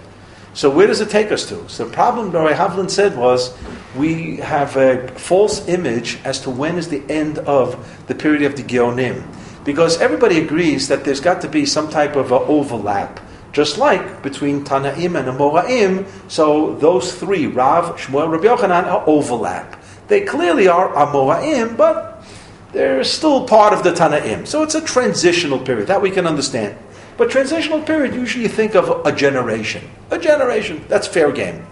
So 0.54 0.70
where 0.70 0.86
does 0.86 1.00
it 1.00 1.10
take 1.10 1.32
us 1.32 1.48
to? 1.48 1.68
So 1.68 1.86
the 1.86 1.92
problem 1.92 2.30
Rabbi 2.30 2.52
Havlin 2.52 2.90
said 2.90 3.16
was 3.16 3.56
we 3.96 4.36
have 4.36 4.76
a 4.76 5.08
false 5.08 5.66
image 5.68 6.18
as 6.24 6.40
to 6.40 6.50
when 6.50 6.76
is 6.76 6.88
the 6.88 7.02
end 7.08 7.38
of 7.38 8.06
the 8.06 8.14
period 8.14 8.42
of 8.42 8.56
the 8.56 8.62
Geonim. 8.62 9.24
Because 9.64 10.00
everybody 10.00 10.38
agrees 10.38 10.88
that 10.88 11.04
there's 11.04 11.20
got 11.20 11.40
to 11.42 11.48
be 11.48 11.66
some 11.66 11.88
type 11.88 12.16
of 12.16 12.32
overlap. 12.32 13.20
Just 13.52 13.78
like 13.78 14.22
between 14.22 14.64
Tanaim 14.64 15.18
and 15.18 15.28
Amoraim, 15.28 16.06
so 16.30 16.76
those 16.76 17.12
three, 17.14 17.46
Rav, 17.46 17.96
Shmuel, 17.96 18.30
Rabbi 18.30 18.44
Yochanan, 18.44 18.86
are 18.86 19.02
overlap. 19.06 19.82
They 20.08 20.20
clearly 20.22 20.68
are 20.68 20.92
Amoraim, 20.94 21.76
but 21.76 22.24
they're 22.72 23.02
still 23.02 23.46
part 23.46 23.72
of 23.72 23.82
the 23.82 23.90
Tanaim. 23.90 24.46
So 24.46 24.62
it's 24.62 24.74
a 24.74 24.80
transitional 24.80 25.58
period. 25.58 25.88
That 25.88 26.00
we 26.00 26.10
can 26.10 26.26
understand. 26.26 26.76
But 27.16 27.30
transitional 27.30 27.82
period, 27.82 28.14
usually 28.14 28.44
you 28.44 28.48
think 28.48 28.74
of 28.74 29.04
a 29.04 29.12
generation. 29.12 29.90
A 30.10 30.18
generation, 30.18 30.84
that's 30.88 31.06
fair 31.06 31.30
game. 31.32 31.66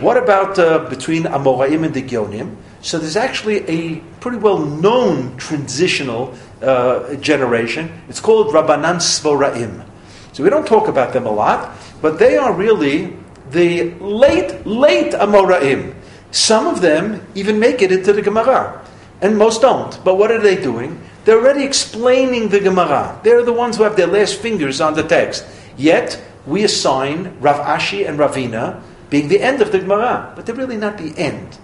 What 0.00 0.16
about 0.18 0.58
uh, 0.58 0.88
between 0.90 1.24
Amoraim 1.24 1.84
and 1.84 1.94
the 1.94 2.02
Geonim? 2.02 2.54
So 2.82 2.98
there's 2.98 3.16
actually 3.16 3.68
a 3.68 4.00
pretty 4.20 4.36
well 4.36 4.58
known 4.58 5.36
transitional 5.38 6.34
uh, 6.62 7.14
generation. 7.16 7.90
It's 8.08 8.20
called 8.20 8.54
Rabbanan 8.54 9.00
Svoraim. 9.00 9.84
So 10.36 10.44
we 10.44 10.50
don't 10.50 10.66
talk 10.66 10.86
about 10.86 11.14
them 11.14 11.24
a 11.24 11.30
lot, 11.30 11.74
but 12.02 12.18
they 12.18 12.36
are 12.36 12.52
really 12.52 13.16
the 13.52 13.94
late, 13.94 14.66
late 14.66 15.14
Amoraim. 15.14 15.94
Some 16.30 16.66
of 16.66 16.82
them 16.82 17.24
even 17.34 17.58
make 17.58 17.80
it 17.80 17.90
into 17.90 18.12
the 18.12 18.20
Gemara, 18.20 18.84
and 19.22 19.38
most 19.38 19.62
don't. 19.62 19.98
But 20.04 20.16
what 20.16 20.30
are 20.30 20.38
they 20.38 20.60
doing? 20.60 21.00
They're 21.24 21.38
already 21.38 21.64
explaining 21.64 22.50
the 22.50 22.60
Gemara. 22.60 23.18
They're 23.22 23.44
the 23.44 23.54
ones 23.54 23.78
who 23.78 23.84
have 23.84 23.96
their 23.96 24.08
last 24.08 24.36
fingers 24.36 24.78
on 24.78 24.92
the 24.92 25.04
text. 25.04 25.46
Yet, 25.78 26.22
we 26.44 26.64
assign 26.64 27.34
Rav 27.40 27.56
Ashi 27.56 28.06
and 28.06 28.18
Ravina 28.18 28.82
being 29.08 29.28
the 29.28 29.40
end 29.40 29.62
of 29.62 29.72
the 29.72 29.78
Gemara, 29.78 30.34
but 30.36 30.44
they're 30.44 30.54
really 30.54 30.76
not 30.76 30.98
the 30.98 31.16
end. 31.16 31.56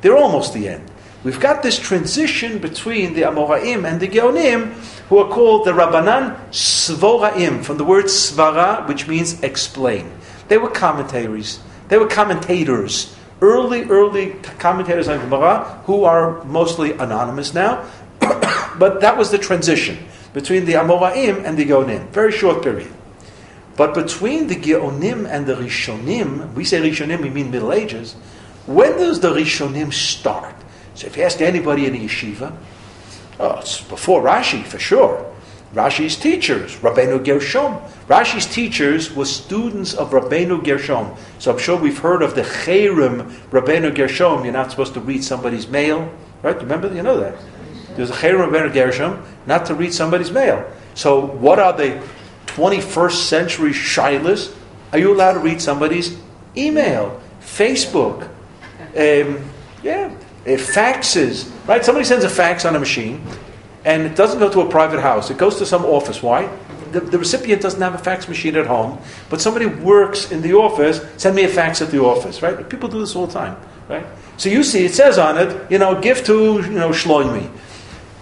They're 0.00 0.16
almost 0.16 0.52
the 0.52 0.66
end. 0.66 0.90
We've 1.24 1.40
got 1.40 1.62
this 1.62 1.78
transition 1.78 2.58
between 2.58 3.14
the 3.14 3.22
Amoraim 3.22 3.88
and 3.88 4.00
the 4.00 4.08
Geonim, 4.08 4.72
who 5.08 5.18
are 5.18 5.28
called 5.28 5.64
the 5.64 5.72
Rabbanan 5.72 6.36
Svoraim, 6.50 7.64
from 7.64 7.78
the 7.78 7.84
word 7.84 8.06
Svara, 8.06 8.86
which 8.86 9.08
means 9.08 9.42
explain. 9.42 10.12
They 10.48 10.58
were 10.58 10.70
commentaries. 10.70 11.60
They 11.88 11.98
were 11.98 12.06
commentators 12.06 13.16
early, 13.40 13.84
early 13.84 14.30
commentators 14.58 15.08
on 15.08 15.20
Gemara 15.20 15.82
who 15.84 16.04
are 16.04 16.42
mostly 16.44 16.92
anonymous 16.92 17.54
now, 17.54 17.88
but 18.20 19.00
that 19.00 19.16
was 19.16 19.30
the 19.30 19.38
transition 19.38 19.98
between 20.32 20.64
the 20.64 20.74
Amoraim 20.74 21.44
and 21.44 21.56
the 21.56 21.64
Geonim. 21.64 22.08
Very 22.08 22.32
short 22.32 22.62
period. 22.62 22.92
But 23.76 23.94
between 23.94 24.46
the 24.46 24.56
Geonim 24.56 25.28
and 25.28 25.46
the 25.46 25.54
Rishonim, 25.54 26.54
we 26.54 26.64
say 26.64 26.80
Rishonim, 26.80 27.20
we 27.20 27.30
mean 27.30 27.50
Middle 27.50 27.72
Ages, 27.72 28.14
when 28.66 28.92
does 28.92 29.20
the 29.20 29.32
Rishonim 29.32 29.92
start? 29.92 30.54
So 30.96 31.06
if 31.06 31.16
you 31.16 31.22
ask 31.24 31.40
anybody 31.42 31.86
in 31.86 31.94
a 31.94 31.98
yeshiva, 31.98 32.56
oh, 33.38 33.58
it's 33.58 33.82
before 33.82 34.22
Rashi 34.22 34.64
for 34.64 34.78
sure. 34.78 35.30
Rashi's 35.74 36.16
teachers, 36.16 36.76
Rabbeinu 36.76 37.22
Gershom. 37.22 37.74
Rashi's 38.08 38.46
teachers 38.46 39.14
were 39.14 39.26
students 39.26 39.92
of 39.92 40.10
Rabbeinu 40.10 40.64
Gershom. 40.64 41.14
So 41.38 41.52
I'm 41.52 41.58
sure 41.58 41.76
we've 41.78 41.98
heard 41.98 42.22
of 42.22 42.34
the 42.34 42.40
Cherem 42.42 43.30
Rabbeinu 43.50 43.94
Gershom. 43.94 44.44
You're 44.44 44.54
not 44.54 44.70
supposed 44.70 44.94
to 44.94 45.00
read 45.00 45.22
somebody's 45.22 45.68
mail, 45.68 46.10
right? 46.42 46.56
Remember, 46.56 46.92
you 46.94 47.02
know 47.02 47.20
that. 47.20 47.36
There's 47.94 48.08
a 48.08 48.14
Cherem 48.14 48.48
Rabbeinu 48.48 48.72
Gershom, 48.72 49.22
not 49.44 49.66
to 49.66 49.74
read 49.74 49.92
somebody's 49.92 50.30
mail. 50.30 50.66
So 50.94 51.20
what 51.20 51.58
are 51.58 51.74
the 51.74 52.02
21st 52.46 53.28
century 53.28 53.72
shilas? 53.72 54.56
Are 54.92 54.98
you 54.98 55.12
allowed 55.12 55.34
to 55.34 55.40
read 55.40 55.60
somebody's 55.60 56.16
email, 56.56 57.20
Facebook, 57.42 58.30
um, 58.96 59.44
yeah, 59.82 60.10
uh, 60.46 60.50
faxes, 60.50 61.50
right? 61.66 61.84
Somebody 61.84 62.04
sends 62.04 62.24
a 62.24 62.28
fax 62.28 62.64
on 62.64 62.76
a 62.76 62.78
machine 62.78 63.20
and 63.84 64.02
it 64.02 64.16
doesn't 64.16 64.38
go 64.38 64.50
to 64.50 64.60
a 64.60 64.68
private 64.68 65.00
house. 65.00 65.30
It 65.30 65.38
goes 65.38 65.58
to 65.58 65.66
some 65.66 65.84
office. 65.84 66.22
Why? 66.22 66.50
The, 66.92 67.00
the, 67.00 67.18
recipient 67.18 67.62
doesn't 67.62 67.80
have 67.80 67.94
a 67.94 67.98
fax 67.98 68.28
machine 68.28 68.56
at 68.56 68.66
home, 68.66 68.98
but 69.28 69.40
somebody 69.40 69.66
works 69.66 70.32
in 70.32 70.42
the 70.42 70.54
office. 70.54 71.00
Send 71.16 71.36
me 71.36 71.44
a 71.44 71.48
fax 71.48 71.82
at 71.82 71.90
the 71.90 72.00
office, 72.00 72.42
right? 72.42 72.68
People 72.68 72.88
do 72.88 73.00
this 73.00 73.14
all 73.14 73.26
the 73.26 73.32
time, 73.32 73.56
right? 73.88 74.06
So 74.36 74.48
you 74.48 74.62
see, 74.62 74.84
it 74.84 74.94
says 74.94 75.18
on 75.18 75.38
it, 75.38 75.70
you 75.70 75.78
know, 75.78 76.00
give 76.00 76.24
to 76.24 76.62
you 76.62 76.70
know 76.70 76.90
Shloimi. 76.90 77.50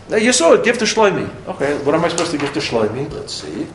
Now 0.09 0.17
you 0.17 0.33
saw 0.33 0.53
it, 0.55 0.65
give 0.65 0.79
to 0.79 0.85
Shloimi. 0.85 1.29
Okay, 1.47 1.79
what 1.85 1.95
am 1.95 2.05
I 2.05 2.09
supposed 2.09 2.31
to 2.33 2.39
give 2.39 2.53
to 2.53 2.61
Shloimi? 2.61 3.11
Let's 3.13 3.35
see. 3.35 3.67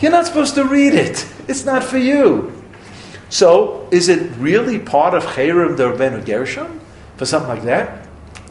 You're 0.00 0.10
not 0.10 0.26
supposed 0.26 0.54
to 0.56 0.64
read 0.64 0.94
it. 0.94 1.26
It's 1.48 1.64
not 1.64 1.84
for 1.84 1.98
you. 1.98 2.61
So, 3.32 3.88
is 3.90 4.10
it 4.10 4.30
really 4.36 4.78
part 4.78 5.14
of 5.14 5.24
Cherem 5.24 5.74
Derbenu 5.74 6.22
Gershom 6.22 6.78
for 7.16 7.24
something 7.24 7.48
like 7.48 7.62
that? 7.62 8.06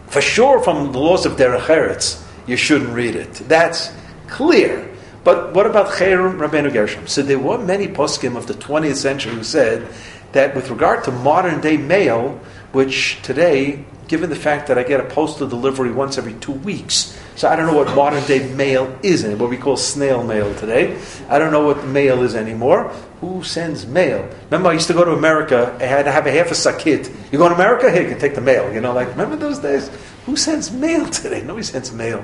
For 0.08 0.22
sure, 0.22 0.60
from 0.60 0.92
the 0.92 0.98
laws 0.98 1.24
of 1.28 1.34
Derech 1.34 1.68
Eretz, 1.68 2.20
you 2.48 2.58
shouldn't 2.58 2.90
read 2.90 3.16
it. 3.16 3.32
That's 3.48 3.94
clear. 4.28 4.90
But 5.24 5.54
what 5.54 5.68
about 5.68 5.90
Cherem 5.92 6.40
Rabbeinu 6.40 6.74
Gershom? 6.74 7.06
So 7.06 7.22
there 7.22 7.38
were 7.38 7.60
many 7.60 7.90
poskim 7.90 8.36
of 8.36 8.48
the 8.48 8.56
20th 8.56 8.96
century 8.96 9.36
who 9.36 9.44
said 9.44 9.88
that 10.32 10.56
with 10.56 10.72
regard 10.72 11.04
to 11.04 11.12
modern 11.12 11.62
day 11.62 11.78
mail, 11.78 12.40
which 12.72 13.22
today, 13.22 13.86
given 14.08 14.32
the 14.32 14.36
fact 14.36 14.68
that 14.70 14.80
I 14.80 14.84
get 14.84 15.00
a 15.00 15.06
postal 15.06 15.48
delivery 15.48 15.92
once 15.92 16.18
every 16.18 16.34
two 16.34 16.54
weeks, 16.54 17.16
so 17.42 17.50
I 17.50 17.56
don't 17.56 17.66
know 17.66 17.74
what 17.76 17.96
modern 17.96 18.24
day 18.26 18.54
mail 18.54 18.96
is, 19.02 19.26
what 19.26 19.50
we 19.50 19.58
call 19.58 19.76
snail 19.76 20.24
mail 20.24 20.54
today. 20.60 21.02
I 21.28 21.40
don't 21.40 21.52
know 21.52 21.66
what 21.66 21.84
mail 21.86 22.22
is 22.22 22.36
anymore. 22.36 22.90
Who 23.20 23.44
sends 23.44 23.88
mail? 23.88 24.30
Remember, 24.52 24.70
I 24.70 24.74
used 24.74 24.86
to 24.90 24.94
go 24.94 25.04
to 25.04 25.14
America. 25.14 25.76
I 25.82 25.86
had 25.86 26.04
to 26.04 26.12
have 26.12 26.28
a 26.28 26.32
half 26.32 26.52
a 26.52 26.54
sakit. 26.54 27.12
You 27.32 27.40
go 27.40 27.50
to 27.50 27.56
America? 27.56 27.92
Here, 27.92 28.04
you 28.04 28.10
can 28.10 28.20
take 28.20 28.36
the 28.36 28.42
mail. 28.42 28.72
You 28.72 28.80
know, 28.80 28.94
like 28.94 29.08
remember 29.08 29.36
those 29.36 29.58
days? 29.58 29.90
Who 30.28 30.36
sends 30.36 30.72
mail 30.72 31.08
today? 31.08 31.42
Nobody 31.42 31.64
sends 31.64 31.92
mail. 31.92 32.24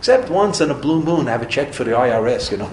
Except 0.00 0.30
once 0.30 0.60
in 0.60 0.72
a 0.72 0.74
blue 0.74 1.00
moon, 1.00 1.28
I 1.28 1.30
have 1.30 1.42
a 1.42 1.46
check 1.46 1.72
for 1.72 1.84
the 1.84 1.92
IRS. 1.92 2.50
You 2.50 2.56
know, 2.56 2.68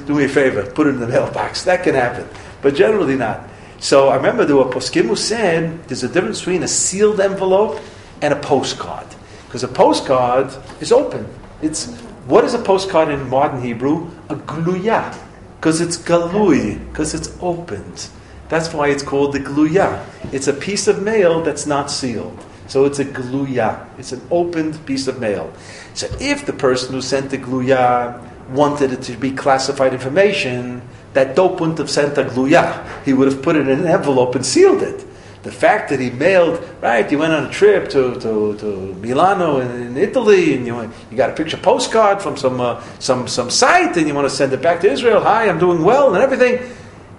do 0.06 0.14
me 0.14 0.26
a 0.26 0.28
favor, 0.28 0.64
put 0.70 0.86
it 0.86 0.90
in 0.90 1.00
the 1.00 1.08
mailbox. 1.08 1.64
That 1.64 1.82
can 1.82 1.96
happen, 1.96 2.28
but 2.62 2.76
generally 2.76 3.16
not. 3.16 3.48
So 3.80 4.10
I 4.10 4.14
remember 4.14 4.44
there 4.44 4.54
were 4.54 4.66
poskim 4.66 5.18
said 5.18 5.88
there's 5.88 6.04
a 6.04 6.08
difference 6.08 6.38
between 6.38 6.62
a 6.62 6.68
sealed 6.68 7.18
envelope 7.18 7.80
and 8.22 8.32
a 8.32 8.38
postcard. 8.38 9.08
Because 9.46 9.64
a 9.64 9.68
postcard 9.68 10.52
is 10.80 10.92
open. 10.92 11.26
It's 11.62 11.90
what 12.26 12.44
is 12.44 12.54
a 12.54 12.58
postcard 12.58 13.08
in 13.08 13.28
modern 13.28 13.62
Hebrew? 13.62 14.10
A 14.28 14.34
gluya, 14.34 15.16
because 15.60 15.80
it's 15.80 15.96
galui, 15.96 16.84
because 16.90 17.14
it's 17.14 17.36
opened. 17.40 18.08
That's 18.48 18.72
why 18.72 18.88
it's 18.88 19.02
called 19.02 19.32
the 19.32 19.40
gluya. 19.40 20.04
It's 20.32 20.48
a 20.48 20.52
piece 20.52 20.88
of 20.88 21.02
mail 21.02 21.42
that's 21.42 21.66
not 21.66 21.90
sealed. 21.90 22.44
So 22.66 22.84
it's 22.84 22.98
a 22.98 23.04
gluya. 23.04 23.86
It's 23.98 24.12
an 24.12 24.22
opened 24.30 24.84
piece 24.86 25.06
of 25.06 25.20
mail. 25.20 25.52
So 25.94 26.08
if 26.20 26.46
the 26.46 26.52
person 26.52 26.94
who 26.94 27.00
sent 27.00 27.30
the 27.30 27.38
gluya 27.38 28.20
wanted 28.50 28.92
it 28.92 29.02
to 29.02 29.16
be 29.16 29.30
classified 29.30 29.92
information, 29.92 30.82
that 31.12 31.36
dope 31.36 31.60
wouldn't 31.60 31.78
have 31.78 31.90
sent 31.90 32.18
a 32.18 32.24
gluya. 32.24 33.04
He 33.04 33.12
would 33.12 33.30
have 33.30 33.42
put 33.42 33.56
it 33.56 33.68
in 33.68 33.80
an 33.80 33.86
envelope 33.86 34.34
and 34.34 34.44
sealed 34.44 34.82
it. 34.82 35.04
The 35.46 35.52
fact 35.52 35.90
that 35.90 36.00
he 36.00 36.10
mailed, 36.10 36.58
right, 36.82 37.08
you 37.08 37.18
went 37.18 37.32
on 37.32 37.44
a 37.44 37.50
trip 37.50 37.88
to, 37.90 38.18
to, 38.18 38.56
to 38.58 38.94
Milano 38.94 39.60
in, 39.60 39.70
in 39.80 39.96
Italy, 39.96 40.56
and 40.56 40.66
you, 40.66 40.92
you 41.08 41.16
got 41.16 41.30
a 41.30 41.34
picture 41.34 41.56
postcard 41.56 42.20
from 42.20 42.36
some, 42.36 42.60
uh, 42.60 42.82
some, 42.98 43.28
some 43.28 43.48
site, 43.48 43.96
and 43.96 44.08
you 44.08 44.14
want 44.14 44.28
to 44.28 44.34
send 44.34 44.52
it 44.52 44.60
back 44.60 44.80
to 44.80 44.90
Israel. 44.90 45.22
Hi, 45.22 45.48
I'm 45.48 45.60
doing 45.60 45.84
well, 45.84 46.12
and 46.12 46.20
everything. 46.20 46.68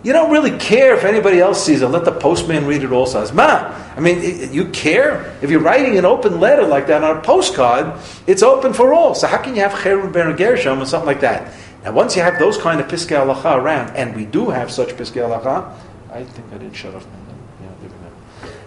You 0.04 0.12
don't 0.12 0.30
really 0.30 0.58
care 0.58 0.94
if 0.94 1.06
anybody 1.06 1.40
else 1.40 1.64
sees 1.64 1.82
it. 1.82 1.88
Let 1.88 2.04
the 2.04 2.12
postman 2.12 2.66
read 2.66 2.84
it 2.84 2.92
also. 2.92 3.22
As 3.22 3.32
ma, 3.32 3.74
I 3.96 4.02
mean, 4.02 4.52
you 4.52 4.72
care 4.72 5.34
if 5.42 5.50
you're 5.50 5.62
writing 5.62 5.98
an 5.98 6.04
open 6.04 6.42
letter 6.42 6.68
like 6.68 6.88
that 6.88 7.06
on 7.06 7.16
a 7.16 7.22
postcard. 7.22 7.98
It's 8.28 8.44
open 8.44 8.74
for 8.74 8.94
all. 8.94 9.16
So 9.16 9.28
how 9.28 9.38
can 9.38 9.56
you 9.56 9.62
have 9.62 9.82
cherub 9.82 10.12
ben 10.12 10.28
or 10.28 10.86
something 10.86 11.06
like 11.06 11.22
that? 11.22 11.54
Now, 11.86 11.94
once 11.94 12.18
you 12.18 12.24
have 12.24 12.40
those 12.40 12.58
kind 12.58 12.82
of 12.82 12.90
piskei 12.90 13.16
halacha 13.16 13.56
around, 13.56 13.96
and 13.96 14.14
we 14.18 14.26
do 14.26 14.50
have 14.50 14.70
such 14.70 14.90
piskei 14.90 15.26
halacha, 15.26 15.74
I 16.12 16.26
think 16.26 16.52
I 16.52 16.58
didn't 16.58 16.76
shut 16.76 16.94
off. 16.94 17.08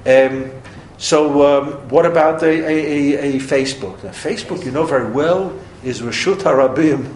Um, 0.07 0.51
so, 0.97 1.63
um, 1.63 1.89
what 1.89 2.05
about 2.05 2.43
a, 2.43 2.47
a, 2.47 3.37
a, 3.37 3.39
Facebook? 3.39 4.03
Now, 4.05 4.11
Facebook, 4.11 4.65
you 4.65 4.71
know 4.71 4.85
very 4.85 5.11
well, 5.11 5.59
is 5.83 6.03
Rashut 6.03 6.39
Harabim. 6.39 7.15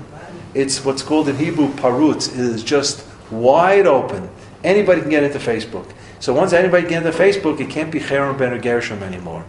It's 0.55 0.85
what's 0.85 1.03
called 1.03 1.29
in 1.29 1.37
Hebrew 1.37 1.69
parutz. 1.69 2.33
It 2.33 2.39
is 2.39 2.65
just 2.65 3.07
wide 3.31 3.87
open. 3.87 4.31
Anybody 4.63 5.03
can 5.03 5.11
get 5.11 5.23
into 5.23 5.39
Facebook. 5.39 5.91
So 6.21 6.33
once 6.33 6.53
anybody 6.53 6.89
gets 6.89 7.05
into 7.05 7.19
Facebook, 7.19 7.61
it 7.61 7.69
can't 7.69 7.91
be 7.91 8.01
Cherem 8.01 8.39
Ben 8.39 8.59
Gershom 8.61 9.03
anymore. 9.03 9.45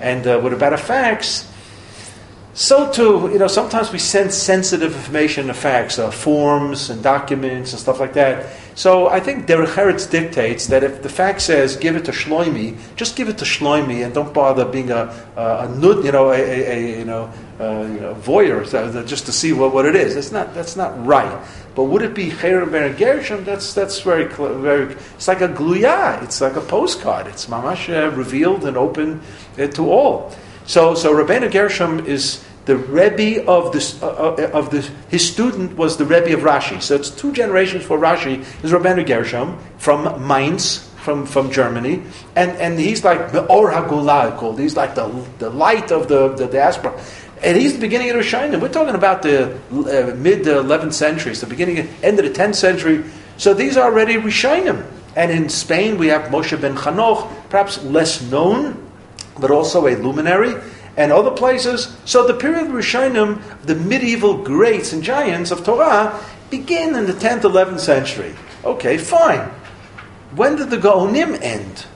And 0.00 0.26
uh, 0.26 0.38
what 0.38 0.52
about 0.52 0.72
a 0.72 0.78
fax? 0.78 1.50
So 2.52 2.90
too, 2.90 3.30
you 3.32 3.38
know, 3.38 3.46
sometimes 3.46 3.92
we 3.92 4.00
send 4.00 4.32
sensitive 4.32 4.92
information 4.92 5.46
to 5.46 5.54
facts, 5.54 6.00
uh, 6.00 6.10
forms 6.10 6.90
and 6.90 7.00
documents 7.00 7.72
and 7.72 7.80
stuff 7.80 8.00
like 8.00 8.14
that. 8.14 8.46
So 8.74 9.08
I 9.08 9.20
think 9.20 9.46
Derech 9.46 9.74
Eretz 9.74 10.10
dictates 10.10 10.66
that 10.66 10.82
if 10.82 11.02
the 11.02 11.08
fact 11.08 11.42
says 11.42 11.76
give 11.76 11.94
it 11.94 12.06
to 12.06 12.12
Shloimi, 12.12 12.76
just 12.96 13.14
give 13.14 13.28
it 13.28 13.38
to 13.38 13.44
Shloimi 13.44 14.04
and 14.04 14.12
don't 14.12 14.34
bother 14.34 14.64
being 14.64 14.90
a, 14.90 15.14
a, 15.36 15.40
a 15.40 15.68
nud, 15.68 16.04
you 16.04 16.10
know, 16.10 16.30
a, 16.30 16.40
a, 16.40 16.72
a 16.72 16.98
you 16.98 17.04
know, 17.04 17.32
uh, 17.60 17.82
you 17.82 18.00
know, 18.00 18.14
voyeur 18.14 18.64
just 19.06 19.26
to 19.26 19.32
see 19.32 19.52
what, 19.52 19.72
what 19.72 19.86
it 19.86 19.94
is. 19.94 20.14
That's 20.14 20.32
not 20.32 20.52
that's 20.52 20.74
not 20.74 21.06
right. 21.06 21.40
But 21.76 21.84
would 21.84 22.02
it 22.02 22.14
be 22.14 22.30
Cherem 22.30 22.72
Ben 22.72 22.96
Gershom? 22.96 23.44
That's 23.44 23.74
that's 23.74 24.00
very 24.00 24.24
very. 24.24 24.94
It's 25.14 25.28
like 25.28 25.40
a 25.40 25.48
gluya. 25.48 26.20
It's 26.24 26.40
like 26.40 26.56
a 26.56 26.60
postcard. 26.60 27.28
It's 27.28 27.46
mamash 27.46 27.88
uh, 27.88 28.10
revealed 28.10 28.64
and 28.64 28.76
open 28.76 29.20
uh, 29.56 29.68
to 29.68 29.88
all. 29.88 30.34
So 30.70 30.94
so 30.94 31.12
Rabbeinu 31.12 31.50
Gershom 31.50 32.06
is 32.06 32.44
the 32.64 32.76
Rebbe 32.76 33.44
of, 33.50 33.72
this, 33.72 34.00
uh, 34.00 34.06
uh, 34.38 34.50
of 34.56 34.70
the, 34.70 34.82
his 35.08 35.28
student 35.28 35.76
was 35.76 35.96
the 35.96 36.04
Rebbe 36.04 36.32
of 36.32 36.44
Rashi. 36.44 36.80
So 36.80 36.94
it's 36.94 37.10
two 37.10 37.32
generations 37.32 37.84
for 37.84 37.98
Rashi. 37.98 38.44
Is 38.62 38.70
Rabbeinu 38.70 39.04
Gershom 39.04 39.58
from 39.78 40.28
Mainz, 40.28 40.88
from, 40.98 41.26
from 41.26 41.50
Germany, 41.50 42.04
and, 42.36 42.52
and 42.52 42.78
he's 42.78 43.02
like 43.02 43.32
the 43.32 43.44
Or 43.46 43.72
HaGolah. 43.72 44.56
He's 44.60 44.76
like 44.76 44.94
the, 44.94 45.08
the 45.40 45.50
light 45.50 45.90
of 45.90 46.06
the, 46.06 46.28
the 46.36 46.46
diaspora. 46.46 47.02
And 47.42 47.58
he's 47.58 47.74
the 47.74 47.80
beginning 47.80 48.10
of 48.10 48.18
the 48.18 48.22
Rishonim. 48.22 48.60
We're 48.60 48.68
talking 48.68 48.94
about 48.94 49.22
the 49.22 49.52
uh, 49.72 50.14
mid 50.14 50.44
11th 50.44 50.92
century, 50.92 51.34
so 51.34 51.46
the 51.46 51.50
beginning, 51.50 51.78
end 52.00 52.20
of 52.20 52.32
the 52.32 52.40
10th 52.40 52.54
century. 52.54 53.02
So 53.38 53.54
these 53.54 53.76
are 53.76 53.90
already 53.90 54.14
Rishonim. 54.14 54.86
And 55.16 55.32
in 55.32 55.48
Spain, 55.48 55.98
we 55.98 56.06
have 56.06 56.30
Moshe 56.30 56.60
ben 56.60 56.76
Chanoch, 56.76 57.28
perhaps 57.48 57.82
less 57.82 58.22
known, 58.22 58.89
but 59.38 59.50
also 59.50 59.86
a 59.86 59.96
luminary 59.96 60.54
and 60.96 61.12
other 61.12 61.30
places. 61.30 61.96
So 62.04 62.26
the 62.26 62.34
period 62.34 62.66
of 62.66 62.72
Rishonim, 62.72 63.42
the 63.62 63.74
medieval 63.74 64.42
greats 64.42 64.92
and 64.92 65.02
giants 65.02 65.50
of 65.50 65.64
Torah, 65.64 66.20
begin 66.50 66.94
in 66.96 67.06
the 67.06 67.12
10th, 67.12 67.42
11th 67.42 67.80
century. 67.80 68.34
Okay, 68.64 68.98
fine. 68.98 69.48
When 70.34 70.56
did 70.56 70.70
the 70.70 70.76
Gaonim 70.76 71.40
end? 71.40 71.86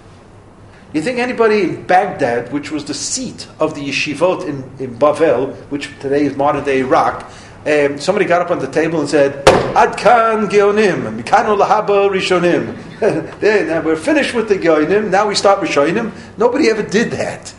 You 0.93 1.03
think 1.03 1.19
anybody 1.19 1.63
in 1.63 1.87
Baghdad, 1.87 2.53
which 2.53 2.71
was 2.71 2.85
the 2.85 2.95
seat 2.95 3.49
of 3.59 3.75
the 3.75 3.89
yeshivot 3.89 4.47
in, 4.47 4.63
in 4.79 4.97
Bavel, 4.97 5.55
which 5.69 5.91
today 5.99 6.25
is 6.25 6.37
modern 6.37 6.65
day 6.65 6.81
Iraq, 6.81 7.29
um, 7.67 7.99
somebody 7.99 8.27
got 8.27 8.43
up 8.43 8.51
on 8.51 8.59
the 8.59 8.71
table 8.71 9.01
and 9.01 9.09
said, 9.09 9.45
Adkan 9.47 10.49
Geonim, 10.49 11.21
Mikano 11.21 11.59
Lahaba 11.59 12.11
Rishonim. 12.11 12.77
now 13.67 13.81
we're 13.81 13.97
finished 13.97 14.35
with 14.35 14.49
the 14.49 14.57
Geonim, 14.57 15.11
now 15.11 15.27
we 15.29 15.35
start 15.35 15.61
Rishonim. 15.61 16.13
Nobody 16.37 16.69
ever 16.69 16.83
did 16.83 17.13
that. 17.13 17.55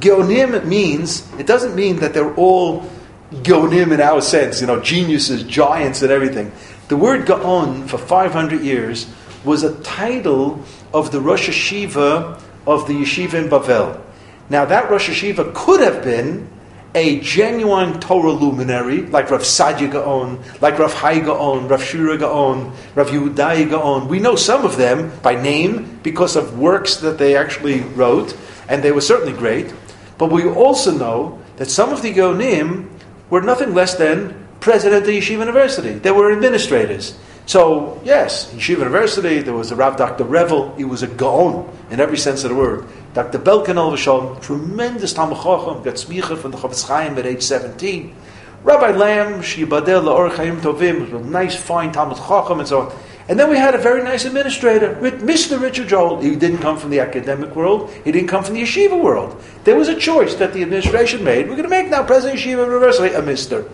Geonim 0.00 0.64
means, 0.64 1.30
it 1.34 1.46
doesn't 1.46 1.74
mean 1.74 1.96
that 1.96 2.14
they're 2.14 2.34
all 2.36 2.90
Geonim 3.32 3.92
in 3.92 4.00
our 4.00 4.20
sense, 4.20 4.60
you 4.60 4.66
know, 4.66 4.80
geniuses, 4.80 5.42
giants, 5.42 6.02
and 6.02 6.10
everything. 6.10 6.50
The 6.88 6.96
word 6.96 7.26
Gaon 7.26 7.86
for 7.86 7.98
500 7.98 8.62
years 8.62 9.12
was 9.44 9.62
a 9.62 9.78
title 9.82 10.62
of 10.92 11.12
the 11.12 11.20
Rosh 11.20 11.48
HaYeshiva 11.48 12.40
of 12.66 12.86
the 12.86 12.94
yeshiva 12.94 13.34
in 13.34 13.48
Bavel. 13.50 14.00
Now, 14.48 14.64
that 14.64 14.90
Rosh 14.90 15.10
HaYeshiva 15.10 15.54
could 15.54 15.80
have 15.80 16.02
been 16.02 16.48
a 16.94 17.18
genuine 17.20 17.98
Torah 17.98 18.30
luminary, 18.30 19.02
like 19.06 19.30
Rav 19.30 19.42
Saadia 19.42 19.90
Gaon, 19.90 20.42
like 20.60 20.78
Rav 20.78 20.94
Hai 20.94 21.18
Gaon, 21.18 21.66
Rav 21.66 21.80
Sherira 21.80 22.18
Gaon, 22.18 22.72
Rav 22.94 23.08
Yehudai 23.08 23.68
Gaon. 23.68 24.06
We 24.08 24.20
know 24.20 24.36
some 24.36 24.64
of 24.64 24.76
them 24.76 25.12
by 25.22 25.34
name 25.34 25.98
because 26.02 26.36
of 26.36 26.58
works 26.58 26.96
that 26.98 27.18
they 27.18 27.36
actually 27.36 27.80
wrote, 27.80 28.36
and 28.68 28.82
they 28.82 28.92
were 28.92 29.00
certainly 29.00 29.32
great. 29.32 29.74
But 30.18 30.30
we 30.30 30.48
also 30.48 30.92
know 30.92 31.40
that 31.56 31.70
some 31.70 31.92
of 31.92 32.02
the 32.02 32.12
Geonim 32.12 32.88
were 33.30 33.42
nothing 33.42 33.74
less 33.74 33.94
than 33.94 34.46
president 34.60 35.02
of 35.02 35.08
Yeshiva 35.08 35.40
University. 35.40 35.94
They 35.94 36.10
were 36.10 36.32
administrators. 36.32 37.18
So, 37.46 38.00
yes, 38.04 38.50
Yeshiva 38.52 38.78
University, 38.78 39.40
there 39.40 39.52
was 39.52 39.70
a 39.70 39.76
Rav 39.76 39.96
Dr. 39.96 40.24
Revel. 40.24 40.74
He 40.76 40.84
was 40.84 41.02
a 41.02 41.06
Gaon 41.06 41.70
in 41.90 42.00
every 42.00 42.16
sense 42.16 42.42
of 42.44 42.50
the 42.50 42.56
word. 42.56 42.86
Dr. 43.12 43.38
Belkin 43.38 43.76
Al 43.76 44.36
tremendous 44.40 45.12
Talmud 45.12 45.36
Chacham, 45.36 45.82
got 45.82 45.94
smicha 45.94 46.38
from 46.38 46.52
the 46.52 46.56
Chofetz 46.56 46.88
Chaim 46.88 47.18
at 47.18 47.26
age 47.26 47.42
17. 47.42 48.14
Rabbi 48.64 48.92
Lamm, 48.92 49.40
Shibadel 49.40 50.04
La'or 50.04 50.34
Chaim 50.34 50.60
Tovim, 50.60 51.02
was 51.02 51.12
a 51.12 51.24
nice, 51.24 51.54
fine 51.54 51.92
Talmud 51.92 52.16
Chacham 52.16 52.60
and 52.60 52.68
so 52.68 52.80
on. 52.80 52.96
And 53.28 53.38
then 53.38 53.48
we 53.50 53.56
had 53.56 53.74
a 53.74 53.78
very 53.78 54.02
nice 54.02 54.24
administrator, 54.24 54.94
Mr. 54.96 55.60
Richard 55.60 55.88
Joel. 55.88 56.20
He 56.20 56.36
didn't 56.36 56.58
come 56.58 56.78
from 56.78 56.90
the 56.90 57.00
academic 57.00 57.54
world. 57.54 57.90
He 58.04 58.12
didn't 58.12 58.28
come 58.28 58.44
from 58.44 58.54
the 58.54 58.62
yeshiva 58.62 59.00
world. 59.00 59.42
There 59.64 59.76
was 59.76 59.88
a 59.88 59.98
choice 59.98 60.34
that 60.36 60.52
the 60.52 60.62
administration 60.62 61.24
made. 61.24 61.48
We're 61.48 61.56
going 61.56 61.62
to 61.64 61.68
make 61.70 61.88
now 61.88 62.04
President 62.04 62.40
Yeshiva 62.40 62.66
University 62.66 63.14
a 63.14 63.22
Mister. 63.22 63.66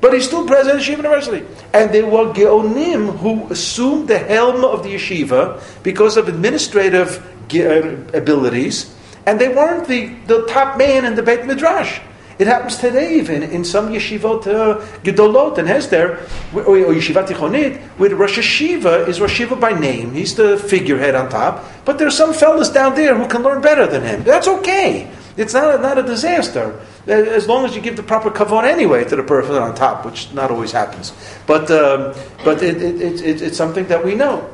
But 0.00 0.14
he's 0.14 0.26
still 0.26 0.46
president 0.46 0.80
of 0.80 0.86
Yeshiva 0.86 0.96
University. 0.98 1.46
And 1.72 1.92
there 1.92 2.06
were 2.06 2.32
Geonim 2.32 3.18
who 3.18 3.50
assumed 3.50 4.08
the 4.08 4.18
helm 4.18 4.64
of 4.64 4.82
the 4.82 4.94
yeshiva 4.94 5.60
because 5.82 6.16
of 6.16 6.28
administrative 6.28 7.18
uh, 7.54 8.16
abilities, 8.16 8.94
and 9.26 9.40
they 9.40 9.48
weren't 9.48 9.88
the, 9.88 10.14
the 10.26 10.46
top 10.46 10.78
man 10.78 11.04
in 11.04 11.14
the 11.14 11.22
Beit 11.22 11.46
Midrash. 11.46 12.00
It 12.38 12.46
happens 12.46 12.76
today 12.76 13.18
even 13.18 13.42
in 13.42 13.64
some 13.64 13.88
yeshivot 13.88 14.46
uh, 14.46 14.80
gedolot 15.02 15.58
and 15.58 15.66
Hesder, 15.66 16.20
or, 16.54 16.62
or 16.62 16.94
yeshivat 16.94 17.26
tichonit, 17.26 17.80
where 17.98 18.14
Rosh 18.14 18.38
Yeshiva 18.38 19.08
is 19.08 19.20
Rosh 19.20 19.40
Yeshiva 19.40 19.58
by 19.58 19.72
name. 19.72 20.14
He's 20.14 20.36
the 20.36 20.56
figurehead 20.56 21.16
on 21.16 21.28
top. 21.28 21.64
But 21.84 21.98
there's 21.98 22.16
some 22.16 22.32
fellas 22.32 22.68
down 22.68 22.94
there 22.94 23.16
who 23.16 23.26
can 23.26 23.42
learn 23.42 23.60
better 23.60 23.88
than 23.88 24.04
him. 24.04 24.22
That's 24.22 24.46
okay. 24.46 25.10
It's 25.36 25.52
not 25.52 25.74
a, 25.74 25.82
not 25.82 25.98
a 25.98 26.02
disaster. 26.02 26.78
As 27.08 27.48
long 27.48 27.64
as 27.64 27.74
you 27.74 27.80
give 27.80 27.96
the 27.96 28.02
proper 28.02 28.30
kavod 28.30 28.64
anyway 28.64 29.04
to 29.04 29.16
the 29.16 29.22
person 29.22 29.54
on 29.54 29.74
top, 29.74 30.04
which 30.04 30.32
not 30.32 30.50
always 30.50 30.72
happens. 30.72 31.12
But, 31.46 31.70
um, 31.70 32.14
but 32.44 32.62
it, 32.62 32.82
it, 32.82 33.00
it, 33.22 33.42
it's 33.42 33.56
something 33.56 33.86
that 33.86 34.04
we 34.04 34.14
know. 34.14 34.48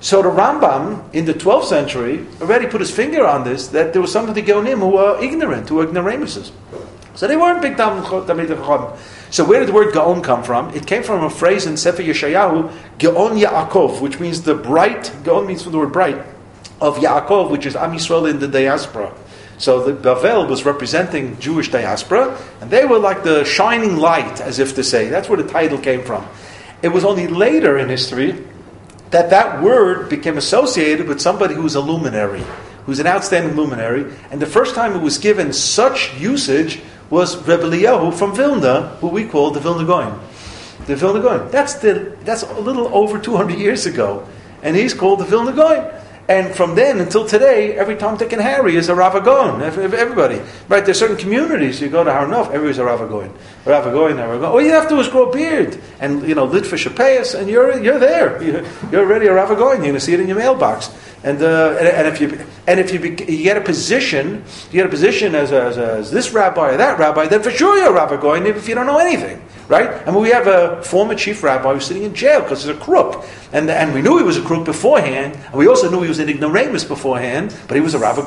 So 0.00 0.22
the 0.22 0.30
Rambam 0.30 1.12
in 1.12 1.24
the 1.24 1.34
12th 1.34 1.64
century 1.64 2.24
already 2.40 2.66
put 2.66 2.80
his 2.80 2.90
finger 2.90 3.26
on 3.26 3.44
this 3.44 3.68
that 3.68 3.92
there 3.92 4.00
was 4.00 4.12
some 4.12 4.28
of 4.28 4.34
the 4.34 4.42
Geonim 4.42 4.78
who 4.78 4.90
were 4.90 5.20
ignorant, 5.22 5.68
who 5.68 5.76
were 5.76 5.84
ignoramuses. 5.84 6.52
So 7.14 7.26
they 7.26 7.36
weren't 7.36 7.60
big 7.60 7.76
Chacham. 7.76 8.96
So 9.30 9.44
where 9.44 9.58
did 9.58 9.68
the 9.68 9.72
word 9.72 9.92
Gaon 9.92 10.22
come 10.22 10.44
from? 10.44 10.72
It 10.72 10.86
came 10.86 11.02
from 11.02 11.24
a 11.24 11.30
phrase 11.30 11.66
in 11.66 11.76
Sefer 11.76 12.02
Yeshayahu, 12.02 12.72
Gaon 12.98 13.36
Yaakov, 13.36 14.00
which 14.00 14.20
means 14.20 14.42
the 14.42 14.54
bright, 14.54 15.12
Gaon 15.24 15.46
means 15.46 15.64
from 15.64 15.72
the 15.72 15.78
word 15.78 15.92
bright, 15.92 16.24
of 16.80 16.98
Yaakov, 16.98 17.50
which 17.50 17.66
is 17.66 17.74
Am 17.74 17.92
Yisrael 17.92 18.30
in 18.30 18.38
the 18.38 18.46
diaspora. 18.46 19.12
So 19.58 19.82
the 19.82 19.92
Bavel 19.92 20.48
was 20.48 20.64
representing 20.64 21.38
Jewish 21.40 21.70
diaspora, 21.70 22.38
and 22.60 22.70
they 22.70 22.84
were 22.84 22.98
like 22.98 23.24
the 23.24 23.44
shining 23.44 23.96
light, 23.96 24.40
as 24.40 24.60
if 24.60 24.76
to 24.76 24.84
say. 24.84 25.08
That's 25.08 25.28
where 25.28 25.40
the 25.40 25.48
title 25.48 25.78
came 25.78 26.02
from. 26.02 26.26
It 26.80 26.88
was 26.88 27.04
only 27.04 27.26
later 27.26 27.76
in 27.76 27.88
history 27.88 28.44
that 29.10 29.30
that 29.30 29.60
word 29.62 30.08
became 30.08 30.38
associated 30.38 31.08
with 31.08 31.20
somebody 31.20 31.54
who's 31.54 31.74
a 31.74 31.80
luminary, 31.80 32.44
who's 32.86 33.00
an 33.00 33.06
outstanding 33.06 33.56
luminary, 33.56 34.12
and 34.30 34.40
the 34.40 34.46
first 34.46 34.76
time 34.76 34.94
it 34.94 35.02
was 35.02 35.18
given 35.18 35.52
such 35.52 36.16
usage 36.18 36.80
was 37.10 37.36
Rebbe 37.48 37.64
Eliyahu 37.64 38.14
from 38.14 38.36
Vilna, 38.36 38.96
who 39.00 39.08
we 39.08 39.24
call 39.24 39.50
the 39.50 39.60
Vilna 39.60 39.84
Gaon. 39.84 40.20
The 40.86 40.94
Vilna 40.94 41.20
Gaon. 41.20 41.50
That's, 41.50 41.74
the, 41.74 42.16
that's 42.22 42.42
a 42.42 42.60
little 42.60 42.94
over 42.94 43.18
200 43.18 43.58
years 43.58 43.86
ago. 43.86 44.28
And 44.62 44.76
he's 44.76 44.94
called 44.94 45.20
the 45.20 45.24
Vilna 45.24 45.52
Gaon. 45.52 45.97
And 46.28 46.54
from 46.54 46.74
then 46.74 47.00
until 47.00 47.26
today, 47.26 47.74
every 47.74 47.96
Tom, 47.96 48.18
Dick, 48.18 48.34
and 48.34 48.42
Harry 48.42 48.76
is 48.76 48.90
a 48.90 48.94
Rav 48.94 49.14
HaGaon. 49.14 49.62
Everybody. 49.62 50.42
Right? 50.68 50.84
There's 50.84 50.98
certain 50.98 51.16
communities, 51.16 51.80
you 51.80 51.88
go 51.88 52.04
to 52.04 52.12
Har 52.12 52.26
Nof, 52.26 52.48
everybody's 52.48 52.76
a 52.76 52.84
Rav 52.84 53.00
HaGaon. 53.00 53.32
Rav 53.64 53.84
HaGaon, 53.84 54.18
Rav 54.18 54.44
All 54.44 54.60
you 54.60 54.72
have 54.72 54.84
to 54.84 54.90
do 54.90 55.00
is 55.00 55.08
grow 55.08 55.30
a 55.30 55.32
beard. 55.32 55.80
And, 56.00 56.28
you 56.28 56.34
know, 56.34 56.44
lit 56.44 56.66
for 56.66 56.76
Shapeus, 56.76 57.32
and 57.32 57.48
you're, 57.48 57.82
you're 57.82 57.98
there. 57.98 58.42
You're 58.92 59.04
already 59.04 59.26
a 59.26 59.32
Rav 59.32 59.48
HaGaon. 59.48 59.76
You're 59.76 59.78
going 59.78 59.94
to 59.94 60.00
see 60.00 60.12
it 60.12 60.20
in 60.20 60.28
your 60.28 60.36
mailbox. 60.36 60.90
And, 61.24 61.42
uh, 61.42 61.76
and, 61.78 61.88
and, 61.88 62.06
if 62.06 62.20
you 62.20 62.46
and 62.68 62.78
if 62.78 62.92
you, 62.92 63.00
you 63.00 63.42
get 63.42 63.56
a 63.56 63.60
position, 63.60 64.44
you 64.66 64.72
get 64.72 64.86
a 64.86 64.88
position 64.88 65.34
as, 65.34 65.50
a, 65.50 65.62
as, 65.64 65.76
a, 65.76 65.92
as, 65.94 66.10
this 66.12 66.32
rabbi 66.32 66.74
or 66.74 66.76
that 66.76 66.98
rabbi, 66.98 67.26
then 67.26 67.42
for 67.42 67.50
sure 67.50 67.76
you're 67.76 67.96
a 67.96 68.36
even 68.36 68.56
if 68.56 68.68
you 68.68 68.76
don't 68.76 68.86
know 68.86 68.98
anything, 68.98 69.42
right? 69.68 70.06
I 70.06 70.10
mean, 70.10 70.22
we 70.22 70.30
have 70.30 70.46
a 70.46 70.82
former 70.82 71.14
chief 71.14 71.42
rabbi 71.42 71.74
who's 71.74 71.86
sitting 71.86 72.02
in 72.02 72.14
jail 72.14 72.40
because 72.40 72.64
he's 72.64 72.74
a 72.74 72.78
crook, 72.78 73.24
and 73.52 73.70
and 73.70 73.94
we 73.94 74.02
knew 74.02 74.18
he 74.18 74.24
was 74.24 74.36
a 74.36 74.42
crook 74.42 74.64
beforehand, 74.64 75.38
and 75.46 75.54
we 75.54 75.68
also 75.68 75.90
knew 75.90 76.02
he 76.02 76.08
was 76.08 76.18
an 76.18 76.28
ignoramus 76.28 76.84
beforehand, 76.84 77.54
but 77.68 77.74
he 77.74 77.80
was 77.80 77.94
a 77.94 77.98
rabbi 77.98 78.22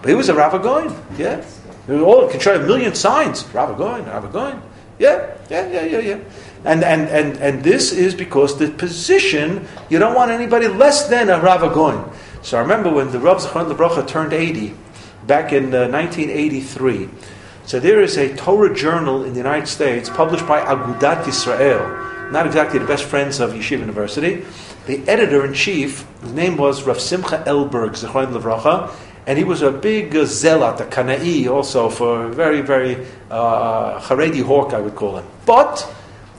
but 0.00 0.08
he 0.08 0.14
was 0.14 0.28
a 0.28 0.34
rabbi 0.34 0.62
going, 0.62 0.94
yeah. 1.16 1.44
All 1.88 2.28
can 2.28 2.38
show 2.38 2.54
a 2.54 2.66
million 2.66 2.94
signs, 2.94 3.42
going, 3.42 4.04
rabbi 4.04 4.58
yeah, 4.98 5.36
yeah, 5.48 5.70
yeah, 5.70 5.84
yeah, 5.84 5.98
yeah. 5.98 6.18
And, 6.64 6.82
and, 6.82 7.08
and, 7.08 7.36
and 7.38 7.62
this 7.62 7.92
is 7.92 8.14
because 8.14 8.58
the 8.58 8.68
position, 8.68 9.66
you 9.88 9.98
don't 9.98 10.14
want 10.14 10.30
anybody 10.30 10.66
less 10.66 11.08
than 11.08 11.30
a 11.30 11.40
Rav 11.40 11.60
HaGaon. 11.60 12.12
So 12.42 12.58
I 12.58 12.62
remember 12.62 12.90
when 12.90 13.10
the 13.12 13.20
Rav 13.20 13.38
Lebracha 13.38 14.06
turned 14.06 14.32
80, 14.32 14.74
back 15.26 15.52
in 15.52 15.74
uh, 15.74 15.88
1983. 15.88 17.08
So 17.68 17.78
there 17.78 18.00
is 18.00 18.16
a 18.16 18.34
Torah 18.34 18.74
journal 18.74 19.24
in 19.24 19.32
the 19.32 19.36
United 19.36 19.66
States 19.66 20.08
published 20.08 20.46
by 20.46 20.58
Agudat 20.62 21.24
Yisrael, 21.24 22.32
not 22.32 22.46
exactly 22.46 22.78
the 22.78 22.86
best 22.86 23.04
friends 23.04 23.40
of 23.40 23.50
Yeshiva 23.50 23.80
University. 23.80 24.42
The 24.86 25.06
editor 25.06 25.44
in 25.44 25.52
chief, 25.52 26.06
his 26.22 26.32
name 26.32 26.56
was 26.56 26.84
Rav 26.84 26.98
Simcha 26.98 27.44
Elberg, 27.46 27.90
Zechron 27.90 28.32
Levracha, 28.32 28.90
and 29.26 29.36
he 29.36 29.44
was 29.44 29.60
a 29.60 29.70
big 29.70 30.16
uh, 30.16 30.24
zealot, 30.24 30.80
a 30.80 30.84
Kana'i 30.84 31.46
also, 31.46 31.90
for 31.90 32.28
very, 32.28 32.62
very 32.62 33.06
uh, 33.30 34.00
Haredi 34.00 34.42
hawk, 34.42 34.72
I 34.72 34.80
would 34.80 34.94
call 34.94 35.18
him. 35.18 35.26
But 35.44 35.86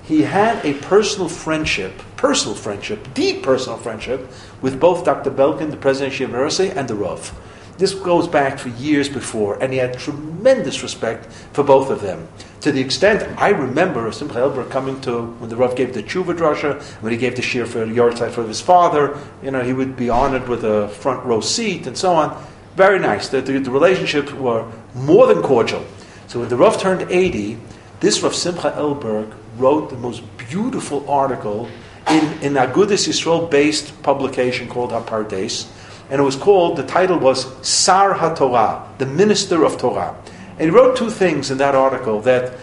he 0.02 0.24
had 0.24 0.66
a 0.66 0.74
personal 0.80 1.30
friendship, 1.30 1.94
personal 2.18 2.56
friendship, 2.56 3.14
deep 3.14 3.44
personal 3.44 3.78
friendship 3.78 4.32
with 4.64 4.80
both 4.80 5.06
Dr. 5.06 5.30
Belkin, 5.30 5.70
the 5.70 5.78
president 5.78 6.12
of 6.12 6.18
Yeshiva 6.18 6.32
University, 6.32 6.70
and 6.72 6.88
the 6.88 6.96
Rav. 6.96 7.32
This 7.80 7.94
goes 7.94 8.28
back 8.28 8.60
for 8.60 8.68
years 8.68 9.08
before, 9.08 9.58
and 9.64 9.72
he 9.72 9.80
had 9.80 9.98
tremendous 9.98 10.84
respect 10.84 11.28
for 11.54 11.64
both 11.64 11.90
of 11.90 12.02
them. 12.02 12.28
To 12.60 12.74
the 12.74 12.82
extent 12.82 13.24
I 13.40 13.52
remember 13.52 14.12
Simcha 14.12 14.36
Elberg 14.36 14.70
coming 14.70 15.00
to 15.02 15.22
when 15.40 15.50
the 15.50 15.56
Rav 15.56 15.78
gave 15.78 15.94
the 15.94 16.04
tshuva 16.04 16.38
drasha, 16.38 16.82
when 17.02 17.14
he 17.14 17.18
gave 17.18 17.38
the 17.38 17.42
shiur 17.42 17.66
for 17.66 17.86
yahrzeit 17.86 18.32
for 18.32 18.46
his 18.46 18.60
father, 18.60 19.18
you 19.42 19.52
know, 19.52 19.64
he 19.64 19.72
would 19.72 19.96
be 19.96 20.10
honored 20.10 20.50
with 20.50 20.66
a 20.66 20.90
front 20.90 21.26
row 21.26 21.40
seat 21.40 21.88
and 21.88 21.98
so 21.98 22.12
on. 22.12 22.46
Very 22.76 23.00
nice. 23.00 23.30
The, 23.30 23.40
the, 23.40 23.60
the 23.60 23.72
relationships 23.72 24.34
were 24.34 24.70
more 24.94 25.28
than 25.28 25.42
cordial. 25.42 25.86
So 26.28 26.42
when 26.42 26.50
the 26.50 26.58
Rav 26.58 26.82
turned 26.82 27.10
80, 27.10 27.58
this 28.02 28.22
Rav 28.22 28.36
Simcha 28.36 28.72
Elberg 28.72 29.34
wrote 29.56 29.90
the 29.90 29.96
most 29.96 30.22
beautiful 30.38 31.10
article 31.10 31.70
in 32.10 32.26
an 32.44 32.56
Agudas 32.56 33.08
Yisrael 33.08 33.50
based 33.50 34.04
publication 34.04 34.68
called 34.68 34.92
Hapardes. 34.92 35.70
And 36.10 36.20
it 36.20 36.24
was 36.24 36.36
called, 36.36 36.78
the 36.78 36.84
title 36.84 37.20
was 37.20 37.46
Sar 37.68 38.16
HaTorah, 38.16 38.98
the 38.98 39.06
Minister 39.06 39.64
of 39.64 39.78
Torah. 39.78 40.16
And 40.58 40.62
he 40.62 40.70
wrote 40.70 40.98
two 40.98 41.10
things 41.10 41.52
in 41.52 41.58
that 41.60 41.76
article 41.76 42.22
that 42.22 42.54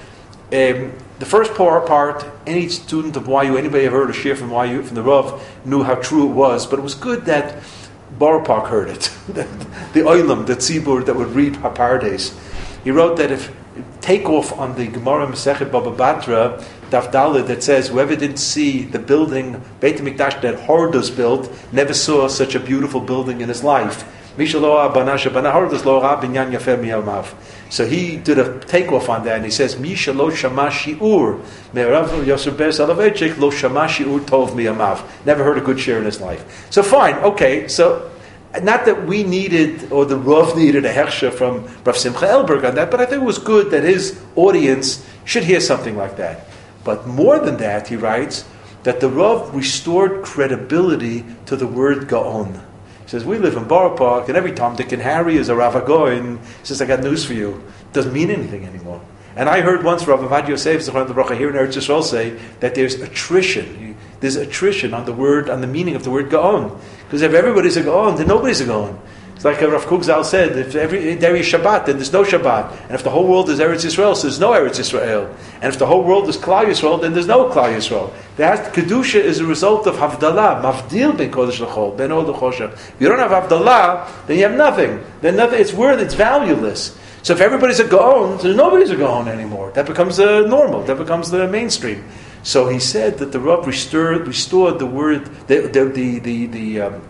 um, 0.53 0.92
the 1.18 1.26
first 1.26 1.55
part, 1.55 2.26
any 2.47 2.68
student 2.68 3.16
of 3.16 3.26
YU, 3.26 3.57
anybody 3.57 3.84
ever 3.86 3.99
heard 3.99 4.11
a 4.11 4.12
shiur 4.12 4.36
from 4.36 4.51
YU, 4.51 4.82
from 4.82 4.97
the 4.97 5.03
Rav, 5.03 5.42
knew 5.64 5.82
how 5.82 5.94
true 5.94 6.28
it 6.28 6.34
was. 6.34 6.66
But 6.66 6.78
it 6.78 6.82
was 6.82 6.94
good 6.94 7.24
that 7.24 7.62
Borough 8.18 8.64
heard 8.64 8.88
it. 8.88 9.11
the 9.28 10.01
Oilam, 10.01 10.47
the 10.47 10.57
Tzibur 10.57 11.05
that 11.07 11.16
would 11.16 11.28
read 11.28 11.55
Hapardes. 11.55 12.36
He 12.84 12.90
wrote 12.90 13.16
that 13.16 13.30
if 13.30 13.53
takeoff 14.00 14.52
on 14.58 14.74
the 14.76 14.86
Gemara 14.86 15.26
Masechet 15.26 15.70
Baba 15.70 15.90
Batra, 15.90 16.62
Daf 16.90 17.10
Dalid, 17.10 17.46
that 17.48 17.62
says 17.62 17.88
whoever 17.88 18.14
didn't 18.16 18.38
see 18.38 18.82
the 18.82 18.98
building 18.98 19.62
Beit 19.80 19.96
Mikdash 19.96 20.40
that 20.42 20.56
Hordos 20.66 21.14
built 21.14 21.50
never 21.72 21.94
saw 21.94 22.28
such 22.28 22.54
a 22.54 22.60
beautiful 22.60 23.00
building 23.00 23.40
in 23.40 23.48
his 23.48 23.64
life. 23.64 24.04
So 24.38 24.44
he 27.86 28.16
did 28.16 28.38
a 28.38 28.60
takeoff 28.60 29.08
on 29.08 29.24
that, 29.24 29.36
and 29.36 29.44
he 29.46 29.50
says, 29.50 29.78
"Misha 29.78 30.12
lo 30.12 30.28
shama 30.28 30.66
shiur 30.66 31.40
me'arav 31.72 32.26
Yosef 32.26 32.54
Ber 32.58 32.68
Soloveitchik 32.68 33.38
lo 33.38 33.50
shama 33.50 33.86
shiur 33.86 34.20
tov 34.20 34.50
miyamav." 34.50 35.00
Never 35.24 35.42
heard 35.42 35.56
a 35.56 35.62
good 35.62 35.78
shiur 35.78 35.96
in 35.96 36.04
his 36.04 36.20
life. 36.20 36.44
So 36.68 36.82
fine, 36.82 37.14
okay. 37.14 37.66
So 37.66 38.10
not 38.62 38.84
that 38.86 39.07
we 39.07 39.22
needed 39.22 39.90
or 39.92 40.04
the 40.04 40.16
Rav 40.16 40.57
needed 40.57 40.84
a 40.84 40.92
hechsher 40.92 41.32
from 41.32 41.66
Rav 41.84 41.96
Simcha 41.96 42.26
Elberg 42.26 42.66
on 42.66 42.74
that, 42.76 42.90
but 42.90 43.00
I 43.00 43.07
think 43.07 43.22
it 43.22 43.26
was 43.26 43.38
good 43.38 43.70
that 43.70 43.82
his 43.82 44.20
audience 44.34 45.07
should 45.24 45.44
hear 45.44 45.61
something 45.61 45.96
like 45.96 46.16
that. 46.16 46.46
But 46.84 47.07
more 47.07 47.38
than 47.38 47.57
that, 47.59 47.88
he 47.88 47.96
writes 47.96 48.44
that 48.84 49.00
the 49.00 49.09
Rav 49.09 49.54
restored 49.54 50.22
credibility 50.24 51.24
to 51.46 51.57
the 51.57 51.66
word 51.66 52.09
Gaon. 52.09 52.54
He 53.02 53.11
says, 53.11 53.24
We 53.24 53.38
live 53.38 53.57
in 53.57 53.64
Borough 53.64 53.96
Park, 53.96 54.28
and 54.28 54.36
every 54.36 54.52
Tom, 54.52 54.76
Dick, 54.76 54.92
and 54.92 55.02
Harry 55.02 55.36
is 55.36 55.48
a 55.48 55.54
Rav 55.57 55.74
HaGaon. 55.74 56.38
He 56.38 56.66
says, 56.66 56.80
I 56.80 56.86
got 56.86 57.00
news 57.00 57.24
for 57.24 57.34
you. 57.34 57.62
It 57.80 57.92
doesn't 57.92 58.12
mean 58.12 58.30
anything 58.30 58.64
anymore. 58.64 59.00
And 59.36 59.48
I 59.48 59.61
heard 59.61 59.84
once 59.84 60.07
Rav 60.07 60.20
Ovadia 60.20 60.48
Yosef, 60.48 60.84
the 60.86 60.92
Bracha 60.92 61.36
here 61.36 61.50
in 61.50 61.57
Eretz 61.57 61.76
Yisrael, 61.76 62.02
say 62.02 62.38
that 62.61 62.74
there's 62.74 62.94
attrition. 62.94 63.95
There's 64.26 64.34
attrition 64.34 64.92
on 64.92 65.04
the 65.04 65.12
word, 65.12 65.48
on 65.48 65.60
the 65.60 65.68
meaning 65.68 65.94
of 65.94 66.02
the 66.02 66.10
word 66.10 66.30
Gaon. 66.30 66.76
Because 67.04 67.22
if 67.22 67.32
everybody's 67.32 67.76
a 67.76 67.82
Gaon, 67.84 68.16
then 68.16 68.26
nobody's 68.26 68.60
a 68.60 68.64
Gaon. 68.64 68.98
It's 69.36 69.44
like 69.44 69.60
Rav 69.60 69.84
Kugzal 69.84 70.24
said, 70.24 70.56
if 70.58 70.74
every 70.74 71.14
there 71.14 71.36
is 71.36 71.46
Shabbat, 71.46 71.86
then 71.86 71.94
there's 71.94 72.12
no 72.12 72.24
Shabbat. 72.24 72.72
And 72.86 72.90
if 72.96 73.04
the 73.04 73.10
whole 73.10 73.28
world 73.28 73.48
is 73.50 73.60
Eretz 73.60 73.84
Yisrael, 73.84 74.16
so 74.16 74.22
there's 74.22 74.40
no 74.40 74.50
Eretz 74.50 74.80
Yisrael. 74.80 75.32
And 75.62 75.72
if 75.72 75.78
the 75.78 75.86
whole 75.86 76.02
world 76.02 76.28
is 76.28 76.36
Klal 76.36 76.64
Yisrael, 76.64 77.00
then 77.00 77.12
there's 77.12 77.28
no 77.28 77.48
Klal 77.50 77.72
Yisrael. 77.72 78.12
There 78.34 78.56
Kedusha 78.56 79.20
is 79.20 79.38
a 79.38 79.46
result 79.46 79.86
of 79.86 79.94
Havdalah, 79.94 80.60
Mavdil 80.60 81.16
ben 81.16 81.30
Kodesh 81.30 81.60
L'chol, 81.60 81.96
ben 81.96 82.12
L'choshev. 82.12 82.72
If 82.72 82.96
you 82.98 83.08
don't 83.08 83.20
have 83.20 83.30
Havdalah, 83.30 84.26
then 84.26 84.38
you 84.38 84.42
have 84.42 84.56
nothing. 84.56 85.04
Then 85.20 85.36
nothing, 85.36 85.60
it's 85.60 85.72
worth, 85.72 86.00
it's 86.00 86.14
valueless. 86.14 86.98
So 87.22 87.32
if 87.32 87.40
everybody's 87.40 87.78
a 87.78 87.86
Gaon, 87.86 88.38
then 88.38 88.56
nobody's 88.56 88.90
a 88.90 88.96
Gaon 88.96 89.28
anymore. 89.28 89.70
That 89.70 89.86
becomes 89.86 90.16
the 90.16 90.44
normal, 90.48 90.82
that 90.82 90.98
becomes 90.98 91.30
the 91.30 91.46
mainstream. 91.46 92.04
So 92.47 92.68
he 92.68 92.78
said 92.78 93.18
that 93.18 93.32
the 93.32 93.40
Rav 93.40 93.66
restored, 93.66 94.24
restored 94.28 94.78
the 94.78 94.86
word, 94.86 95.24
the, 95.49 95.62
the, 95.62 95.84
the, 95.86 96.18
the, 96.20 96.47
the, 96.47 96.80
um, 96.80 97.03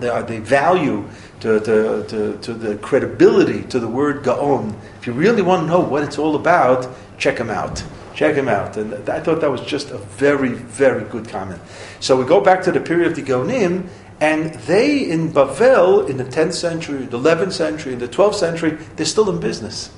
the, 0.00 0.22
the 0.22 0.40
value 0.40 1.08
to, 1.38 1.60
to, 1.60 2.04
to, 2.08 2.38
to, 2.38 2.52
the 2.52 2.74
credibility 2.78 3.62
to 3.68 3.78
the 3.78 3.86
word 3.86 4.24
Gaon. 4.24 4.76
If 4.98 5.06
you 5.06 5.12
really 5.12 5.40
want 5.40 5.62
to 5.62 5.66
know 5.68 5.78
what 5.78 6.02
it's 6.02 6.18
all 6.18 6.34
about, 6.34 6.88
check 7.16 7.38
him 7.38 7.48
out. 7.48 7.84
Check 8.16 8.34
him 8.34 8.48
out. 8.48 8.76
And 8.76 9.08
I 9.08 9.20
thought 9.20 9.40
that 9.42 9.52
was 9.52 9.60
just 9.60 9.92
a 9.92 9.98
very, 9.98 10.54
very 10.54 11.04
good 11.04 11.28
comment. 11.28 11.62
So 12.00 12.16
we 12.16 12.24
go 12.24 12.40
back 12.40 12.64
to 12.64 12.72
the 12.72 12.80
period 12.80 13.06
of 13.06 13.14
the 13.14 13.22
Gaonim, 13.22 13.86
and 14.20 14.52
they 14.66 15.08
in 15.08 15.32
Bavel 15.32 16.10
in 16.10 16.16
the 16.16 16.24
10th 16.24 16.54
century, 16.54 17.06
the 17.06 17.20
11th 17.20 17.52
century, 17.52 17.94
the 17.94 18.08
12th 18.08 18.34
century, 18.34 18.72
they're 18.96 19.06
still 19.06 19.30
in 19.30 19.38
business. 19.38 19.92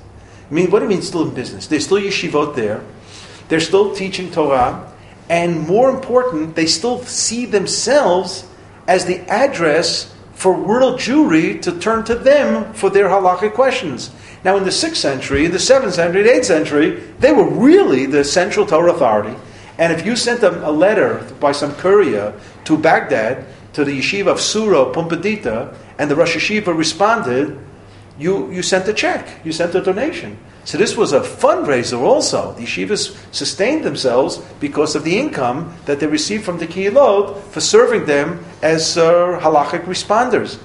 I 0.51 0.53
mean, 0.53 0.70
what 0.70 0.80
do 0.80 0.85
you 0.85 0.91
mean 0.91 1.01
still 1.01 1.26
in 1.26 1.35
business? 1.35 1.68
There's 1.68 1.87
still 1.87 1.97
yeshivot 1.97 2.55
there. 2.55 2.85
They're 3.49 3.61
still 3.61 3.95
teaching 3.95 4.30
Torah. 4.30 4.90
And 5.28 5.66
more 5.66 5.90
important, 5.90 6.55
they 6.55 6.66
still 6.66 7.03
see 7.05 7.47
themselves 7.47 8.47
as 8.86 9.07
the 9.07 9.20
address 9.30 10.14
for 10.34 10.53
world 10.53 11.01
Jewry 11.01 11.62
to 11.62 11.78
turn 11.78 12.05
to 12.05 12.14
them 12.14 12.74
for 12.74 12.90
their 12.90 13.09
halakhic 13.09 13.55
questions. 13.55 14.11
Now, 14.45 14.57
in 14.57 14.64
the 14.64 14.70
6th 14.70 14.97
century, 14.97 15.47
in 15.47 15.53
the 15.53 15.59
7th 15.59 15.92
century, 15.92 16.22
the 16.22 16.30
8th 16.30 16.45
century, 16.45 16.90
they 17.18 17.32
were 17.32 17.49
really 17.49 18.05
the 18.05 18.24
central 18.24 18.66
Torah 18.66 18.92
authority. 18.92 19.34
And 19.78 19.92
if 19.92 20.05
you 20.05 20.16
sent 20.16 20.42
a 20.42 20.70
letter 20.70 21.26
by 21.40 21.53
some 21.53 21.74
courier 21.74 22.38
to 22.64 22.76
Baghdad, 22.76 23.47
to 23.72 23.84
the 23.84 23.99
yeshiva 23.99 24.28
of 24.28 24.40
Sura 24.40 24.92
Pumbedita, 24.92 25.74
and 25.99 26.11
the 26.11 26.14
Rosh 26.14 26.36
Yeshiva 26.36 26.76
responded, 26.76 27.59
you, 28.18 28.51
you 28.53 28.62
sent 28.62 28.86
a 28.86 28.92
check, 28.92 29.45
you 29.45 29.53
sent 29.53 29.74
a 29.74 29.80
donation. 29.80 30.38
So 30.64 30.78
this 30.78 30.96
was 30.96 31.12
a 31.12 31.20
fundraiser 31.20 32.00
also. 32.00 32.52
The 32.52 32.62
yeshivas 32.62 33.16
sustained 33.34 33.84
themselves 33.84 34.38
because 34.60 34.96
of 34.96 35.04
the 35.04 35.18
income 35.18 35.74
that 35.84 36.00
they 36.00 36.06
received 36.06 36.44
from 36.44 36.58
the 36.58 36.66
Kiyilot 36.66 37.42
for 37.48 37.60
serving 37.60 38.06
them 38.06 38.44
as 38.62 38.96
uh, 38.96 39.38
halachic 39.42 39.84
responders. 39.84 40.58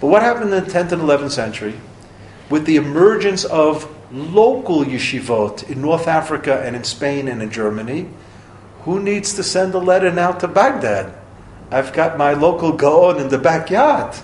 But 0.00 0.08
what 0.08 0.22
happened 0.22 0.52
in 0.52 0.64
the 0.64 0.70
10th 0.70 0.92
and 0.92 1.02
11th 1.02 1.30
century? 1.30 1.74
With 2.50 2.66
the 2.66 2.76
emergence 2.76 3.44
of 3.44 3.90
local 4.12 4.84
yeshivot 4.84 5.70
in 5.70 5.80
North 5.80 6.06
Africa 6.06 6.62
and 6.62 6.76
in 6.76 6.84
Spain 6.84 7.26
and 7.26 7.40
in 7.42 7.50
Germany, 7.50 8.10
who 8.82 9.00
needs 9.00 9.32
to 9.34 9.42
send 9.42 9.72
a 9.74 9.78
letter 9.78 10.12
now 10.12 10.32
to 10.32 10.46
Baghdad? 10.46 11.14
I've 11.70 11.94
got 11.94 12.18
my 12.18 12.34
local 12.34 12.72
Gaon 12.72 13.18
in 13.18 13.28
the 13.28 13.38
backyard. 13.38 14.14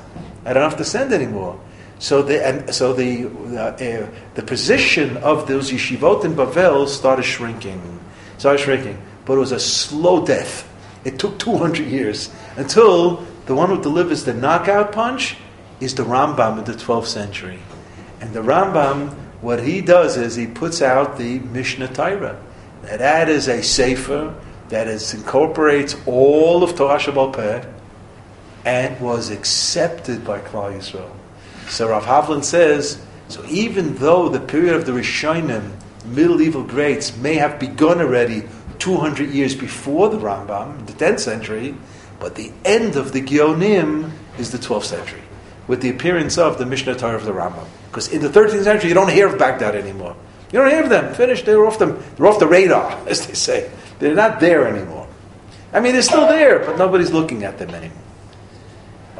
I 0.44 0.52
don't 0.52 0.62
have 0.62 0.76
to 0.78 0.84
send 0.84 1.12
anymore. 1.14 1.58
So 2.00 2.22
the 2.22 2.44
and 2.44 2.74
so 2.74 2.94
the 2.94 3.26
uh, 3.28 4.10
the 4.34 4.42
position 4.42 5.18
of 5.18 5.46
those 5.46 5.70
yeshivot 5.70 6.24
in 6.24 6.34
Bavel 6.34 6.88
started 6.88 7.24
shrinking, 7.24 8.00
started 8.38 8.58
shrinking. 8.58 9.00
But 9.26 9.34
it 9.34 9.40
was 9.40 9.52
a 9.52 9.60
slow 9.60 10.24
death. 10.24 10.66
It 11.04 11.18
took 11.18 11.38
200 11.38 11.86
years 11.86 12.30
until 12.56 13.26
the 13.44 13.54
one 13.54 13.68
who 13.68 13.82
delivers 13.82 14.24
the 14.24 14.32
knockout 14.32 14.92
punch 14.92 15.36
is 15.78 15.94
the 15.94 16.02
Rambam 16.02 16.58
in 16.58 16.64
the 16.64 16.72
12th 16.72 17.06
century. 17.06 17.58
And 18.20 18.32
the 18.32 18.40
Rambam, 18.40 19.14
what 19.40 19.62
he 19.62 19.80
does 19.80 20.16
is 20.16 20.36
he 20.36 20.46
puts 20.46 20.82
out 20.82 21.18
the 21.18 21.38
Mishneh 21.40 21.94
Torah. 21.94 22.40
That 22.82 23.28
is 23.28 23.48
a 23.48 23.62
sefer 23.62 24.34
that 24.68 24.88
is, 24.88 25.14
incorporates 25.14 25.96
all 26.06 26.62
of 26.62 26.76
Torah 26.76 26.98
Shabbat 26.98 27.70
and 28.64 29.00
was 29.00 29.30
accepted 29.30 30.24
by 30.24 30.40
Klal 30.40 30.72
Yisrael. 30.76 31.19
So 31.70 31.88
Rav 31.88 32.04
Havlin 32.04 32.42
says, 32.42 33.00
so 33.28 33.44
even 33.46 33.94
though 33.94 34.28
the 34.28 34.40
period 34.40 34.74
of 34.74 34.86
the 34.86 34.92
Rishonim, 34.92 35.70
medieval 36.04 36.64
greats, 36.64 37.16
may 37.16 37.34
have 37.34 37.60
begun 37.60 38.00
already 38.00 38.42
200 38.80 39.30
years 39.30 39.54
before 39.54 40.08
the 40.08 40.18
Rambam, 40.18 40.84
the 40.86 40.92
10th 40.92 41.20
century, 41.20 41.76
but 42.18 42.34
the 42.34 42.52
end 42.64 42.96
of 42.96 43.12
the 43.12 43.22
Geonim 43.22 44.10
is 44.36 44.50
the 44.50 44.58
12th 44.58 44.84
century, 44.84 45.22
with 45.68 45.80
the 45.80 45.90
appearance 45.90 46.38
of 46.38 46.58
the 46.58 46.64
Mishneh 46.64 46.98
Torah 46.98 47.14
of 47.14 47.24
the 47.24 47.32
Rambam. 47.32 47.66
Because 47.86 48.08
in 48.08 48.20
the 48.20 48.28
13th 48.28 48.64
century, 48.64 48.88
you 48.88 48.94
don't 48.94 49.10
hear 49.10 49.28
of 49.28 49.38
Baghdad 49.38 49.76
anymore. 49.76 50.16
You 50.52 50.58
don't 50.58 50.70
hear 50.70 50.82
of 50.82 50.90
them. 50.90 51.14
Finished. 51.14 51.46
They're 51.46 51.64
off 51.64 51.78
the, 51.78 51.86
they're 52.16 52.26
off 52.26 52.40
the 52.40 52.48
radar, 52.48 52.90
as 53.06 53.26
they 53.28 53.34
say. 53.34 53.70
They're 54.00 54.14
not 54.14 54.40
there 54.40 54.66
anymore. 54.66 55.06
I 55.72 55.78
mean, 55.78 55.92
they're 55.92 56.02
still 56.02 56.26
there, 56.26 56.58
but 56.58 56.78
nobody's 56.78 57.12
looking 57.12 57.44
at 57.44 57.58
them 57.58 57.70
anymore. 57.70 57.96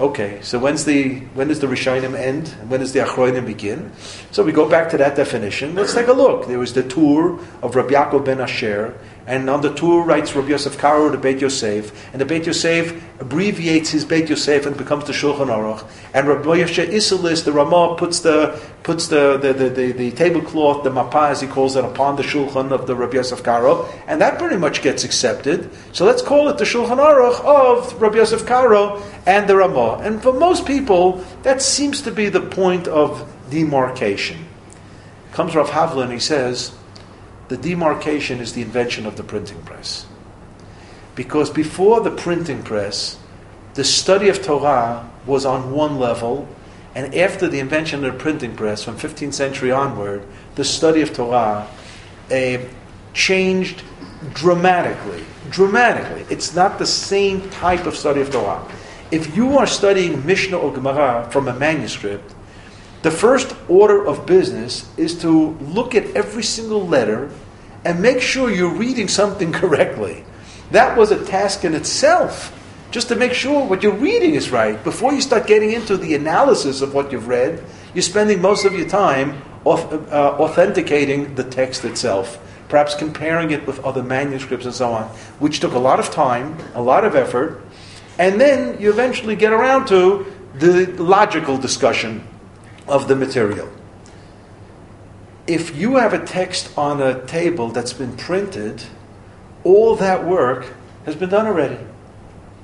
Okay, 0.01 0.38
so 0.40 0.59
when's 0.59 0.86
the 0.86 1.18
when 1.34 1.48
does 1.48 1.61
the 1.61 1.66
Rishonim 1.66 2.18
end? 2.18 2.57
And 2.59 2.70
when 2.70 2.80
does 2.80 2.94
the 2.94 3.01
Achronim 3.01 3.44
begin? 3.44 3.92
So 4.30 4.42
we 4.42 4.51
go 4.51 4.66
back 4.66 4.88
to 4.92 4.96
that 4.96 5.14
definition. 5.14 5.74
Let's 5.74 5.92
take 5.92 6.07
a 6.07 6.14
look. 6.14 6.46
There 6.46 6.59
was 6.59 6.72
the 6.72 6.82
Tur 6.82 7.38
of 7.61 7.76
Rabbi 7.76 7.92
Yaakov 7.92 8.24
ben 8.24 8.40
Asher, 8.40 8.98
and 9.30 9.48
on 9.48 9.60
the 9.60 9.72
Tur 9.72 10.02
writes 10.02 10.34
Rabbi 10.34 10.48
Yosef 10.48 10.76
Karo 10.76 11.08
the 11.08 11.16
Beit 11.16 11.40
Yosef, 11.40 12.12
and 12.12 12.20
the 12.20 12.24
Beit 12.24 12.46
Yosef 12.46 13.00
abbreviates 13.20 13.90
his 13.90 14.04
Beit 14.04 14.28
Yosef 14.28 14.66
and 14.66 14.76
becomes 14.76 15.04
the 15.04 15.12
Shulchan 15.12 15.46
Aruch. 15.46 15.88
And 16.12 16.26
Rabbi 16.26 16.56
Yosef 16.56 16.88
Isserles, 16.90 17.44
the 17.44 17.52
Ramah, 17.52 17.94
puts 17.96 18.18
the 18.20 18.60
puts 18.82 19.06
the 19.06 19.38
the, 19.38 19.52
the, 19.52 19.68
the, 19.68 19.92
the 19.92 20.10
tablecloth, 20.10 20.82
the 20.82 20.90
mapa 20.90 21.28
as 21.28 21.40
he 21.40 21.46
calls 21.46 21.76
it, 21.76 21.84
upon 21.84 22.16
the 22.16 22.24
Shulchan 22.24 22.72
of 22.72 22.88
the 22.88 22.96
Rabbi 22.96 23.18
Yosef 23.18 23.44
Karo, 23.44 23.88
and 24.08 24.20
that 24.20 24.36
pretty 24.36 24.56
much 24.56 24.82
gets 24.82 25.04
accepted. 25.04 25.70
So 25.92 26.04
let's 26.04 26.22
call 26.22 26.48
it 26.48 26.58
the 26.58 26.64
Shulchan 26.64 26.98
Aruch 26.98 27.44
of 27.44 28.02
Rabbi 28.02 28.16
Yosef 28.16 28.44
Karo 28.44 29.00
and 29.26 29.48
the 29.48 29.54
Ramah. 29.54 30.00
And 30.02 30.20
for 30.20 30.32
most 30.32 30.66
people, 30.66 31.24
that 31.44 31.62
seems 31.62 32.02
to 32.02 32.10
be 32.10 32.30
the 32.30 32.40
point 32.40 32.88
of 32.88 33.32
demarcation. 33.48 34.44
Comes 35.30 35.54
Rav 35.54 35.70
Havlin, 35.70 36.10
he 36.10 36.18
says, 36.18 36.72
the 37.51 37.57
demarcation 37.57 38.38
is 38.38 38.53
the 38.53 38.62
invention 38.62 39.05
of 39.07 39.16
the 39.16 39.24
printing 39.24 39.61
press. 39.62 40.07
Because 41.16 41.51
before 41.51 42.01
the 42.01 42.12
printing 42.12 42.62
press, 42.62 43.18
the 43.74 43.82
study 43.82 44.28
of 44.28 44.40
Torah 44.40 45.11
was 45.26 45.44
on 45.44 45.72
one 45.72 45.98
level, 45.98 46.48
and 46.94 47.12
after 47.12 47.48
the 47.48 47.59
invention 47.59 48.05
of 48.05 48.12
the 48.12 48.18
printing 48.20 48.55
press, 48.55 48.84
from 48.84 48.96
15th 48.96 49.34
century 49.34 49.72
onward, 49.72 50.24
the 50.55 50.64
study 50.64 51.03
of 51.03 51.12
Torah 51.12 51.66
uh, 52.30 52.59
changed 53.14 53.82
dramatically. 54.32 55.24
Dramatically. 55.51 56.24
It's 56.30 56.55
not 56.55 56.78
the 56.78 56.86
same 56.86 57.51
type 57.51 57.84
of 57.84 57.96
study 57.96 58.20
of 58.20 58.30
Torah. 58.30 58.64
If 59.11 59.36
you 59.36 59.59
are 59.59 59.66
studying 59.66 60.24
Mishnah 60.24 60.57
or 60.57 60.72
Gemara 60.72 61.28
from 61.32 61.48
a 61.48 61.55
manuscript, 61.59 62.32
the 63.03 63.11
first 63.11 63.57
order 63.68 64.07
of 64.07 64.26
business 64.26 64.88
is 64.98 65.18
to 65.22 65.57
look 65.61 65.94
at 65.94 66.05
every 66.14 66.42
single 66.42 66.86
letter 66.86 67.30
and 67.84 68.03
make 68.03 68.20
sure 68.20 68.51
you're 68.51 68.74
reading 68.74 69.09
something 69.09 69.53
correctly. 69.61 70.24
That 70.70 70.96
was 70.96 71.11
a 71.11 71.24
task 71.24 71.64
in 71.64 71.74
itself, 71.74 72.57
just 72.90 73.09
to 73.09 73.16
make 73.16 73.32
sure 73.32 73.64
what 73.66 73.82
you're 73.82 73.92
reading 73.92 74.34
is 74.34 74.51
right. 74.51 74.82
Before 74.84 75.12
you 75.12 75.20
start 75.20 75.46
getting 75.46 75.72
into 75.72 75.96
the 75.96 76.14
analysis 76.14 76.82
of 76.82 76.94
what 76.94 77.11
you've 77.11 77.26
read, 77.26 77.64
you're 77.94 78.03
spending 78.03 78.40
most 78.40 78.64
of 78.64 78.74
your 78.74 78.88
time 78.88 79.42
uh, 79.66 80.36
authenticating 80.38 81.34
the 81.34 81.44
text 81.44 81.84
itself, 81.84 82.38
perhaps 82.68 82.94
comparing 82.94 83.51
it 83.51 83.66
with 83.66 83.82
other 83.84 84.03
manuscripts 84.03 84.66
and 84.66 84.74
so 84.74 84.92
on, 84.92 85.05
which 85.38 85.61
took 85.61 85.72
a 85.72 85.78
lot 85.78 85.98
of 85.98 86.11
time, 86.11 86.57
a 86.74 86.82
lot 86.82 87.05
of 87.05 87.16
effort, 87.16 87.62
and 88.18 88.40
then 88.40 88.80
you 88.80 88.90
eventually 88.90 89.34
get 89.34 89.53
around 89.53 89.86
to 89.86 90.26
the 90.55 90.86
logical 91.03 91.57
discussion 91.57 92.26
of 92.91 93.09
the 93.09 93.16
material. 93.16 93.68
If 95.47 95.76
you 95.76 95.97
have 95.97 96.12
a 96.12 96.24
text 96.24 96.76
on 96.76 97.01
a 97.01 97.24
table 97.26 97.68
that's 97.68 97.93
been 97.93 98.16
printed, 98.16 98.82
all 99.64 99.97
that 99.97 100.26
work 100.26 100.72
has 101.07 101.16
been 101.16 101.30
done 101.30 101.47
already. 101.47 101.78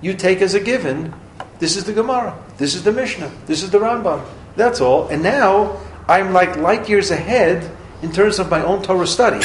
You 0.02 0.14
take 0.14 0.42
as 0.42 0.54
a 0.54 0.60
given, 0.60 1.14
this 1.58 1.76
is 1.76 1.84
the 1.84 1.92
Gemara, 1.92 2.36
this 2.58 2.74
is 2.74 2.82
the 2.84 2.92
Mishnah, 2.92 3.30
this 3.46 3.62
is 3.62 3.70
the 3.70 3.78
Rambam. 3.78 4.24
That's 4.56 4.80
all. 4.80 5.08
And 5.08 5.22
now 5.22 5.80
I'm 6.08 6.32
like 6.32 6.56
light 6.56 6.88
years 6.88 7.10
ahead 7.10 7.70
in 8.02 8.12
terms 8.12 8.38
of 8.38 8.50
my 8.50 8.62
own 8.62 8.82
Torah 8.82 9.06
study. 9.06 9.44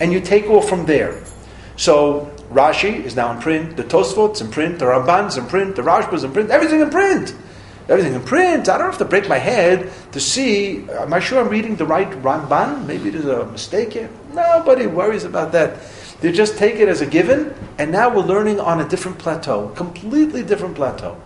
And 0.00 0.12
you 0.12 0.20
take 0.20 0.46
off 0.46 0.68
from 0.68 0.86
there. 0.86 1.22
So 1.76 2.30
Rashi 2.50 3.04
is 3.04 3.16
now 3.16 3.32
in 3.32 3.40
print, 3.40 3.76
the 3.76 3.84
Tosfot's 3.84 4.40
in 4.40 4.50
print, 4.50 4.78
the 4.78 4.86
Ramban's 4.86 5.36
in 5.36 5.46
print, 5.46 5.76
the 5.76 5.82
Rashba's 5.82 6.24
in 6.24 6.32
print, 6.32 6.50
everything 6.50 6.80
in 6.80 6.90
print 6.90 7.34
everything 7.88 8.14
in 8.14 8.22
print. 8.22 8.68
I 8.68 8.78
don't 8.78 8.86
have 8.86 8.98
to 8.98 9.04
break 9.04 9.28
my 9.28 9.38
head 9.38 9.90
to 10.12 10.20
see, 10.20 10.88
am 10.90 11.12
I 11.12 11.20
sure 11.20 11.40
I'm 11.40 11.48
reading 11.48 11.76
the 11.76 11.86
right 11.86 12.10
Ramban? 12.22 12.86
Maybe 12.86 13.10
there's 13.10 13.24
a 13.24 13.46
mistake 13.46 13.94
here. 13.94 14.10
Nobody 14.32 14.86
worries 14.86 15.24
about 15.24 15.52
that. 15.52 15.78
They 16.20 16.32
just 16.32 16.58
take 16.58 16.76
it 16.76 16.88
as 16.88 17.00
a 17.00 17.06
given, 17.06 17.54
and 17.78 17.90
now 17.90 18.14
we're 18.14 18.22
learning 18.22 18.60
on 18.60 18.80
a 18.80 18.88
different 18.88 19.18
plateau, 19.18 19.68
completely 19.70 20.42
different 20.42 20.74
plateau. 20.74 21.20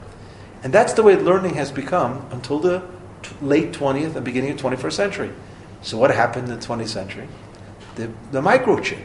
And 0.62 0.72
that's 0.72 0.92
the 0.92 1.02
way 1.02 1.16
learning 1.16 1.54
has 1.54 1.72
become 1.72 2.26
until 2.30 2.58
the 2.58 2.82
t- 3.22 3.34
late 3.42 3.72
20th 3.72 4.14
and 4.14 4.24
beginning 4.24 4.52
of 4.52 4.56
21st 4.58 4.92
century. 4.92 5.30
So 5.82 5.98
what 5.98 6.10
happened 6.10 6.48
in 6.48 6.58
the 6.58 6.64
20th 6.64 6.88
century? 6.88 7.28
The, 7.96 8.10
the 8.30 8.40
microchip. 8.40 9.04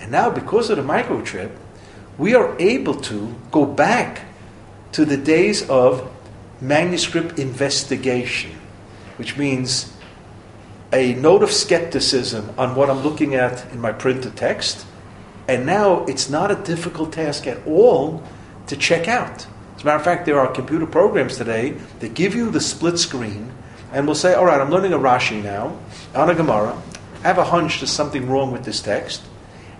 And 0.00 0.10
now 0.10 0.30
because 0.30 0.70
of 0.70 0.76
the 0.76 0.82
microchip, 0.82 1.50
we 2.18 2.34
are 2.34 2.56
able 2.58 2.94
to 2.94 3.34
go 3.50 3.66
back 3.66 4.22
to 4.92 5.04
the 5.04 5.16
days 5.16 5.68
of 5.68 6.10
manuscript 6.60 7.38
investigation, 7.38 8.52
which 9.16 9.36
means 9.36 9.92
a 10.92 11.14
note 11.14 11.42
of 11.42 11.50
skepticism 11.50 12.52
on 12.56 12.74
what 12.74 12.88
I'm 12.88 13.02
looking 13.02 13.34
at 13.34 13.70
in 13.72 13.80
my 13.80 13.92
printed 13.92 14.36
text. 14.36 14.86
And 15.48 15.66
now 15.66 16.04
it's 16.06 16.30
not 16.30 16.50
a 16.50 16.56
difficult 16.56 17.12
task 17.12 17.46
at 17.46 17.64
all 17.66 18.22
to 18.68 18.76
check 18.76 19.08
out. 19.08 19.46
As 19.76 19.82
a 19.82 19.84
matter 19.84 19.98
of 19.98 20.04
fact, 20.04 20.26
there 20.26 20.40
are 20.40 20.50
computer 20.50 20.86
programs 20.86 21.36
today 21.36 21.72
that 22.00 22.14
give 22.14 22.34
you 22.34 22.50
the 22.50 22.60
split 22.60 22.98
screen 22.98 23.52
and 23.92 24.06
will 24.06 24.14
say, 24.14 24.34
all 24.34 24.44
right, 24.44 24.60
I'm 24.60 24.70
learning 24.70 24.92
a 24.92 24.98
Rashi 24.98 25.42
now 25.42 25.78
on 26.14 26.30
a 26.30 26.34
Gemara. 26.34 26.80
I 27.22 27.28
have 27.28 27.38
a 27.38 27.44
hunch 27.44 27.80
there's 27.80 27.90
something 27.90 28.28
wrong 28.28 28.52
with 28.52 28.64
this 28.64 28.80
text. 28.80 29.22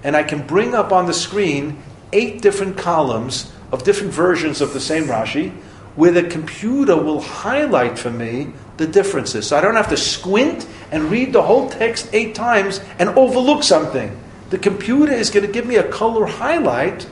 And 0.05 0.17
I 0.17 0.23
can 0.23 0.47
bring 0.47 0.75
up 0.75 0.93
on 0.93 1.07
the 1.07 1.15
screen 1.15 1.83
eight 2.13 2.43
different 2.43 2.77
columns 2.77 3.53
of 3.73 3.83
different 3.83 4.13
versions 4.13 4.61
of 4.61 4.73
the 4.73 4.81
same 4.81 5.05
Rashi 5.05 5.53
where 5.97 6.13
the 6.13 6.23
computer 6.23 6.97
will 6.97 7.21
highlight 7.21 7.99
for 7.99 8.11
me 8.11 8.53
the 8.77 8.87
differences. 8.87 9.49
So 9.49 9.57
I 9.57 9.61
don't 9.61 9.75
have 9.75 9.89
to 9.89 9.97
squint 9.97 10.67
and 10.93 11.05
read 11.05 11.33
the 11.33 11.43
whole 11.43 11.69
text 11.69 12.09
eight 12.13 12.35
times 12.35 12.81
and 12.99 13.09
overlook 13.11 13.63
something. 13.63 14.17
The 14.51 14.59
computer 14.59 15.13
is 15.13 15.31
going 15.31 15.47
to 15.47 15.53
give 15.53 15.67
me 15.67 15.77
a 15.77 15.89
color 15.89 16.27
highlight, 16.27 17.09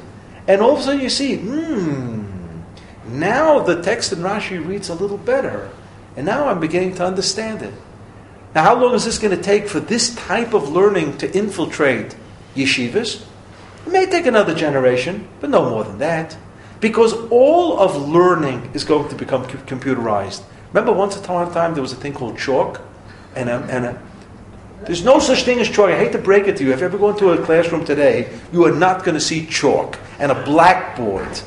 and 0.47 0.61
all 0.61 0.75
of 0.75 0.81
a 0.81 0.83
sudden 0.83 1.01
you 1.01 1.09
see, 1.09 1.37
hmm, 1.37 2.25
now 3.07 3.61
the 3.61 3.83
text 3.83 4.13
in 4.13 4.21
Rashi 4.21 4.65
reads 4.65 4.89
a 4.89 4.95
little 4.95 5.19
better. 5.19 5.71
And 6.17 6.27
now 6.27 6.47
I'm 6.47 6.61
beginning 6.61 6.95
to 6.97 7.07
understand 7.07 7.63
it. 7.63 7.75
Now, 8.55 8.63
how 8.63 8.81
long 8.81 8.95
is 8.95 9.05
this 9.05 9.19
going 9.19 9.37
to 9.37 9.43
take 9.43 9.67
for 9.67 9.81
this 9.81 10.15
type 10.15 10.55
of 10.55 10.69
learning 10.69 11.19
to 11.19 11.37
infiltrate 11.37 12.15
yeshivas? 12.55 13.25
It 13.85 13.93
may 13.93 14.07
take 14.07 14.27
another 14.27 14.55
generation, 14.55 15.29
but 15.41 15.51
no 15.51 15.69
more 15.69 15.83
than 15.83 15.99
that. 15.99 16.37
Because 16.85 17.15
all 17.31 17.81
of 17.81 18.11
learning 18.11 18.73
is 18.75 18.85
going 18.85 19.09
to 19.09 19.15
become 19.15 19.47
computerized. 19.47 20.43
Remember, 20.75 20.93
once 20.93 21.17
upon 21.17 21.49
a 21.49 21.51
time 21.51 21.73
there 21.73 21.81
was 21.81 21.93
a 21.93 21.97
thing 21.97 22.13
called 22.13 22.37
chalk, 22.37 22.83
and 23.35 23.49
a, 23.49 23.55
and 23.71 23.87
a, 23.87 24.03
there's 24.83 25.03
no 25.03 25.19
such 25.19 25.45
thing 25.45 25.61
as 25.61 25.71
chalk. 25.71 25.89
I 25.89 25.97
hate 25.97 26.13
to 26.13 26.19
break 26.19 26.47
it 26.47 26.59
to 26.59 26.63
you. 26.63 26.75
If 26.75 26.81
you 26.81 26.85
ever 26.85 26.99
go 26.99 27.09
into 27.09 27.31
a 27.31 27.43
classroom 27.43 27.87
today, 27.87 28.39
you 28.53 28.67
are 28.67 28.71
not 28.71 29.03
going 29.03 29.15
to 29.15 29.21
see 29.21 29.47
chalk 29.47 29.99
and 30.19 30.31
a 30.31 30.45
blackboard. 30.45 31.41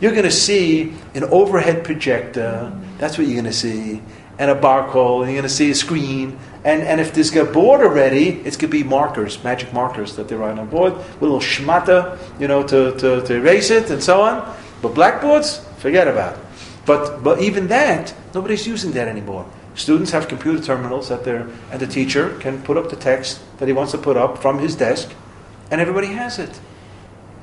You're 0.00 0.12
going 0.12 0.22
to 0.22 0.30
see 0.30 0.94
an 1.16 1.24
overhead 1.24 1.82
projector. 1.82 2.72
That's 2.98 3.18
what 3.18 3.26
you're 3.26 3.42
going 3.42 3.46
to 3.46 3.52
see, 3.52 4.00
and 4.38 4.52
a 4.52 4.54
barcode. 4.54 5.22
And 5.24 5.32
you're 5.32 5.42
going 5.42 5.48
to 5.48 5.48
see 5.48 5.72
a 5.72 5.74
screen. 5.74 6.38
And, 6.62 6.82
and 6.82 7.00
if 7.00 7.12
there's 7.12 7.34
a 7.34 7.44
board 7.44 7.80
already, 7.80 8.28
it's 8.28 8.56
going 8.56 8.70
to 8.70 8.78
be 8.78 8.84
markers, 8.84 9.42
magic 9.42 9.72
markers 9.72 10.14
that 10.14 10.28
they 10.28 10.36
write 10.36 10.56
on 10.56 10.68
board 10.68 10.94
with 10.94 11.22
a 11.22 11.24
little 11.24 11.40
schmata, 11.40 12.16
you 12.38 12.46
know, 12.46 12.62
to, 12.62 12.92
to, 12.98 13.22
to 13.22 13.34
erase 13.34 13.70
it 13.70 13.90
and 13.90 14.00
so 14.00 14.22
on. 14.22 14.56
But 14.82 14.94
blackboards, 14.94 15.64
forget 15.78 16.08
about 16.08 16.38
it. 16.38 16.44
But, 16.84 17.22
but 17.22 17.40
even 17.40 17.68
that, 17.68 18.14
nobody's 18.34 18.66
using 18.66 18.92
that 18.92 19.08
anymore. 19.08 19.50
Students 19.74 20.10
have 20.12 20.28
computer 20.28 20.62
terminals 20.62 21.08
that 21.08 21.24
they're, 21.24 21.48
and 21.70 21.80
the 21.80 21.86
teacher 21.86 22.38
can 22.38 22.62
put 22.62 22.76
up 22.76 22.88
the 22.88 22.96
text 22.96 23.40
that 23.58 23.66
he 23.66 23.72
wants 23.72 23.92
to 23.92 23.98
put 23.98 24.16
up 24.16 24.38
from 24.38 24.58
his 24.58 24.76
desk, 24.76 25.10
and 25.70 25.80
everybody 25.80 26.08
has 26.08 26.38
it. 26.38 26.60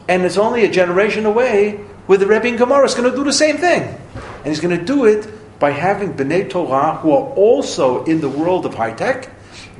And 0.07 0.23
it's 0.23 0.37
only 0.37 0.65
a 0.65 0.71
generation 0.71 1.25
away 1.25 1.73
where 2.07 2.17
the 2.17 2.27
Rebbe 2.27 2.47
in 2.47 2.55
Gemara 2.55 2.85
is 2.85 2.95
going 2.95 3.09
to 3.09 3.15
do 3.15 3.23
the 3.23 3.33
same 3.33 3.57
thing. 3.57 3.83
And 3.83 4.47
he's 4.47 4.59
going 4.59 4.77
to 4.77 4.83
do 4.83 5.05
it 5.05 5.27
by 5.59 5.71
having 5.71 6.13
B'nai 6.13 6.49
Torah, 6.49 6.95
who 6.97 7.11
are 7.11 7.29
also 7.35 8.03
in 8.05 8.19
the 8.19 8.29
world 8.29 8.65
of 8.65 8.73
high 8.73 8.93
tech, 8.93 9.29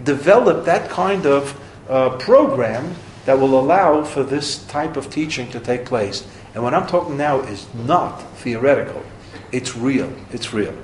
develop 0.04 0.66
that 0.66 0.90
kind 0.90 1.26
of 1.26 1.60
uh, 1.90 2.12
program 2.18 2.96
that 3.26 3.40
will 3.40 3.60
allow 3.60 4.04
for 4.04 4.24
this 4.24 4.66
type 4.68 4.96
of 4.96 5.10
teaching 5.10 5.50
to 5.52 5.60
take 5.60 5.86
place. 5.86 6.26
And 6.54 6.64
what 6.64 6.74
I'm 6.74 6.88
talking 6.88 7.18
now 7.18 7.42
is 7.42 7.68
not 7.74 8.22
theoretical, 8.38 9.04
it's 9.52 9.76
real. 9.76 10.14
It's 10.32 10.54
real. 10.54 10.76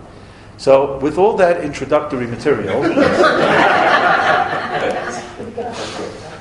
So, 0.58 0.98
with 1.00 1.18
all 1.18 1.38
that 1.38 1.64
introductory 1.64 2.28
material, 2.28 2.84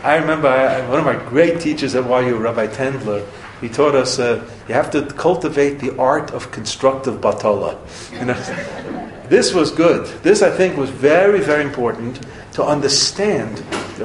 I 0.03 0.17
remember 0.21 0.49
I, 0.49 0.89
one 0.89 0.99
of 0.99 1.05
my 1.05 1.17
great 1.29 1.61
teachers 1.61 1.95
at 1.95 2.05
YU, 2.05 2.37
Rabbi 2.37 2.67
Tendler, 2.69 3.25
he 3.61 3.69
taught 3.69 3.95
us 3.95 4.19
uh, 4.19 4.45
you 4.67 4.75
have 4.75 4.91
to 4.93 5.03
cultivate 5.07 5.81
the 5.81 5.97
art 5.99 6.31
of 6.33 6.51
constructive 6.51 7.21
batola. 7.21 7.79
You 8.13 8.27
know, 8.27 9.29
this 9.29 9.53
was 9.53 9.71
good. 9.71 10.07
This, 10.23 10.43
I 10.43 10.51
think, 10.51 10.77
was 10.77 10.91
very, 10.91 11.41
very 11.41 11.63
important 11.63 12.21
to 12.53 12.65
understand 12.65 13.59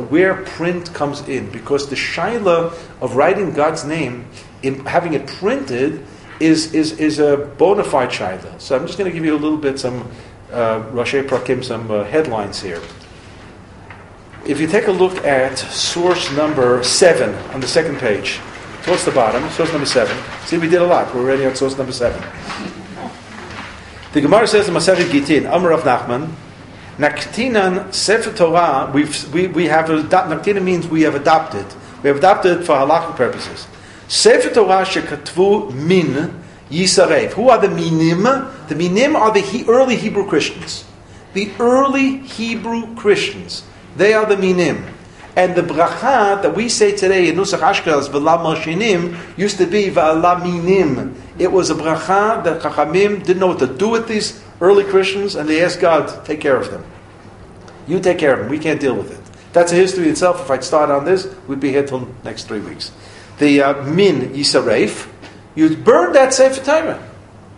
where 0.09 0.43
print 0.43 0.93
comes 0.93 1.27
in, 1.27 1.49
because 1.49 1.89
the 1.89 1.95
shaila 1.95 2.73
of 3.01 3.15
writing 3.15 3.53
God's 3.53 3.85
name, 3.85 4.27
in 4.63 4.85
having 4.85 5.13
it 5.13 5.27
printed, 5.27 6.03
is, 6.39 6.73
is, 6.73 6.93
is 6.99 7.19
a 7.19 7.37
bona 7.57 7.83
fide 7.83 8.09
shaila. 8.09 8.59
So 8.59 8.75
I'm 8.75 8.85
just 8.85 8.97
going 8.97 9.09
to 9.09 9.13
give 9.13 9.25
you 9.25 9.35
a 9.35 9.39
little 9.39 9.57
bit 9.57 9.79
some 9.79 10.09
uh, 10.51 10.81
Rashei 10.91 11.27
Perakim, 11.27 11.63
some 11.63 11.89
uh, 11.91 12.03
headlines 12.03 12.61
here. 12.61 12.81
If 14.45 14.59
you 14.59 14.67
take 14.67 14.87
a 14.87 14.91
look 14.91 15.23
at 15.23 15.57
source 15.57 16.31
number 16.33 16.83
seven 16.83 17.33
on 17.53 17.61
the 17.61 17.67
second 17.67 17.99
page, 17.99 18.39
towards 18.83 19.05
the 19.05 19.11
bottom, 19.11 19.49
source 19.51 19.71
number 19.71 19.85
seven. 19.85 20.17
See, 20.45 20.57
we 20.57 20.67
did 20.67 20.81
a 20.81 20.85
lot. 20.85 21.13
We're 21.15 21.21
already 21.21 21.45
on 21.45 21.55
source 21.55 21.77
number 21.77 21.93
seven. 21.93 22.21
The 24.11 24.21
Gemara 24.21 24.45
says 24.45 24.67
in 24.67 24.73
Masechet 24.73 25.09
Gitin, 25.09 25.45
Amar 25.51 25.71
of 25.71 25.81
Nachman, 25.81 26.29
Naktinan 26.97 27.91
Sefer 27.93 28.35
Torah, 28.35 28.91
we've, 28.93 29.33
we, 29.33 29.47
we 29.47 29.65
have, 29.65 29.85
Naktinan 29.87 30.63
means 30.63 30.87
we 30.87 31.01
have 31.03 31.15
adopted. 31.15 31.65
We 32.03 32.09
have 32.09 32.17
adopted 32.17 32.65
for 32.65 32.73
halachic 32.75 33.15
purposes. 33.15 33.65
Sefer 34.13 34.53
Torah 34.53 34.85
shekatvu 34.85 35.73
min 35.73 36.43
yisarev. 36.69 37.33
Who 37.33 37.49
are 37.49 37.59
the 37.59 37.67
minim? 37.67 38.21
The 38.67 38.75
minim 38.75 39.15
are 39.15 39.33
the 39.33 39.39
he, 39.39 39.65
early 39.67 39.95
Hebrew 39.95 40.29
Christians. 40.29 40.85
The 41.33 41.51
early 41.59 42.17
Hebrew 42.17 42.93
Christians. 42.93 43.63
They 43.97 44.13
are 44.13 44.27
the 44.27 44.37
minim. 44.37 44.85
And 45.35 45.55
the 45.55 45.63
bracha 45.63 46.43
that 46.43 46.55
we 46.55 46.69
say 46.69 46.95
today 46.95 47.29
in 47.29 47.37
Nusach 47.37 47.57
Ashkenaz, 47.57 48.07
Malshinim, 48.09 49.35
used 49.35 49.57
to 49.57 49.65
be 49.65 49.89
Minim. 49.89 51.19
It 51.39 51.51
was 51.51 51.71
a 51.71 51.73
bracha 51.73 52.43
that 52.43 52.61
Chachamim 52.61 53.25
didn't 53.25 53.39
know 53.39 53.47
what 53.47 53.59
to 53.59 53.67
do 53.67 53.89
with 53.89 54.07
these 54.07 54.43
early 54.61 54.83
Christians, 54.83 55.33
and 55.33 55.49
they 55.49 55.63
asked 55.63 55.81
God, 55.81 56.07
to 56.07 56.21
take 56.23 56.39
care 56.39 56.55
of 56.55 56.69
them. 56.69 56.85
You 57.87 57.99
take 57.99 58.19
care 58.19 58.33
of 58.33 58.39
them. 58.41 58.49
We 58.49 58.59
can't 58.59 58.79
deal 58.79 58.93
with 58.93 59.11
it. 59.11 59.19
That's 59.53 59.71
a 59.71 59.75
history 59.75 60.07
itself. 60.09 60.41
If 60.41 60.51
I'd 60.51 60.63
start 60.63 60.91
on 60.91 61.03
this, 61.03 61.27
we'd 61.47 61.59
be 61.59 61.71
here 61.71 61.85
till 61.85 62.07
next 62.23 62.43
three 62.43 62.59
weeks. 62.59 62.91
The 63.39 63.61
uh, 63.61 63.83
Min 63.83 64.33
Yisaref, 64.33 65.09
you 65.55 65.75
burn 65.75 66.13
that 66.13 66.33
Sefer 66.33 66.63
Torah. 66.63 67.09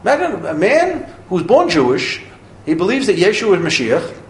Imagine 0.03 0.45
a 0.45 0.53
man 0.53 1.13
who's 1.29 1.43
born 1.43 1.69
Jewish, 1.69 2.21
he 2.65 2.73
believes 2.73 3.07
that 3.07 3.17
Yeshua 3.17 3.57
is 3.57 3.79
Mashiach, 3.79 4.21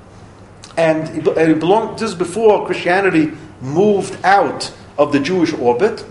and 0.78 1.28
it 1.28 1.60
belonged, 1.60 2.00
this 2.00 2.12
is 2.12 2.16
before 2.16 2.66
Christianity 2.66 3.32
moved 3.62 4.24
out 4.26 4.74
of 4.98 5.12
the 5.12 5.20
Jewish 5.20 5.54
orbit. 5.54 6.06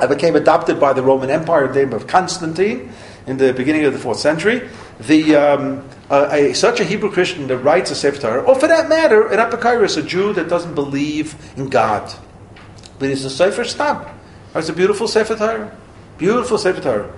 It 0.00 0.08
became 0.08 0.36
adopted 0.36 0.80
by 0.80 0.92
the 0.92 1.02
Roman 1.02 1.30
Empire 1.30 1.66
in 1.66 1.72
the 1.72 1.84
name 1.84 1.92
of 1.92 2.06
Constantine 2.06 2.92
in 3.26 3.36
the 3.36 3.52
beginning 3.52 3.84
of 3.84 3.92
the 3.92 3.98
fourth 3.98 4.18
century. 4.18 4.68
The, 5.00 5.36
um, 5.36 5.88
uh, 6.10 6.28
a, 6.30 6.52
such 6.54 6.80
a 6.80 6.84
Hebrew 6.84 7.10
Christian 7.10 7.46
that 7.48 7.58
writes 7.58 7.90
a 7.90 7.94
Sefer 7.94 8.20
Torah, 8.20 8.42
or 8.42 8.54
for 8.54 8.66
that 8.66 8.88
matter, 8.88 9.28
an 9.28 9.38
Apokyrus, 9.38 9.96
a 9.96 10.02
Jew 10.02 10.32
that 10.34 10.48
doesn't 10.48 10.74
believe 10.74 11.34
in 11.56 11.68
God. 11.68 12.12
But 12.98 13.08
he's 13.08 13.24
a 13.24 13.28
Sofer 13.28 13.66
Stam. 13.66 14.04
It's 14.54 14.68
a 14.68 14.72
beautiful 14.72 15.08
Sefer 15.08 15.36
Torah. 15.36 15.76
Beautiful 16.18 16.58
Sefer 16.58 16.80
Torah. 16.80 17.12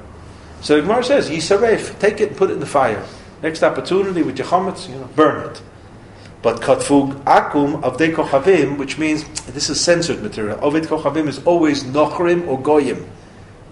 So 0.60 0.80
Gemara 0.80 1.04
says, 1.04 1.28
Yisaref, 1.28 1.98
take 1.98 2.20
it 2.20 2.28
and 2.28 2.36
put 2.36 2.50
it 2.50 2.54
in 2.54 2.60
the 2.60 2.66
fire. 2.66 3.04
Next 3.42 3.62
opportunity 3.62 4.22
with 4.22 4.38
your 4.38 4.46
chametz, 4.46 4.88
you 4.88 4.94
know, 4.94 5.08
burn 5.14 5.50
it. 5.50 5.60
But 6.40 6.60
katfug 6.60 7.22
akum 7.24 7.80
de 7.98 8.12
kochavim, 8.12 8.78
which 8.78 8.98
means 8.98 9.24
this 9.46 9.68
is 9.68 9.80
censored 9.80 10.22
material. 10.22 10.58
Ovid 10.62 10.84
kochavim 10.84 11.28
is 11.28 11.44
always 11.44 11.84
nochrim 11.84 12.46
or 12.46 12.60
goyim. 12.60 13.06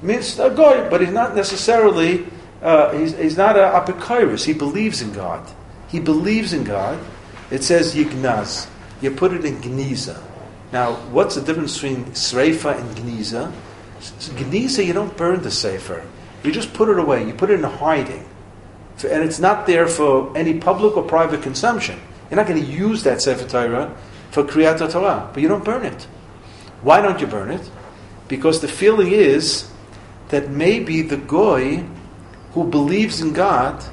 Means 0.02 0.38
a 0.38 0.50
goy, 0.50 0.88
but 0.90 1.00
he's 1.00 1.12
not 1.12 1.36
necessarily. 1.36 2.26
Uh, 2.60 2.96
he's, 2.96 3.16
he's 3.16 3.36
not 3.36 3.56
a 3.56 3.60
apokyrus. 3.60 4.44
He 4.44 4.52
believes 4.52 5.00
in 5.00 5.12
God. 5.12 5.48
He 5.88 6.00
believes 6.00 6.52
in 6.52 6.64
God. 6.64 6.98
It 7.50 7.62
says 7.62 7.94
yignaz. 7.94 8.68
You 9.00 9.10
put 9.10 9.32
it 9.32 9.44
in 9.44 9.56
gniza. 9.60 10.20
Now, 10.72 10.94
what's 11.12 11.34
the 11.34 11.42
difference 11.42 11.74
between 11.74 12.06
sreifa 12.06 12.80
and 12.80 12.96
gniza? 12.96 13.52
Gniza, 14.00 14.84
you 14.84 14.92
don't 14.92 15.16
burn 15.16 15.42
the 15.42 15.50
sefer. 15.50 16.04
You 16.42 16.50
just 16.50 16.72
put 16.72 16.88
it 16.88 16.98
away. 16.98 17.26
You 17.26 17.34
put 17.34 17.50
it 17.50 17.54
in 17.54 17.62
hiding, 17.62 18.24
and 19.04 19.22
it's 19.22 19.38
not 19.38 19.66
there 19.66 19.86
for 19.86 20.36
any 20.36 20.58
public 20.58 20.96
or 20.96 21.02
private 21.02 21.42
consumption. 21.42 22.00
You're 22.30 22.36
not 22.36 22.46
going 22.46 22.62
to 22.62 22.66
use 22.66 23.02
that 23.02 23.20
Sefer 23.20 23.46
Torah 23.46 23.94
for 24.30 24.42
Kriyat 24.42 24.90
Torah, 24.90 25.30
but 25.32 25.42
you 25.42 25.48
don't 25.48 25.64
burn 25.64 25.84
it. 25.84 26.04
Why 26.80 27.00
don't 27.00 27.20
you 27.20 27.26
burn 27.26 27.50
it? 27.50 27.70
Because 28.26 28.60
the 28.60 28.68
feeling 28.68 29.12
is 29.12 29.70
that 30.30 30.48
maybe 30.48 31.02
the 31.02 31.18
goy 31.18 31.84
who 32.54 32.64
believes 32.64 33.20
in 33.20 33.34
God 33.34 33.84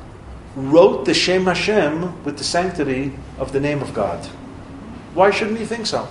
wrote 0.56 1.06
the 1.06 1.14
Shem 1.14 1.46
Hashem 1.46 2.24
with 2.24 2.38
the 2.38 2.44
sanctity 2.44 3.14
of 3.38 3.52
the 3.52 3.60
name 3.60 3.82
of 3.82 3.94
God. 3.94 4.26
Why 5.14 5.32
shouldn't 5.32 5.60
he 5.60 5.66
think 5.66 5.86
so? 5.86 6.08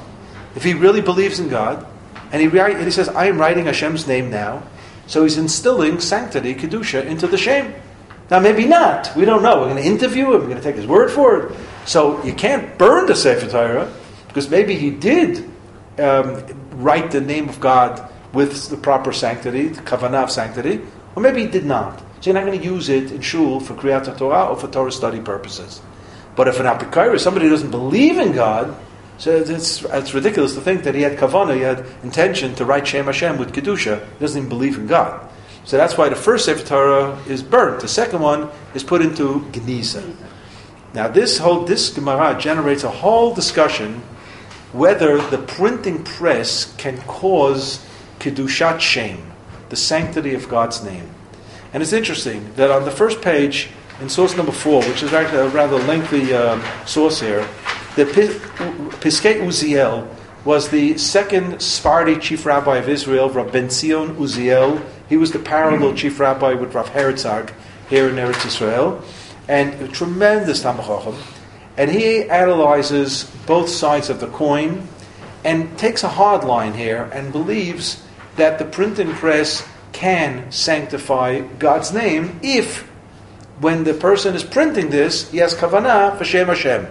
If 0.58 0.64
he 0.64 0.74
really 0.74 1.00
believes 1.00 1.38
in 1.38 1.48
God, 1.48 1.86
and 2.32 2.42
he, 2.42 2.58
and 2.58 2.82
he 2.82 2.90
says, 2.90 3.08
I 3.08 3.26
am 3.26 3.38
writing 3.38 3.66
Hashem's 3.66 4.08
name 4.08 4.28
now, 4.28 4.64
so 5.06 5.22
he's 5.22 5.38
instilling 5.38 6.00
sanctity, 6.00 6.52
Kedusha, 6.52 7.06
into 7.06 7.28
the 7.28 7.38
Shem. 7.38 7.72
Now, 8.28 8.40
maybe 8.40 8.66
not. 8.66 9.14
We 9.14 9.24
don't 9.24 9.44
know. 9.44 9.60
We're 9.60 9.68
going 9.68 9.84
to 9.84 9.88
interview 9.88 10.24
him. 10.24 10.40
We're 10.40 10.48
going 10.48 10.56
to 10.56 10.60
take 10.60 10.74
his 10.74 10.84
word 10.88 11.12
for 11.12 11.46
it. 11.46 11.56
So 11.86 12.20
you 12.24 12.32
can't 12.32 12.76
burn 12.76 13.06
the 13.06 13.14
Sefer 13.14 13.48
Torah 13.48 13.94
because 14.26 14.50
maybe 14.50 14.74
he 14.74 14.90
did 14.90 15.48
um, 15.96 16.42
write 16.72 17.12
the 17.12 17.20
name 17.20 17.48
of 17.48 17.60
God 17.60 18.10
with 18.32 18.68
the 18.68 18.76
proper 18.76 19.12
sanctity, 19.12 19.68
the 19.68 19.82
kavanah 19.82 20.24
of 20.24 20.30
sanctity, 20.32 20.80
or 21.14 21.22
maybe 21.22 21.42
he 21.42 21.46
did 21.46 21.66
not. 21.66 22.00
So 22.00 22.32
you're 22.32 22.34
not 22.34 22.46
going 22.46 22.58
to 22.58 22.64
use 22.64 22.88
it 22.88 23.12
in 23.12 23.20
shul 23.20 23.60
for 23.60 23.74
Kriyat 23.74 24.18
Torah 24.18 24.46
or 24.46 24.56
for 24.56 24.66
Torah 24.66 24.90
study 24.90 25.20
purposes. 25.20 25.80
But 26.34 26.48
if 26.48 26.58
an 26.58 26.66
apikar, 26.66 27.16
somebody 27.20 27.46
who 27.46 27.52
doesn't 27.52 27.70
believe 27.70 28.18
in 28.18 28.32
God, 28.32 28.76
so 29.18 29.36
it's, 29.36 29.82
it's 29.82 30.14
ridiculous 30.14 30.54
to 30.54 30.60
think 30.60 30.84
that 30.84 30.94
he 30.94 31.02
had 31.02 31.18
kavanah, 31.18 31.54
he 31.54 31.62
had 31.62 31.84
intention 32.04 32.54
to 32.54 32.64
write 32.64 32.86
Shem 32.86 33.06
Hashem 33.06 33.36
with 33.36 33.52
kedusha. 33.52 34.00
He 34.00 34.18
doesn't 34.20 34.38
even 34.38 34.48
believe 34.48 34.78
in 34.78 34.86
God. 34.86 35.28
So 35.64 35.76
that's 35.76 35.98
why 35.98 36.08
the 36.08 36.16
first 36.16 36.44
Sefer 36.44 36.64
Torah 36.64 37.22
is 37.26 37.42
burnt. 37.42 37.80
The 37.80 37.88
second 37.88 38.20
one 38.20 38.48
is 38.74 38.84
put 38.84 39.02
into 39.02 39.40
Geniza. 39.50 40.14
Now 40.94 41.08
this 41.08 41.38
whole 41.38 41.64
this 41.64 41.92
Gemara 41.92 42.38
generates 42.38 42.84
a 42.84 42.90
whole 42.90 43.34
discussion 43.34 44.02
whether 44.72 45.20
the 45.30 45.38
printing 45.38 46.04
press 46.04 46.74
can 46.76 46.98
cause 47.02 47.84
kedushat 48.20 48.80
shem, 48.80 49.32
the 49.68 49.76
sanctity 49.76 50.34
of 50.34 50.48
God's 50.48 50.84
name. 50.84 51.10
And 51.72 51.82
it's 51.82 51.92
interesting 51.92 52.52
that 52.54 52.70
on 52.70 52.84
the 52.84 52.90
first 52.90 53.20
page 53.20 53.68
in 54.00 54.08
source 54.08 54.36
number 54.36 54.52
four, 54.52 54.82
which 54.84 55.02
is 55.02 55.12
actually 55.12 55.40
a 55.40 55.48
rather 55.48 55.76
lengthy 55.76 56.32
um, 56.34 56.62
source 56.86 57.20
here, 57.20 57.46
the 57.98 58.04
Piskei 58.04 59.40
Uziel 59.40 60.06
was 60.44 60.68
the 60.68 60.96
second 60.98 61.60
Sephardi 61.60 62.16
chief 62.16 62.46
rabbi 62.46 62.76
of 62.76 62.88
Israel, 62.88 63.28
Rav 63.28 63.50
Ben 63.50 63.70
Zion 63.70 64.14
Uziel. 64.14 64.80
He 65.08 65.16
was 65.16 65.32
the 65.32 65.40
parallel 65.40 65.96
chief 65.96 66.20
rabbi 66.20 66.54
with 66.54 66.74
Rav 66.74 66.90
Herzog 66.90 67.50
here 67.90 68.08
in 68.08 68.14
Eretz 68.14 68.46
Israel, 68.46 69.02
and 69.48 69.74
a 69.82 69.88
tremendous 69.88 70.62
Tamachachim. 70.62 71.16
And 71.76 71.90
he 71.90 72.22
analyzes 72.22 73.24
both 73.48 73.68
sides 73.68 74.10
of 74.10 74.20
the 74.20 74.28
coin 74.28 74.86
and 75.42 75.76
takes 75.76 76.04
a 76.04 76.08
hard 76.08 76.44
line 76.44 76.74
here 76.74 77.10
and 77.12 77.32
believes 77.32 78.00
that 78.36 78.60
the 78.60 78.64
printing 78.64 79.10
press 79.14 79.66
can 79.90 80.52
sanctify 80.52 81.40
God's 81.40 81.92
name 81.92 82.38
if, 82.44 82.82
when 83.58 83.82
the 83.82 83.94
person 83.94 84.36
is 84.36 84.44
printing 84.44 84.90
this, 84.90 85.28
he 85.32 85.38
has 85.38 85.52
kavanah 85.52 86.16
for 86.16 86.24
Shem 86.24 86.46
Hashem. 86.46 86.86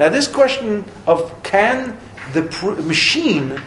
Now, 0.00 0.08
this 0.08 0.28
question 0.28 0.86
of 1.06 1.42
can 1.42 1.98
the 2.32 2.44
pr- 2.44 2.80
machine 2.80 3.60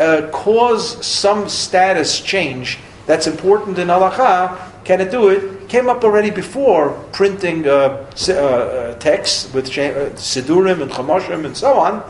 uh, 0.00 0.28
cause 0.32 1.06
some 1.06 1.48
status 1.48 2.20
change 2.20 2.80
that's 3.06 3.28
important 3.28 3.78
in 3.78 3.86
halacha, 3.86 4.58
can 4.82 5.00
it 5.00 5.12
do 5.12 5.28
it? 5.28 5.68
Came 5.68 5.88
up 5.88 6.02
already 6.02 6.30
before 6.30 6.90
printing 7.12 7.68
uh, 7.68 8.04
uh, 8.28 8.32
uh 8.32 8.94
texts 8.98 9.54
with 9.54 9.66
uh, 9.66 10.10
sidurim 10.16 10.82
and 10.82 10.90
chumashim 10.90 11.44
and 11.44 11.56
so 11.56 11.78
on. 11.78 12.02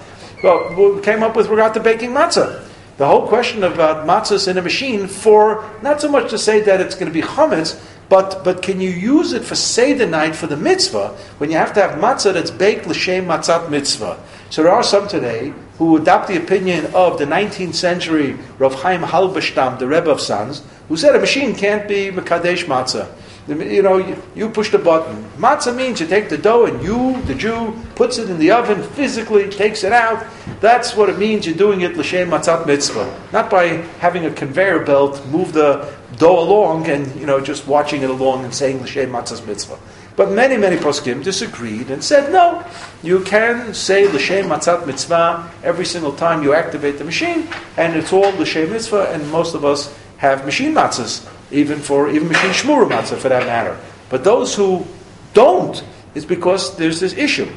Well, 0.42 0.98
came 1.00 1.22
up 1.22 1.36
with 1.36 1.48
regard 1.48 1.74
to 1.74 1.80
baking 1.80 2.12
matzah. 2.12 2.66
The 2.96 3.06
whole 3.06 3.28
question 3.28 3.62
about 3.62 4.06
matzahs 4.06 4.48
in 4.48 4.56
a 4.56 4.62
machine 4.62 5.06
for 5.06 5.70
not 5.82 6.00
so 6.00 6.10
much 6.10 6.30
to 6.30 6.38
say 6.38 6.60
that 6.62 6.80
it's 6.80 6.94
going 6.94 7.12
to 7.12 7.12
be 7.12 7.20
chametz, 7.20 7.78
but, 8.08 8.42
but 8.44 8.62
can 8.62 8.80
you 8.80 8.90
use 8.90 9.32
it 9.32 9.44
for 9.44 9.54
Seder 9.54 10.06
night 10.06 10.36
for 10.36 10.46
the 10.46 10.56
mitzvah 10.56 11.08
when 11.38 11.50
you 11.50 11.56
have 11.56 11.72
to 11.74 11.80
have 11.80 11.98
matzah 11.98 12.32
that's 12.32 12.50
baked 12.50 12.86
l'shem 12.86 13.26
matzat 13.26 13.68
mitzvah? 13.68 14.18
So 14.50 14.62
there 14.62 14.72
are 14.72 14.82
some 14.82 15.08
today 15.08 15.52
who 15.78 15.96
adopt 15.96 16.28
the 16.28 16.36
opinion 16.36 16.86
of 16.94 17.18
the 17.18 17.24
19th 17.24 17.74
century 17.74 18.36
Rav 18.58 18.74
Chaim 18.74 19.02
Halberstam, 19.02 19.78
the 19.78 19.86
Rebbe 19.88 20.10
of 20.10 20.20
Sanz, 20.20 20.62
who 20.88 20.96
said 20.96 21.16
a 21.16 21.20
machine 21.20 21.54
can't 21.54 21.88
be 21.88 22.10
Mekadesh 22.10 22.64
matzah. 22.64 23.10
You 23.48 23.82
know, 23.82 23.98
you, 24.34 24.48
push 24.50 24.70
the 24.70 24.78
button. 24.78 25.22
Matzah 25.36 25.74
means 25.74 26.00
you 26.00 26.06
take 26.06 26.28
the 26.28 26.36
dough 26.36 26.66
and 26.66 26.82
you, 26.82 27.20
the 27.22 27.34
Jew, 27.34 27.76
puts 27.94 28.18
it 28.18 28.28
in 28.28 28.38
the 28.38 28.50
oven 28.50 28.82
physically, 28.82 29.48
takes 29.48 29.84
it 29.84 29.92
out. 29.92 30.26
That's 30.60 30.96
what 30.96 31.08
it 31.08 31.18
means 31.18 31.46
you're 31.46 31.54
doing 31.54 31.82
it 31.82 31.96
l'shem 31.96 32.28
matzat 32.28 32.66
mitzvah. 32.66 33.28
Not 33.32 33.48
by 33.48 33.66
having 34.00 34.26
a 34.26 34.32
conveyor 34.32 34.84
belt 34.84 35.24
move 35.26 35.52
the 35.52 35.94
dough 36.16 36.40
along 36.40 36.88
and, 36.88 37.14
you 37.14 37.24
know, 37.24 37.40
just 37.40 37.68
watching 37.68 38.02
it 38.02 38.10
along 38.10 38.44
and 38.44 38.52
saying 38.52 38.82
l'shem 38.82 39.10
matzah 39.10 39.46
mitzvah. 39.46 39.78
But 40.16 40.32
many, 40.32 40.56
many 40.56 40.76
poskim 40.76 41.22
disagreed 41.22 41.90
and 41.90 42.02
said, 42.02 42.32
no, 42.32 42.64
you 43.04 43.20
can 43.20 43.74
say 43.74 44.08
l'shem 44.08 44.46
matzat 44.46 44.88
mitzvah 44.88 45.52
every 45.62 45.84
single 45.84 46.16
time 46.16 46.42
you 46.42 46.52
activate 46.52 46.98
the 46.98 47.04
machine, 47.04 47.46
and 47.76 47.94
it's 47.94 48.12
all 48.12 48.32
l'shem 48.40 48.72
mitzvah, 48.72 49.12
and 49.12 49.30
most 49.30 49.54
of 49.54 49.64
us 49.64 49.96
have 50.16 50.44
machine 50.44 50.74
matzahs 50.74 51.30
even 51.50 51.78
for 51.78 52.08
even 52.10 52.28
machine 52.28 52.50
shmura 52.50 52.88
matzah 52.88 53.16
for 53.16 53.28
that 53.28 53.46
matter. 53.46 53.78
But 54.08 54.24
those 54.24 54.54
who 54.54 54.86
don't, 55.34 55.82
it's 56.14 56.24
because 56.24 56.76
there's 56.76 57.00
this 57.00 57.12
issue. 57.14 57.50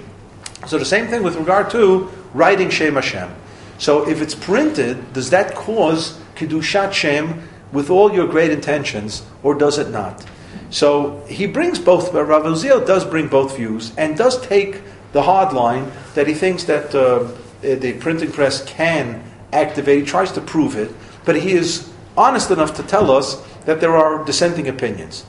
So 0.68 0.78
the 0.78 0.86
same 0.86 1.08
thing 1.08 1.24
with 1.24 1.36
regard 1.36 1.70
to 1.72 2.10
writing 2.34 2.70
Shem 2.70 2.96
Hashem. 2.96 3.30
So 3.78 4.08
if 4.08 4.22
it's 4.22 4.36
printed, 4.36 5.14
does 5.14 5.30
that 5.30 5.56
cause 5.56 6.20
Kiddushat 6.36 6.92
Shem 6.94 7.48
with 7.72 7.90
all 7.90 8.14
your 8.14 8.28
great 8.28 8.52
intentions, 8.52 9.24
or 9.44 9.56
does 9.56 9.78
it 9.78 9.90
not? 9.90 10.26
So 10.70 11.24
he 11.28 11.48
brings 11.48 11.80
both, 11.80 12.14
Rav 12.14 12.44
Uziel 12.44 12.86
does 12.86 13.06
bring 13.06 13.28
both 13.28 13.56
views, 13.56 13.94
and 13.98 14.18
does 14.18 14.42
take 14.46 14.82
the 15.14 15.22
hard 15.22 15.54
line 15.54 15.92
that 16.16 16.28
he 16.28 16.34
thinks 16.34 16.66
that 16.66 16.94
uh, 16.94 17.32
the 17.62 17.94
printing 17.94 18.32
press 18.32 18.64
can 18.66 19.24
activate. 19.54 20.00
He 20.00 20.06
tries 20.06 20.32
to 20.34 20.42
prove 20.42 20.76
it, 20.76 20.92
but 21.26 21.36
he 21.36 21.52
is 21.52 21.92
honest 22.18 22.52
enough 22.52 22.76
to 22.76 22.84
tell 22.84 23.12
us 23.12 23.42
that 23.66 23.82
there 23.82 23.96
are 23.96 24.24
dissenting 24.24 24.68
opinions. 24.68 25.26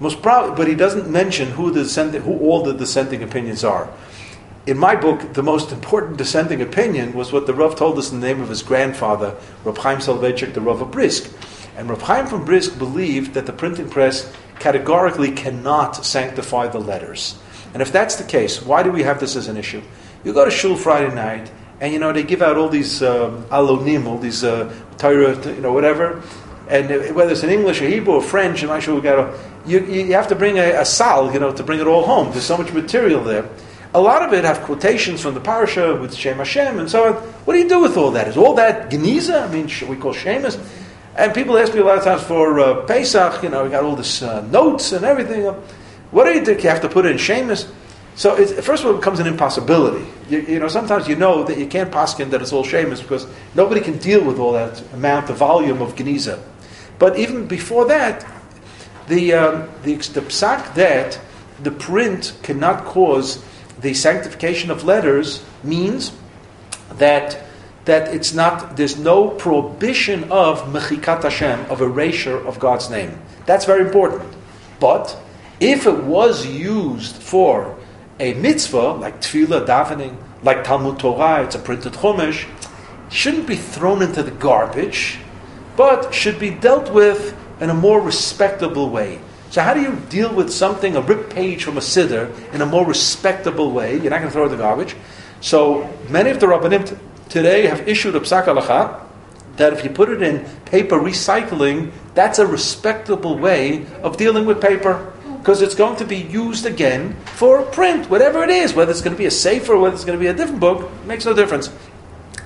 Most 0.00 0.22
probably, 0.22 0.56
but 0.56 0.68
he 0.68 0.74
doesn't 0.74 1.10
mention 1.10 1.52
who 1.52 1.70
the 1.70 1.84
dissenting, 1.84 2.22
who 2.22 2.38
all 2.38 2.62
the 2.62 2.74
dissenting 2.74 3.22
opinions 3.22 3.62
are. 3.64 3.88
In 4.66 4.78
my 4.78 4.94
book, 4.94 5.32
the 5.32 5.42
most 5.42 5.72
important 5.72 6.18
dissenting 6.18 6.62
opinion 6.62 7.14
was 7.14 7.32
what 7.32 7.46
the 7.46 7.54
Rav 7.54 7.74
told 7.74 7.98
us 7.98 8.12
in 8.12 8.20
the 8.20 8.26
name 8.26 8.40
of 8.40 8.48
his 8.48 8.62
grandfather, 8.62 9.36
Rav 9.64 9.76
Chaim 9.78 9.98
Soloveitchik, 9.98 10.54
the 10.54 10.60
Rav 10.60 10.80
of 10.80 10.90
Brisk. 10.90 11.32
And 11.76 11.88
Rav 11.90 12.02
Chaim 12.02 12.26
from 12.26 12.44
Brisk 12.44 12.78
believed 12.78 13.34
that 13.34 13.46
the 13.46 13.52
printing 13.52 13.90
press 13.90 14.32
categorically 14.60 15.32
cannot 15.32 16.04
sanctify 16.04 16.68
the 16.68 16.78
letters. 16.78 17.38
And 17.72 17.82
if 17.82 17.90
that's 17.90 18.16
the 18.16 18.24
case, 18.24 18.62
why 18.62 18.82
do 18.82 18.92
we 18.92 19.02
have 19.02 19.18
this 19.18 19.34
as 19.34 19.48
an 19.48 19.56
issue? 19.56 19.82
You 20.24 20.32
go 20.32 20.44
to 20.44 20.50
shul 20.50 20.76
Friday 20.76 21.12
night, 21.12 21.50
and 21.82 21.92
you 21.92 21.98
know 21.98 22.12
they 22.12 22.22
give 22.22 22.42
out 22.42 22.56
all 22.56 22.68
these 22.68 23.02
um, 23.02 23.42
alonim, 23.46 24.06
all 24.06 24.16
these 24.16 24.44
uh, 24.44 24.72
Torah, 24.98 25.34
you 25.52 25.60
know, 25.60 25.72
whatever, 25.72 26.22
and 26.68 26.88
whether 27.16 27.32
it's 27.32 27.42
in 27.42 27.50
English 27.50 27.82
or 27.82 27.88
Hebrew 27.88 28.14
or 28.14 28.22
French, 28.22 28.62
I'm 28.62 28.80
sure 28.80 28.94
we 28.94 29.00
got 29.00 29.16
to, 29.16 29.38
you, 29.66 29.80
you 29.84 30.12
have 30.12 30.28
to 30.28 30.36
bring 30.36 30.58
a, 30.58 30.80
a 30.80 30.84
sal, 30.84 31.32
you 31.32 31.40
know, 31.40 31.50
to 31.52 31.62
bring 31.64 31.80
it 31.80 31.88
all 31.88 32.06
home. 32.06 32.30
There's 32.30 32.44
so 32.44 32.56
much 32.56 32.72
material 32.72 33.24
there. 33.24 33.48
A 33.94 34.00
lot 34.00 34.22
of 34.22 34.32
it 34.32 34.44
have 34.44 34.60
quotations 34.60 35.20
from 35.20 35.34
the 35.34 35.40
parasha 35.40 35.96
with 35.96 36.14
Shem 36.14 36.38
Hashem 36.38 36.78
and 36.78 36.88
so 36.88 37.08
on. 37.08 37.14
What 37.44 37.54
do 37.54 37.58
you 37.58 37.68
do 37.68 37.80
with 37.80 37.96
all 37.96 38.12
that? 38.12 38.28
Is 38.28 38.36
all 38.36 38.54
that 38.54 38.88
Geniza? 38.88 39.42
I 39.42 39.52
mean, 39.52 39.68
we 39.90 39.96
call 40.00 40.14
Shemus. 40.14 40.58
And 41.16 41.34
people 41.34 41.58
ask 41.58 41.74
me 41.74 41.80
a 41.80 41.84
lot 41.84 41.98
of 41.98 42.04
times 42.04 42.22
for 42.22 42.60
uh, 42.60 42.86
Pesach, 42.86 43.42
you 43.42 43.50
know, 43.50 43.64
we 43.64 43.70
got 43.70 43.82
all 43.82 43.96
this 43.96 44.22
uh, 44.22 44.40
notes 44.46 44.92
and 44.92 45.04
everything. 45.04 45.44
What 46.12 46.24
do 46.24 46.32
you 46.32 46.44
do? 46.44 46.52
You 46.52 46.68
have 46.70 46.80
to 46.82 46.88
put 46.88 47.06
in 47.06 47.18
Shemus. 47.18 47.70
So 48.14 48.36
first 48.36 48.82
of 48.82 48.90
all, 48.90 48.94
it 48.94 48.98
becomes 48.98 49.20
an 49.20 49.26
impossibility. 49.26 50.06
You, 50.28 50.40
you, 50.40 50.58
know, 50.58 50.68
sometimes 50.68 51.08
you 51.08 51.16
know 51.16 51.44
that 51.44 51.58
you 51.58 51.66
can't 51.66 51.90
paskin 51.90 52.30
that 52.30 52.42
it's 52.42 52.52
all 52.52 52.64
Shemus 52.64 53.00
because 53.00 53.26
nobody 53.54 53.80
can 53.80 53.98
deal 53.98 54.22
with 54.22 54.38
all 54.38 54.52
that 54.52 54.82
amount, 54.92 55.28
the 55.28 55.34
volume 55.34 55.80
of 55.80 55.94
Geniza. 55.94 56.42
But 56.98 57.18
even 57.18 57.46
before 57.46 57.86
that, 57.86 58.26
the, 59.08 59.32
um, 59.32 59.68
the, 59.82 59.96
the 59.96 60.20
psak 60.20 60.74
that 60.74 61.18
the 61.62 61.70
print 61.70 62.34
cannot 62.42 62.84
cause 62.84 63.42
the 63.80 63.94
sanctification 63.94 64.70
of 64.70 64.84
letters 64.84 65.44
means 65.64 66.12
that 66.94 67.44
that 67.84 68.14
it's 68.14 68.32
not 68.32 68.76
there's 68.76 68.96
no 68.96 69.28
prohibition 69.28 70.30
of 70.30 70.60
mechikat 70.72 71.22
Hashem 71.22 71.68
of 71.68 71.80
erasure 71.80 72.38
of 72.46 72.60
God's 72.60 72.90
name. 72.90 73.18
That's 73.46 73.64
very 73.64 73.84
important. 73.84 74.32
But 74.78 75.16
if 75.58 75.86
it 75.86 76.04
was 76.04 76.46
used 76.46 77.16
for 77.16 77.76
a 78.22 78.34
mitzvah 78.34 78.92
like 78.92 79.20
tefillah, 79.20 79.66
davening, 79.66 80.16
like 80.44 80.62
Talmud 80.62 81.00
Torah, 81.00 81.42
it's 81.42 81.56
a 81.56 81.58
printed 81.58 81.94
chumash, 81.94 82.46
shouldn't 83.10 83.48
be 83.48 83.56
thrown 83.56 84.00
into 84.00 84.22
the 84.22 84.30
garbage 84.30 85.18
but 85.76 86.14
should 86.14 86.38
be 86.38 86.50
dealt 86.50 86.92
with 86.92 87.36
in 87.60 87.70
a 87.70 87.74
more 87.74 88.00
respectable 88.00 88.90
way. 88.90 89.20
So, 89.50 89.62
how 89.62 89.74
do 89.74 89.80
you 89.80 89.96
deal 90.08 90.32
with 90.32 90.52
something, 90.52 90.96
a 90.96 91.00
ripped 91.00 91.30
page 91.30 91.64
from 91.64 91.76
a 91.76 91.80
siddur, 91.80 92.32
in 92.52 92.62
a 92.62 92.66
more 92.66 92.86
respectable 92.86 93.70
way? 93.70 93.94
You're 93.94 94.10
not 94.10 94.18
going 94.20 94.28
to 94.28 94.30
throw 94.30 94.42
it 94.44 94.46
in 94.46 94.52
the 94.52 94.58
garbage. 94.58 94.96
So, 95.40 95.90
many 96.08 96.30
of 96.30 96.40
the 96.40 96.46
rabbanim 96.46 96.88
t- 96.88 96.96
today 97.28 97.66
have 97.66 97.86
issued 97.88 98.14
a 98.16 98.20
psak 98.20 98.44
halacha 98.44 99.00
that 99.56 99.72
if 99.72 99.84
you 99.84 99.90
put 99.90 100.08
it 100.08 100.22
in 100.22 100.44
paper 100.64 100.98
recycling, 100.98 101.92
that's 102.14 102.38
a 102.38 102.46
respectable 102.46 103.36
way 103.36 103.86
of 104.02 104.16
dealing 104.16 104.46
with 104.46 104.60
paper. 104.60 105.11
Because 105.42 105.60
it's 105.60 105.74
going 105.74 105.96
to 105.96 106.04
be 106.04 106.18
used 106.18 106.66
again 106.66 107.16
for 107.34 107.62
print, 107.62 108.08
whatever 108.08 108.44
it 108.44 108.48
is, 108.48 108.74
whether 108.74 108.92
it's 108.92 109.00
going 109.00 109.16
to 109.16 109.18
be 109.18 109.26
a 109.26 109.30
safer, 109.30 109.76
whether 109.76 109.92
it's 109.92 110.04
going 110.04 110.16
to 110.16 110.22
be 110.22 110.28
a 110.28 110.32
different 110.32 110.60
book, 110.60 110.88
makes 111.04 111.24
no 111.24 111.34
difference. 111.34 111.68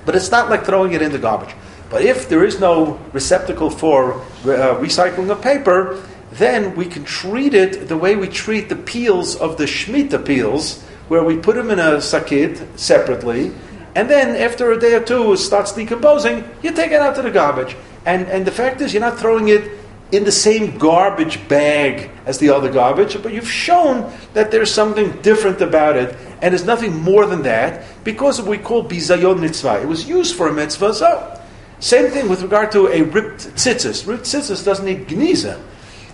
But 0.07 0.16
it's 0.16 0.30
not 0.30 0.49
like 0.49 0.64
throwing 0.64 0.94
it 0.94 1.03
in 1.03 1.12
the 1.12 1.18
garbage. 1.18 1.55
But 1.90 2.01
if 2.01 2.30
there 2.30 2.42
is 2.42 2.59
no 2.59 2.99
receptacle 3.12 3.68
for 3.68 4.14
uh, 4.14 4.80
recycling 4.80 5.30
of 5.30 5.42
paper, 5.42 6.03
then 6.32 6.74
we 6.74 6.86
can 6.86 7.05
treat 7.05 7.53
it 7.53 7.86
the 7.86 7.99
way 7.99 8.16
we 8.16 8.28
treat 8.28 8.70
the 8.70 8.76
peels 8.76 9.36
of 9.36 9.59
the 9.59 9.64
Shemitah 9.64 10.24
peels, 10.24 10.82
where 11.09 11.22
we 11.22 11.36
put 11.36 11.57
them 11.57 11.70
in 11.70 11.78
a 11.78 11.99
sakit 11.99 12.78
separately, 12.78 13.53
and 13.94 14.09
then 14.09 14.36
after 14.36 14.72
a 14.72 14.80
day 14.80 14.94
or 14.94 15.01
two 15.03 15.34
it 15.34 15.36
starts 15.36 15.72
decomposing, 15.72 16.49
you 16.62 16.72
take 16.72 16.92
it 16.92 17.01
out 17.03 17.14
to 17.16 17.22
the 17.22 17.30
garbage. 17.30 17.76
And, 18.07 18.26
and 18.28 18.47
the 18.47 18.51
fact 18.51 18.80
is, 18.80 18.94
you're 18.94 19.03
not 19.03 19.18
throwing 19.18 19.49
it 19.49 19.70
in 20.12 20.24
the 20.24 20.32
same 20.32 20.78
garbage 20.78 21.48
bag 21.48 22.11
as 22.26 22.38
the 22.38 22.50
other 22.50 22.72
garbage, 22.72 23.20
but 23.22 23.32
you've 23.32 23.50
shown 23.50 24.12
that 24.34 24.50
there's 24.50 24.72
something 24.72 25.11
different 25.22 25.61
about 25.61 25.96
it, 25.96 26.16
and 26.40 26.52
there's 26.52 26.64
nothing 26.64 26.94
more 27.02 27.26
than 27.26 27.42
that, 27.42 27.84
because 28.04 28.40
we 28.40 28.59
call 28.59 28.84
bizayon 28.84 29.40
mitzvah. 29.40 29.80
It 29.82 29.88
was 29.88 30.09
used 30.09 30.36
for 30.36 30.48
a 30.48 30.52
mitzvah, 30.52 30.94
so 30.94 31.42
same 31.80 32.11
thing 32.11 32.28
with 32.28 32.42
regard 32.42 32.70
to 32.72 32.86
a 32.88 33.02
ripped 33.02 33.48
tzitzis. 33.57 34.07
Ripped 34.07 34.24
tzitzis 34.24 34.64
doesn't 34.64 34.84
need 34.84 35.09
gniza. 35.09 35.61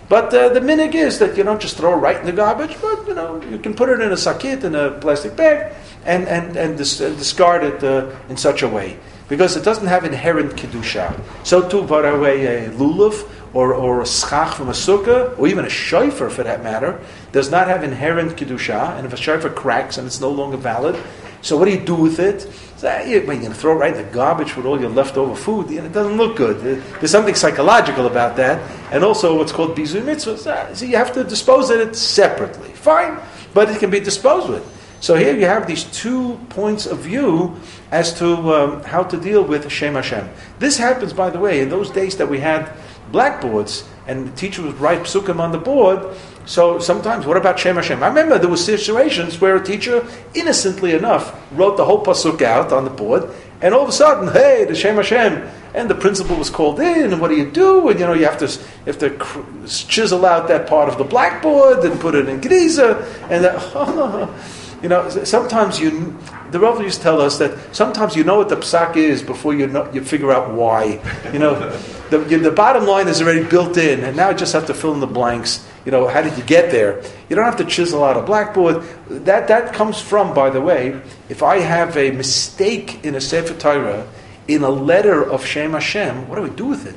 But 0.09 0.33
uh, 0.33 0.49
the 0.49 0.59
minig 0.59 0.95
is 0.95 1.19
that 1.19 1.37
you 1.37 1.43
don't 1.43 1.61
just 1.61 1.77
throw 1.77 1.93
it 1.93 1.97
right 1.97 2.17
in 2.17 2.25
the 2.25 2.33
garbage, 2.33 2.75
but 2.81 3.07
you 3.07 3.13
know 3.13 3.41
you 3.43 3.57
can 3.57 3.73
put 3.73 3.89
it 3.89 4.01
in 4.01 4.11
a 4.11 4.15
sakit 4.15 4.63
in 4.63 4.75
a 4.75 4.91
plastic 4.99 5.35
bag 5.35 5.73
and 6.05 6.27
and 6.27 6.57
and 6.57 6.77
dis- 6.77 6.99
uh, 6.99 7.09
discard 7.11 7.63
it 7.63 7.83
uh, 7.83 8.13
in 8.27 8.35
such 8.35 8.63
a 8.63 8.67
way 8.67 8.99
because 9.29 9.55
it 9.55 9.63
doesn't 9.63 9.87
have 9.87 10.03
inherent 10.03 10.55
kedusha. 10.55 11.19
So 11.43 11.67
too, 11.67 11.83
by 11.83 12.01
the 12.01 12.19
way, 12.19 12.65
a 12.65 12.69
lulav 12.71 13.27
or, 13.53 13.73
or 13.73 14.01
a 14.01 14.05
schach 14.05 14.55
from 14.55 14.69
a 14.69 14.73
sukkah, 14.73 15.37
or 15.37 15.47
even 15.47 15.65
a 15.65 15.69
shofar 15.69 16.29
for 16.29 16.43
that 16.43 16.63
matter, 16.63 16.99
does 17.31 17.51
not 17.51 17.67
have 17.67 17.83
inherent 17.83 18.35
kedusha. 18.35 18.97
And 18.97 19.05
if 19.05 19.13
a 19.13 19.17
shofar 19.17 19.51
cracks 19.51 19.97
and 19.97 20.07
it's 20.07 20.19
no 20.19 20.29
longer 20.29 20.57
valid, 20.57 21.01
so 21.43 21.57
what 21.57 21.65
do 21.65 21.71
you 21.71 21.85
do 21.85 21.95
with 21.95 22.19
it? 22.19 22.49
So, 22.77 23.01
you, 23.01 23.21
are 23.21 23.25
going 23.25 23.41
to 23.41 23.53
throw 23.53 23.73
it 23.73 23.75
right 23.75 23.95
in 23.95 24.05
the 24.05 24.11
garbage 24.11 24.55
with 24.55 24.65
all 24.65 24.79
your 24.79 24.89
leftover 24.89 25.35
food? 25.35 25.69
You 25.69 25.79
know, 25.79 25.85
it 25.85 25.93
doesn't 25.93 26.17
look 26.17 26.37
good. 26.37 26.61
There's 26.99 27.11
something 27.11 27.35
psychological 27.35 28.07
about 28.07 28.37
that. 28.37 28.59
And 28.91 29.03
also 29.03 29.37
what's 29.37 29.51
called 29.51 29.77
bizu 29.77 30.03
mitzvah. 30.03 30.75
So 30.75 30.85
you 30.85 30.95
have 30.95 31.13
to 31.13 31.23
dispose 31.23 31.69
of 31.69 31.81
it 31.81 31.95
separately. 31.95 32.69
Fine, 32.69 33.19
but 33.53 33.69
it 33.69 33.79
can 33.79 33.89
be 33.89 33.99
disposed 33.99 34.49
with. 34.49 34.63
So 35.01 35.15
here 35.15 35.35
you 35.35 35.45
have 35.45 35.67
these 35.67 35.83
two 35.83 36.39
points 36.47 36.85
of 36.85 36.99
view 36.99 37.57
as 37.91 38.17
to 38.19 38.53
um, 38.53 38.83
how 38.83 39.03
to 39.03 39.17
deal 39.17 39.43
with 39.43 39.69
Shem 39.69 39.95
Hashem. 39.95 40.29
This 40.59 40.77
happens, 40.77 41.11
by 41.11 41.29
the 41.29 41.39
way, 41.39 41.59
in 41.59 41.67
those 41.67 41.89
days 41.89 42.15
that 42.17 42.29
we 42.29 42.39
had 42.39 42.71
blackboards 43.13 43.87
and 44.05 44.27
the 44.27 44.35
teacher 44.35 44.61
would 44.61 44.77
write 44.81 44.99
psukim 45.03 45.39
on 45.39 45.53
the 45.53 45.57
board. 45.57 46.17
So 46.45 46.79
sometimes, 46.79 47.25
what 47.25 47.37
about 47.37 47.57
Shem 47.57 47.77
Hashem? 47.77 48.03
I 48.03 48.07
remember 48.07 48.37
there 48.37 48.49
were 48.49 48.57
situations 48.57 49.39
where 49.39 49.55
a 49.55 49.63
teacher, 49.63 50.05
innocently 50.33 50.91
enough, 50.93 51.39
wrote 51.53 51.77
the 51.77 51.85
whole 51.85 52.03
pasuk 52.03 52.41
out 52.41 52.73
on 52.73 52.83
the 52.83 52.89
board, 52.89 53.29
and 53.61 53.73
all 53.73 53.83
of 53.83 53.87
a 53.87 53.93
sudden, 53.93 54.27
hey, 54.33 54.65
the 54.65 54.75
Shem 54.75 54.97
Hashem, 54.97 55.49
and 55.73 55.89
the 55.89 55.95
principal 55.95 56.35
was 56.35 56.49
called 56.49 56.81
in, 56.81 57.13
and 57.13 57.21
what 57.21 57.29
do 57.29 57.37
you 57.37 57.49
do? 57.49 57.87
And 57.87 57.97
you 57.97 58.05
know, 58.05 58.13
you 58.13 58.25
have 58.25 58.39
to 58.39 58.47
you 58.85 58.93
have 58.93 59.87
chisel 59.87 60.25
out 60.25 60.49
that 60.49 60.67
part 60.67 60.89
of 60.89 60.97
the 60.97 61.05
blackboard 61.05 61.85
and 61.85 61.97
put 62.01 62.13
it 62.13 62.27
in 62.27 62.41
Gniza, 62.41 63.01
and 63.29 63.45
that, 63.45 64.29
You 64.83 64.89
know, 64.89 65.09
sometimes 65.09 65.79
you, 65.79 66.19
the 66.53 66.89
to 66.91 66.99
tell 66.99 67.19
us 67.19 67.39
that 67.39 67.75
sometimes 67.75 68.15
you 68.15 68.23
know 68.23 68.37
what 68.37 68.49
the 68.49 68.55
psak 68.55 68.95
is 68.95 69.23
before 69.23 69.53
you 69.53 69.67
know, 69.67 69.91
you 69.91 70.03
figure 70.03 70.31
out 70.31 70.53
why. 70.53 71.01
You 71.33 71.39
know, 71.39 71.55
the, 72.09 72.25
you, 72.29 72.39
the 72.39 72.51
bottom 72.51 72.85
line 72.85 73.07
is 73.07 73.21
already 73.21 73.43
built 73.43 73.75
in, 73.77 74.03
and 74.03 74.15
now 74.15 74.29
you 74.29 74.37
just 74.37 74.53
have 74.53 74.67
to 74.67 74.73
fill 74.73 74.93
in 74.93 74.99
the 74.99 75.07
blanks. 75.07 75.67
You 75.83 75.91
know, 75.91 76.07
how 76.07 76.21
did 76.21 76.37
you 76.37 76.43
get 76.43 76.71
there? 76.71 77.03
You 77.27 77.35
don't 77.35 77.45
have 77.45 77.57
to 77.57 77.65
chisel 77.65 78.03
out 78.03 78.15
a 78.15 78.21
blackboard. 78.21 78.83
That 79.09 79.47
that 79.47 79.73
comes 79.73 79.99
from, 79.99 80.33
by 80.33 80.49
the 80.49 80.61
way, 80.61 81.01
if 81.27 81.43
I 81.43 81.59
have 81.59 81.97
a 81.97 82.11
mistake 82.11 83.03
in 83.03 83.15
a 83.15 83.21
Sefer 83.21 83.55
Torah, 83.55 84.07
in 84.47 84.63
a 84.63 84.69
letter 84.69 85.23
of 85.23 85.45
Shem 85.45 85.71
Hashem, 85.71 86.29
what 86.29 86.35
do 86.35 86.43
we 86.43 86.49
do 86.51 86.67
with 86.67 86.85
it? 86.85 86.95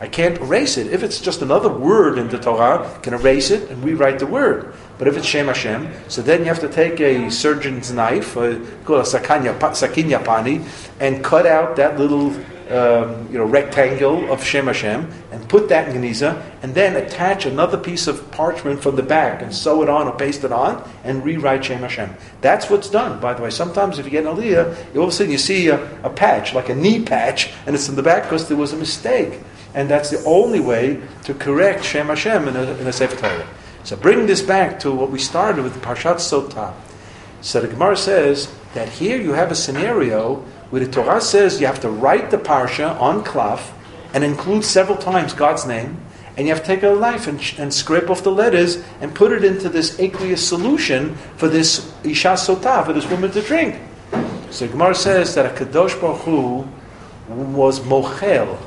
I 0.00 0.06
can't 0.06 0.38
erase 0.38 0.76
it. 0.76 0.88
If 0.92 1.02
it's 1.02 1.20
just 1.20 1.42
another 1.42 1.68
word 1.68 2.18
in 2.18 2.28
the 2.28 2.38
Torah, 2.38 2.88
I 2.88 2.98
can 3.00 3.14
erase 3.14 3.50
it 3.50 3.68
and 3.70 3.82
rewrite 3.82 4.20
the 4.20 4.26
word. 4.26 4.74
But 4.98 5.08
if 5.08 5.16
it's 5.16 5.26
Shem 5.26 5.46
Hashem, 5.46 5.88
so 6.08 6.22
then 6.22 6.40
you 6.40 6.46
have 6.46 6.60
to 6.60 6.68
take 6.68 7.00
a 7.00 7.30
surgeon's 7.30 7.92
knife, 7.92 8.36
uh, 8.36 8.58
called 8.84 9.00
a 9.00 9.08
sakinya 9.08 10.24
pani, 10.24 10.64
and 10.98 11.22
cut 11.22 11.46
out 11.46 11.76
that 11.76 11.98
little 11.98 12.34
um, 12.70 13.26
you 13.30 13.38
know, 13.38 13.44
rectangle 13.44 14.30
of 14.30 14.44
Shem 14.44 14.66
Hashem 14.66 15.10
and 15.32 15.48
put 15.48 15.68
that 15.70 15.88
in 15.88 16.02
Geniza, 16.02 16.42
and 16.62 16.74
then 16.74 16.96
attach 16.96 17.46
another 17.46 17.78
piece 17.78 18.06
of 18.06 18.30
parchment 18.30 18.82
from 18.82 18.96
the 18.96 19.02
back 19.02 19.40
and 19.40 19.54
sew 19.54 19.82
it 19.82 19.88
on 19.88 20.06
or 20.06 20.16
paste 20.16 20.44
it 20.44 20.52
on 20.52 20.86
and 21.04 21.24
rewrite 21.24 21.64
Shem 21.64 21.80
Hashem. 21.80 22.14
That's 22.40 22.68
what's 22.68 22.90
done, 22.90 23.20
by 23.20 23.34
the 23.34 23.42
way. 23.42 23.50
Sometimes 23.50 23.98
if 23.98 24.04
you 24.04 24.10
get 24.10 24.26
an 24.26 24.36
aliyah, 24.36 24.96
all 24.96 25.04
of 25.04 25.08
a 25.08 25.12
sudden 25.12 25.32
you 25.32 25.38
see 25.38 25.68
a, 25.68 26.02
a 26.02 26.10
patch, 26.10 26.52
like 26.52 26.68
a 26.68 26.74
knee 26.74 27.02
patch, 27.02 27.50
and 27.66 27.74
it's 27.74 27.88
in 27.88 27.96
the 27.96 28.02
back 28.02 28.24
because 28.24 28.48
there 28.48 28.56
was 28.56 28.72
a 28.72 28.76
mistake. 28.76 29.40
And 29.74 29.88
that's 29.88 30.10
the 30.10 30.22
only 30.24 30.60
way 30.60 31.00
to 31.24 31.34
correct 31.34 31.84
Shem 31.84 32.08
Hashem 32.08 32.48
in 32.48 32.56
a, 32.56 32.62
in 32.74 32.86
a 32.86 32.92
Sefer 32.92 33.16
Torah. 33.16 33.46
So 33.84 33.96
bring 33.96 34.26
this 34.26 34.42
back 34.42 34.80
to 34.80 34.92
what 34.92 35.10
we 35.10 35.18
started 35.18 35.62
with 35.62 35.80
Parshat 35.82 36.16
Sotah. 36.16 36.74
So 37.40 37.60
the 37.60 37.68
Gemara 37.68 37.96
says 37.96 38.52
that 38.74 38.88
here 38.88 39.16
you 39.20 39.32
have 39.32 39.50
a 39.50 39.54
scenario 39.54 40.36
where 40.70 40.84
the 40.84 40.90
Torah 40.90 41.20
says 41.20 41.60
you 41.60 41.66
have 41.66 41.80
to 41.80 41.88
write 41.88 42.30
the 42.30 42.36
Parsha 42.36 43.00
on 43.00 43.24
cloth 43.24 43.72
and 44.12 44.24
include 44.24 44.64
several 44.64 44.98
times 44.98 45.32
God's 45.32 45.66
name, 45.66 46.00
and 46.36 46.46
you 46.46 46.52
have 46.52 46.62
to 46.62 46.66
take 46.66 46.82
a 46.82 46.94
knife 46.94 47.26
and, 47.26 47.40
and 47.58 47.72
scrape 47.72 48.10
off 48.10 48.22
the 48.22 48.30
letters 48.30 48.82
and 49.00 49.14
put 49.14 49.32
it 49.32 49.44
into 49.44 49.68
this 49.68 49.98
aqueous 49.98 50.46
solution 50.46 51.14
for 51.36 51.48
this 51.48 51.92
Isha 52.04 52.34
Sotah, 52.34 52.84
for 52.84 52.92
this 52.92 53.08
woman 53.08 53.30
to 53.32 53.42
drink. 53.42 53.80
So 54.50 54.66
the 54.66 54.72
Gemara 54.72 54.94
says 54.94 55.34
that 55.34 55.46
a 55.46 55.64
Kadosh 55.64 56.00
Baruch 56.00 56.22
Hu 56.22 56.68
was 57.28 57.80
mochel, 57.80 58.58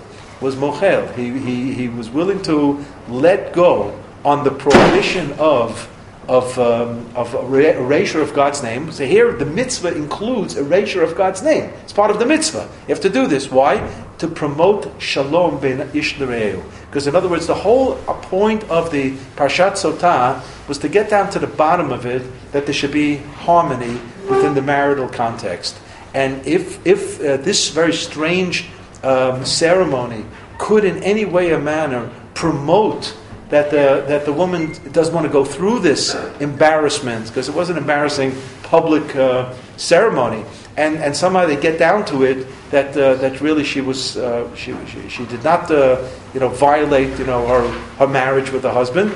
was 0.41 0.55
mochel. 0.55 1.13
He, 1.15 1.37
he, 1.39 1.73
he 1.73 1.89
was 1.89 2.09
willing 2.09 2.41
to 2.43 2.83
let 3.07 3.53
go 3.53 3.99
on 4.23 4.43
the 4.43 4.51
prohibition 4.51 5.33
of 5.33 5.87
of, 6.27 6.57
um, 6.59 7.05
of 7.15 7.33
erasure 7.53 8.21
of 8.21 8.33
God's 8.33 8.63
name. 8.63 8.91
So 8.91 9.05
here 9.05 9.33
the 9.33 9.45
mitzvah 9.45 9.95
includes 9.95 10.55
erasure 10.55 11.03
of 11.03 11.15
God's 11.15 11.41
name. 11.41 11.71
It's 11.83 11.91
part 11.91 12.11
of 12.11 12.19
the 12.19 12.25
mitzvah. 12.25 12.69
You 12.87 12.93
have 12.93 13.01
to 13.01 13.09
do 13.09 13.27
this. 13.27 13.51
Why? 13.51 13.85
To 14.19 14.27
promote 14.27 14.89
shalom 15.01 15.59
ben 15.59 15.89
ish 15.93 16.17
Because 16.17 17.07
in 17.07 17.15
other 17.15 17.27
words, 17.27 17.47
the 17.47 17.55
whole 17.55 17.95
point 17.95 18.63
of 18.69 18.91
the 18.91 19.11
Parshat 19.35 19.73
Sotah 19.73 20.41
was 20.69 20.77
to 20.77 20.89
get 20.89 21.09
down 21.09 21.29
to 21.31 21.39
the 21.39 21.47
bottom 21.47 21.91
of 21.91 22.05
it 22.05 22.21
that 22.51 22.65
there 22.65 22.73
should 22.73 22.93
be 22.93 23.17
harmony 23.17 23.99
within 24.29 24.53
the 24.53 24.61
marital 24.61 25.09
context. 25.09 25.79
And 26.13 26.45
if, 26.45 26.85
if 26.85 27.19
uh, 27.19 27.37
this 27.37 27.69
very 27.69 27.93
strange 27.93 28.67
um, 29.03 29.43
ceremony 29.43 30.25
could 30.57 30.85
in 30.85 31.01
any 31.03 31.25
way 31.25 31.51
or 31.51 31.59
manner 31.59 32.11
promote 32.35 33.17
that 33.51 33.69
the, 33.69 34.03
that 34.07 34.25
the 34.25 34.33
woman 34.33 34.73
doesn't 34.93 35.13
want 35.13 35.27
to 35.27 35.31
go 35.31 35.45
through 35.45 35.79
this 35.79 36.15
embarrassment 36.39 37.27
because 37.27 37.49
it 37.49 37.53
was 37.53 37.69
an 37.69 37.77
embarrassing 37.77 38.33
public 38.63 39.15
uh, 39.15 39.53
ceremony. 39.77 40.43
And, 40.77 40.95
and 40.95 41.15
somehow 41.15 41.45
they 41.45 41.59
get 41.59 41.77
down 41.77 42.05
to 42.05 42.23
it 42.23 42.47
that, 42.71 42.95
uh, 42.95 43.15
that 43.15 43.41
really 43.41 43.65
she, 43.65 43.81
was, 43.81 44.15
uh, 44.15 44.53
she, 44.55 44.73
she, 44.87 45.09
she, 45.09 45.25
did 45.25 45.43
not 45.43 45.69
uh, 45.69 46.07
you 46.33 46.39
know, 46.39 46.47
violate 46.47 47.19
you 47.19 47.25
know, 47.25 47.45
her, 47.45 47.69
her 47.97 48.07
marriage 48.07 48.51
with 48.51 48.61
the 48.61 48.71
husband. 48.71 49.13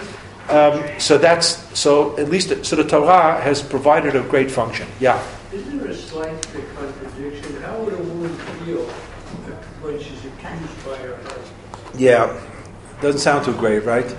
Um, 0.49 0.83
so 0.99 1.17
that's 1.17 1.47
so 1.77 2.15
at 2.19 2.29
least 2.29 2.65
so 2.65 2.75
the 2.75 2.83
Torah 2.83 3.41
has 3.41 3.63
provided 3.63 4.15
a 4.15 4.21
great 4.21 4.51
function. 4.51 4.87
Yeah. 4.99 5.19
Isn't 5.51 5.79
there 5.79 5.89
a 5.89 5.95
slight 5.95 6.39
contradiction? 6.75 7.63
How 7.63 7.79
would 7.79 7.93
a 7.93 7.97
woman 7.97 8.29
feel 8.35 8.85
when 9.81 9.97
she's 9.97 10.23
accused 10.23 10.85
by 10.85 10.97
her 10.97 11.15
husband? 11.15 11.55
Yeah. 11.97 12.39
Doesn't 13.05 13.21
sound 13.21 13.45
too 13.45 13.53
great, 13.53 13.85
right? 13.85 14.09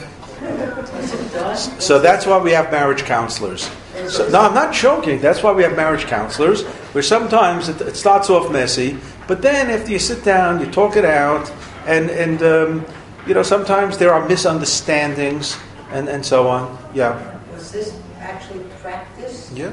So 1.81 1.99
that's 1.99 2.25
why 2.25 2.39
we 2.39 2.53
have 2.53 2.71
marriage 2.71 3.03
counselors. 3.03 3.69
So, 4.07 4.29
no, 4.29 4.43
I'm 4.43 4.55
not 4.55 4.73
joking. 4.73 5.21
That's 5.21 5.43
why 5.43 5.51
we 5.51 5.65
have 5.65 5.75
marriage 5.75 6.05
counselors, 6.05 6.63
where 6.95 7.03
sometimes 7.03 7.69
it, 7.69 7.81
it, 7.81 7.97
starts 7.97 8.31
off 8.31 8.53
messy, 8.53 8.97
but 9.27 9.43
then 9.43 9.71
after 9.71 9.91
you 9.91 9.99
sit 9.99 10.23
down, 10.23 10.61
you 10.61 10.71
talk 10.71 10.95
it 10.95 11.05
out, 11.05 11.51
and, 11.89 12.11
and 12.11 12.41
um, 12.45 12.87
you 13.27 13.35
know, 13.35 13.43
sometimes 13.43 13.99
there 13.99 14.15
are 14.15 14.29
misunderstandings 14.29 15.59
and, 15.91 16.09
and 16.09 16.25
so 16.25 16.47
on. 16.47 16.79
Yeah. 16.95 17.19
Was 17.53 17.73
this 17.73 17.99
actually 18.21 18.63
practiced? 18.81 19.51
Yeah. 19.51 19.73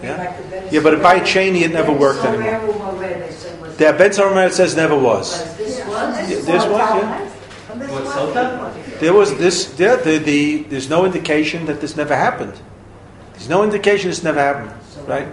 Yeah. 0.00 0.70
Yeah, 0.70 0.80
but 0.80 1.02
by 1.02 1.18
Cheney, 1.24 1.64
it 1.64 1.72
never 1.72 1.90
worked 1.90 2.24
anymore. 2.24 2.78
The 3.78 3.92
Ben 3.98 4.46
It 4.46 4.52
says 4.52 4.76
never 4.76 4.96
was. 4.96 5.56
This 5.56 5.84
was? 5.88 6.28
This 6.28 6.46
was, 6.46 6.78
yeah. 6.78 7.31
There 9.00 9.12
was 9.12 9.36
this. 9.36 9.72
There, 9.74 9.96
the, 9.96 10.18
the, 10.18 10.62
there's 10.64 10.88
no 10.88 11.04
indication 11.04 11.66
that 11.66 11.80
this 11.80 11.96
never 11.96 12.14
happened. 12.14 12.54
There's 13.32 13.48
no 13.48 13.64
indication 13.64 14.10
this 14.10 14.22
never 14.22 14.40
happened, 14.40 14.72
right? 15.08 15.28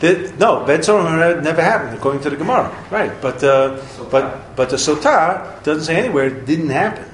The, 0.00 0.32
no, 0.38 0.64
Ben 0.64 0.80
Sotah 0.80 1.42
never 1.42 1.60
happened 1.60 1.98
according 1.98 2.22
to 2.22 2.30
the 2.30 2.36
Gemara, 2.36 2.74
right? 2.90 3.12
But 3.20 3.44
uh, 3.44 3.82
but 4.10 4.56
but 4.56 4.70
the 4.70 4.76
Sotah 4.76 5.62
doesn't 5.62 5.84
say 5.84 5.96
anywhere 5.96 6.26
it 6.26 6.46
didn't 6.46 6.70
happen. 6.70 7.04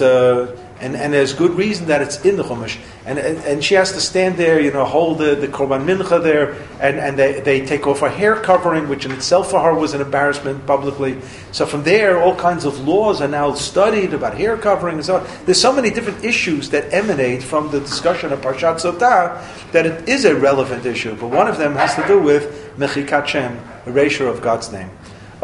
uh, 0.00 0.56
And, 0.82 0.96
and 0.96 1.12
there's 1.12 1.32
good 1.32 1.52
reason 1.52 1.86
that 1.86 2.02
it's 2.02 2.24
in 2.24 2.36
the 2.36 2.42
Chumash. 2.42 2.76
And, 3.06 3.16
and, 3.16 3.38
and 3.38 3.64
she 3.64 3.74
has 3.74 3.92
to 3.92 4.00
stand 4.00 4.36
there, 4.36 4.60
you 4.60 4.72
know, 4.72 4.84
hold 4.84 5.18
the, 5.18 5.36
the 5.36 5.46
Korban 5.46 5.84
Mincha 5.84 6.20
there, 6.20 6.54
and, 6.80 6.98
and 6.98 7.16
they, 7.16 7.40
they 7.40 7.64
take 7.64 7.86
off 7.86 8.00
her 8.00 8.08
hair 8.08 8.34
covering, 8.34 8.88
which 8.88 9.04
in 9.04 9.12
itself 9.12 9.50
for 9.52 9.60
her 9.60 9.72
was 9.72 9.94
an 9.94 10.00
embarrassment 10.00 10.66
publicly. 10.66 11.20
So 11.52 11.66
from 11.66 11.84
there, 11.84 12.20
all 12.20 12.34
kinds 12.34 12.64
of 12.64 12.80
laws 12.80 13.20
are 13.20 13.28
now 13.28 13.54
studied 13.54 14.12
about 14.12 14.36
hair 14.36 14.56
covering 14.56 14.96
and 14.96 15.04
so 15.04 15.18
on. 15.18 15.26
There's 15.44 15.60
so 15.60 15.72
many 15.72 15.90
different 15.90 16.24
issues 16.24 16.70
that 16.70 16.92
emanate 16.92 17.44
from 17.44 17.70
the 17.70 17.78
discussion 17.78 18.32
of 18.32 18.40
Parshat 18.40 18.80
Sotah 18.80 19.70
that 19.70 19.86
it 19.86 20.08
is 20.08 20.24
a 20.24 20.34
relevant 20.34 20.84
issue. 20.84 21.14
But 21.14 21.28
one 21.28 21.46
of 21.46 21.58
them 21.58 21.74
has 21.74 21.94
to 21.94 22.04
do 22.08 22.20
with 22.20 22.76
Mechikat 22.76 23.28
Shem, 23.28 23.60
erasure 23.86 24.26
of 24.26 24.42
God's 24.42 24.72
name. 24.72 24.90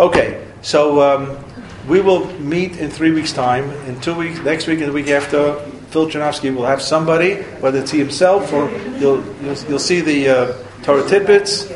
Okay, 0.00 0.44
so 0.62 1.00
um, 1.00 1.44
we 1.88 2.00
will 2.00 2.26
meet 2.38 2.76
in 2.76 2.90
three 2.90 3.12
weeks' 3.12 3.32
time. 3.32 3.70
In 3.86 4.00
two 4.00 4.14
weeks, 4.14 4.38
next 4.40 4.66
week 4.66 4.80
and 4.80 4.88
the 4.88 4.92
week 4.92 5.08
after, 5.08 5.54
Phil 5.90 6.08
Janowski 6.08 6.54
will 6.54 6.66
have 6.66 6.82
somebody, 6.82 7.36
whether 7.60 7.78
it's 7.78 7.90
he 7.90 7.98
himself 7.98 8.52
or 8.52 8.70
you'll 8.98 9.24
you'll, 9.42 9.56
you'll 9.68 9.78
see 9.78 10.00
the 10.00 10.28
uh, 10.28 10.64
Torah 10.82 11.08
tidbits. 11.08 11.70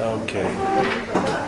Okay. 0.00 1.41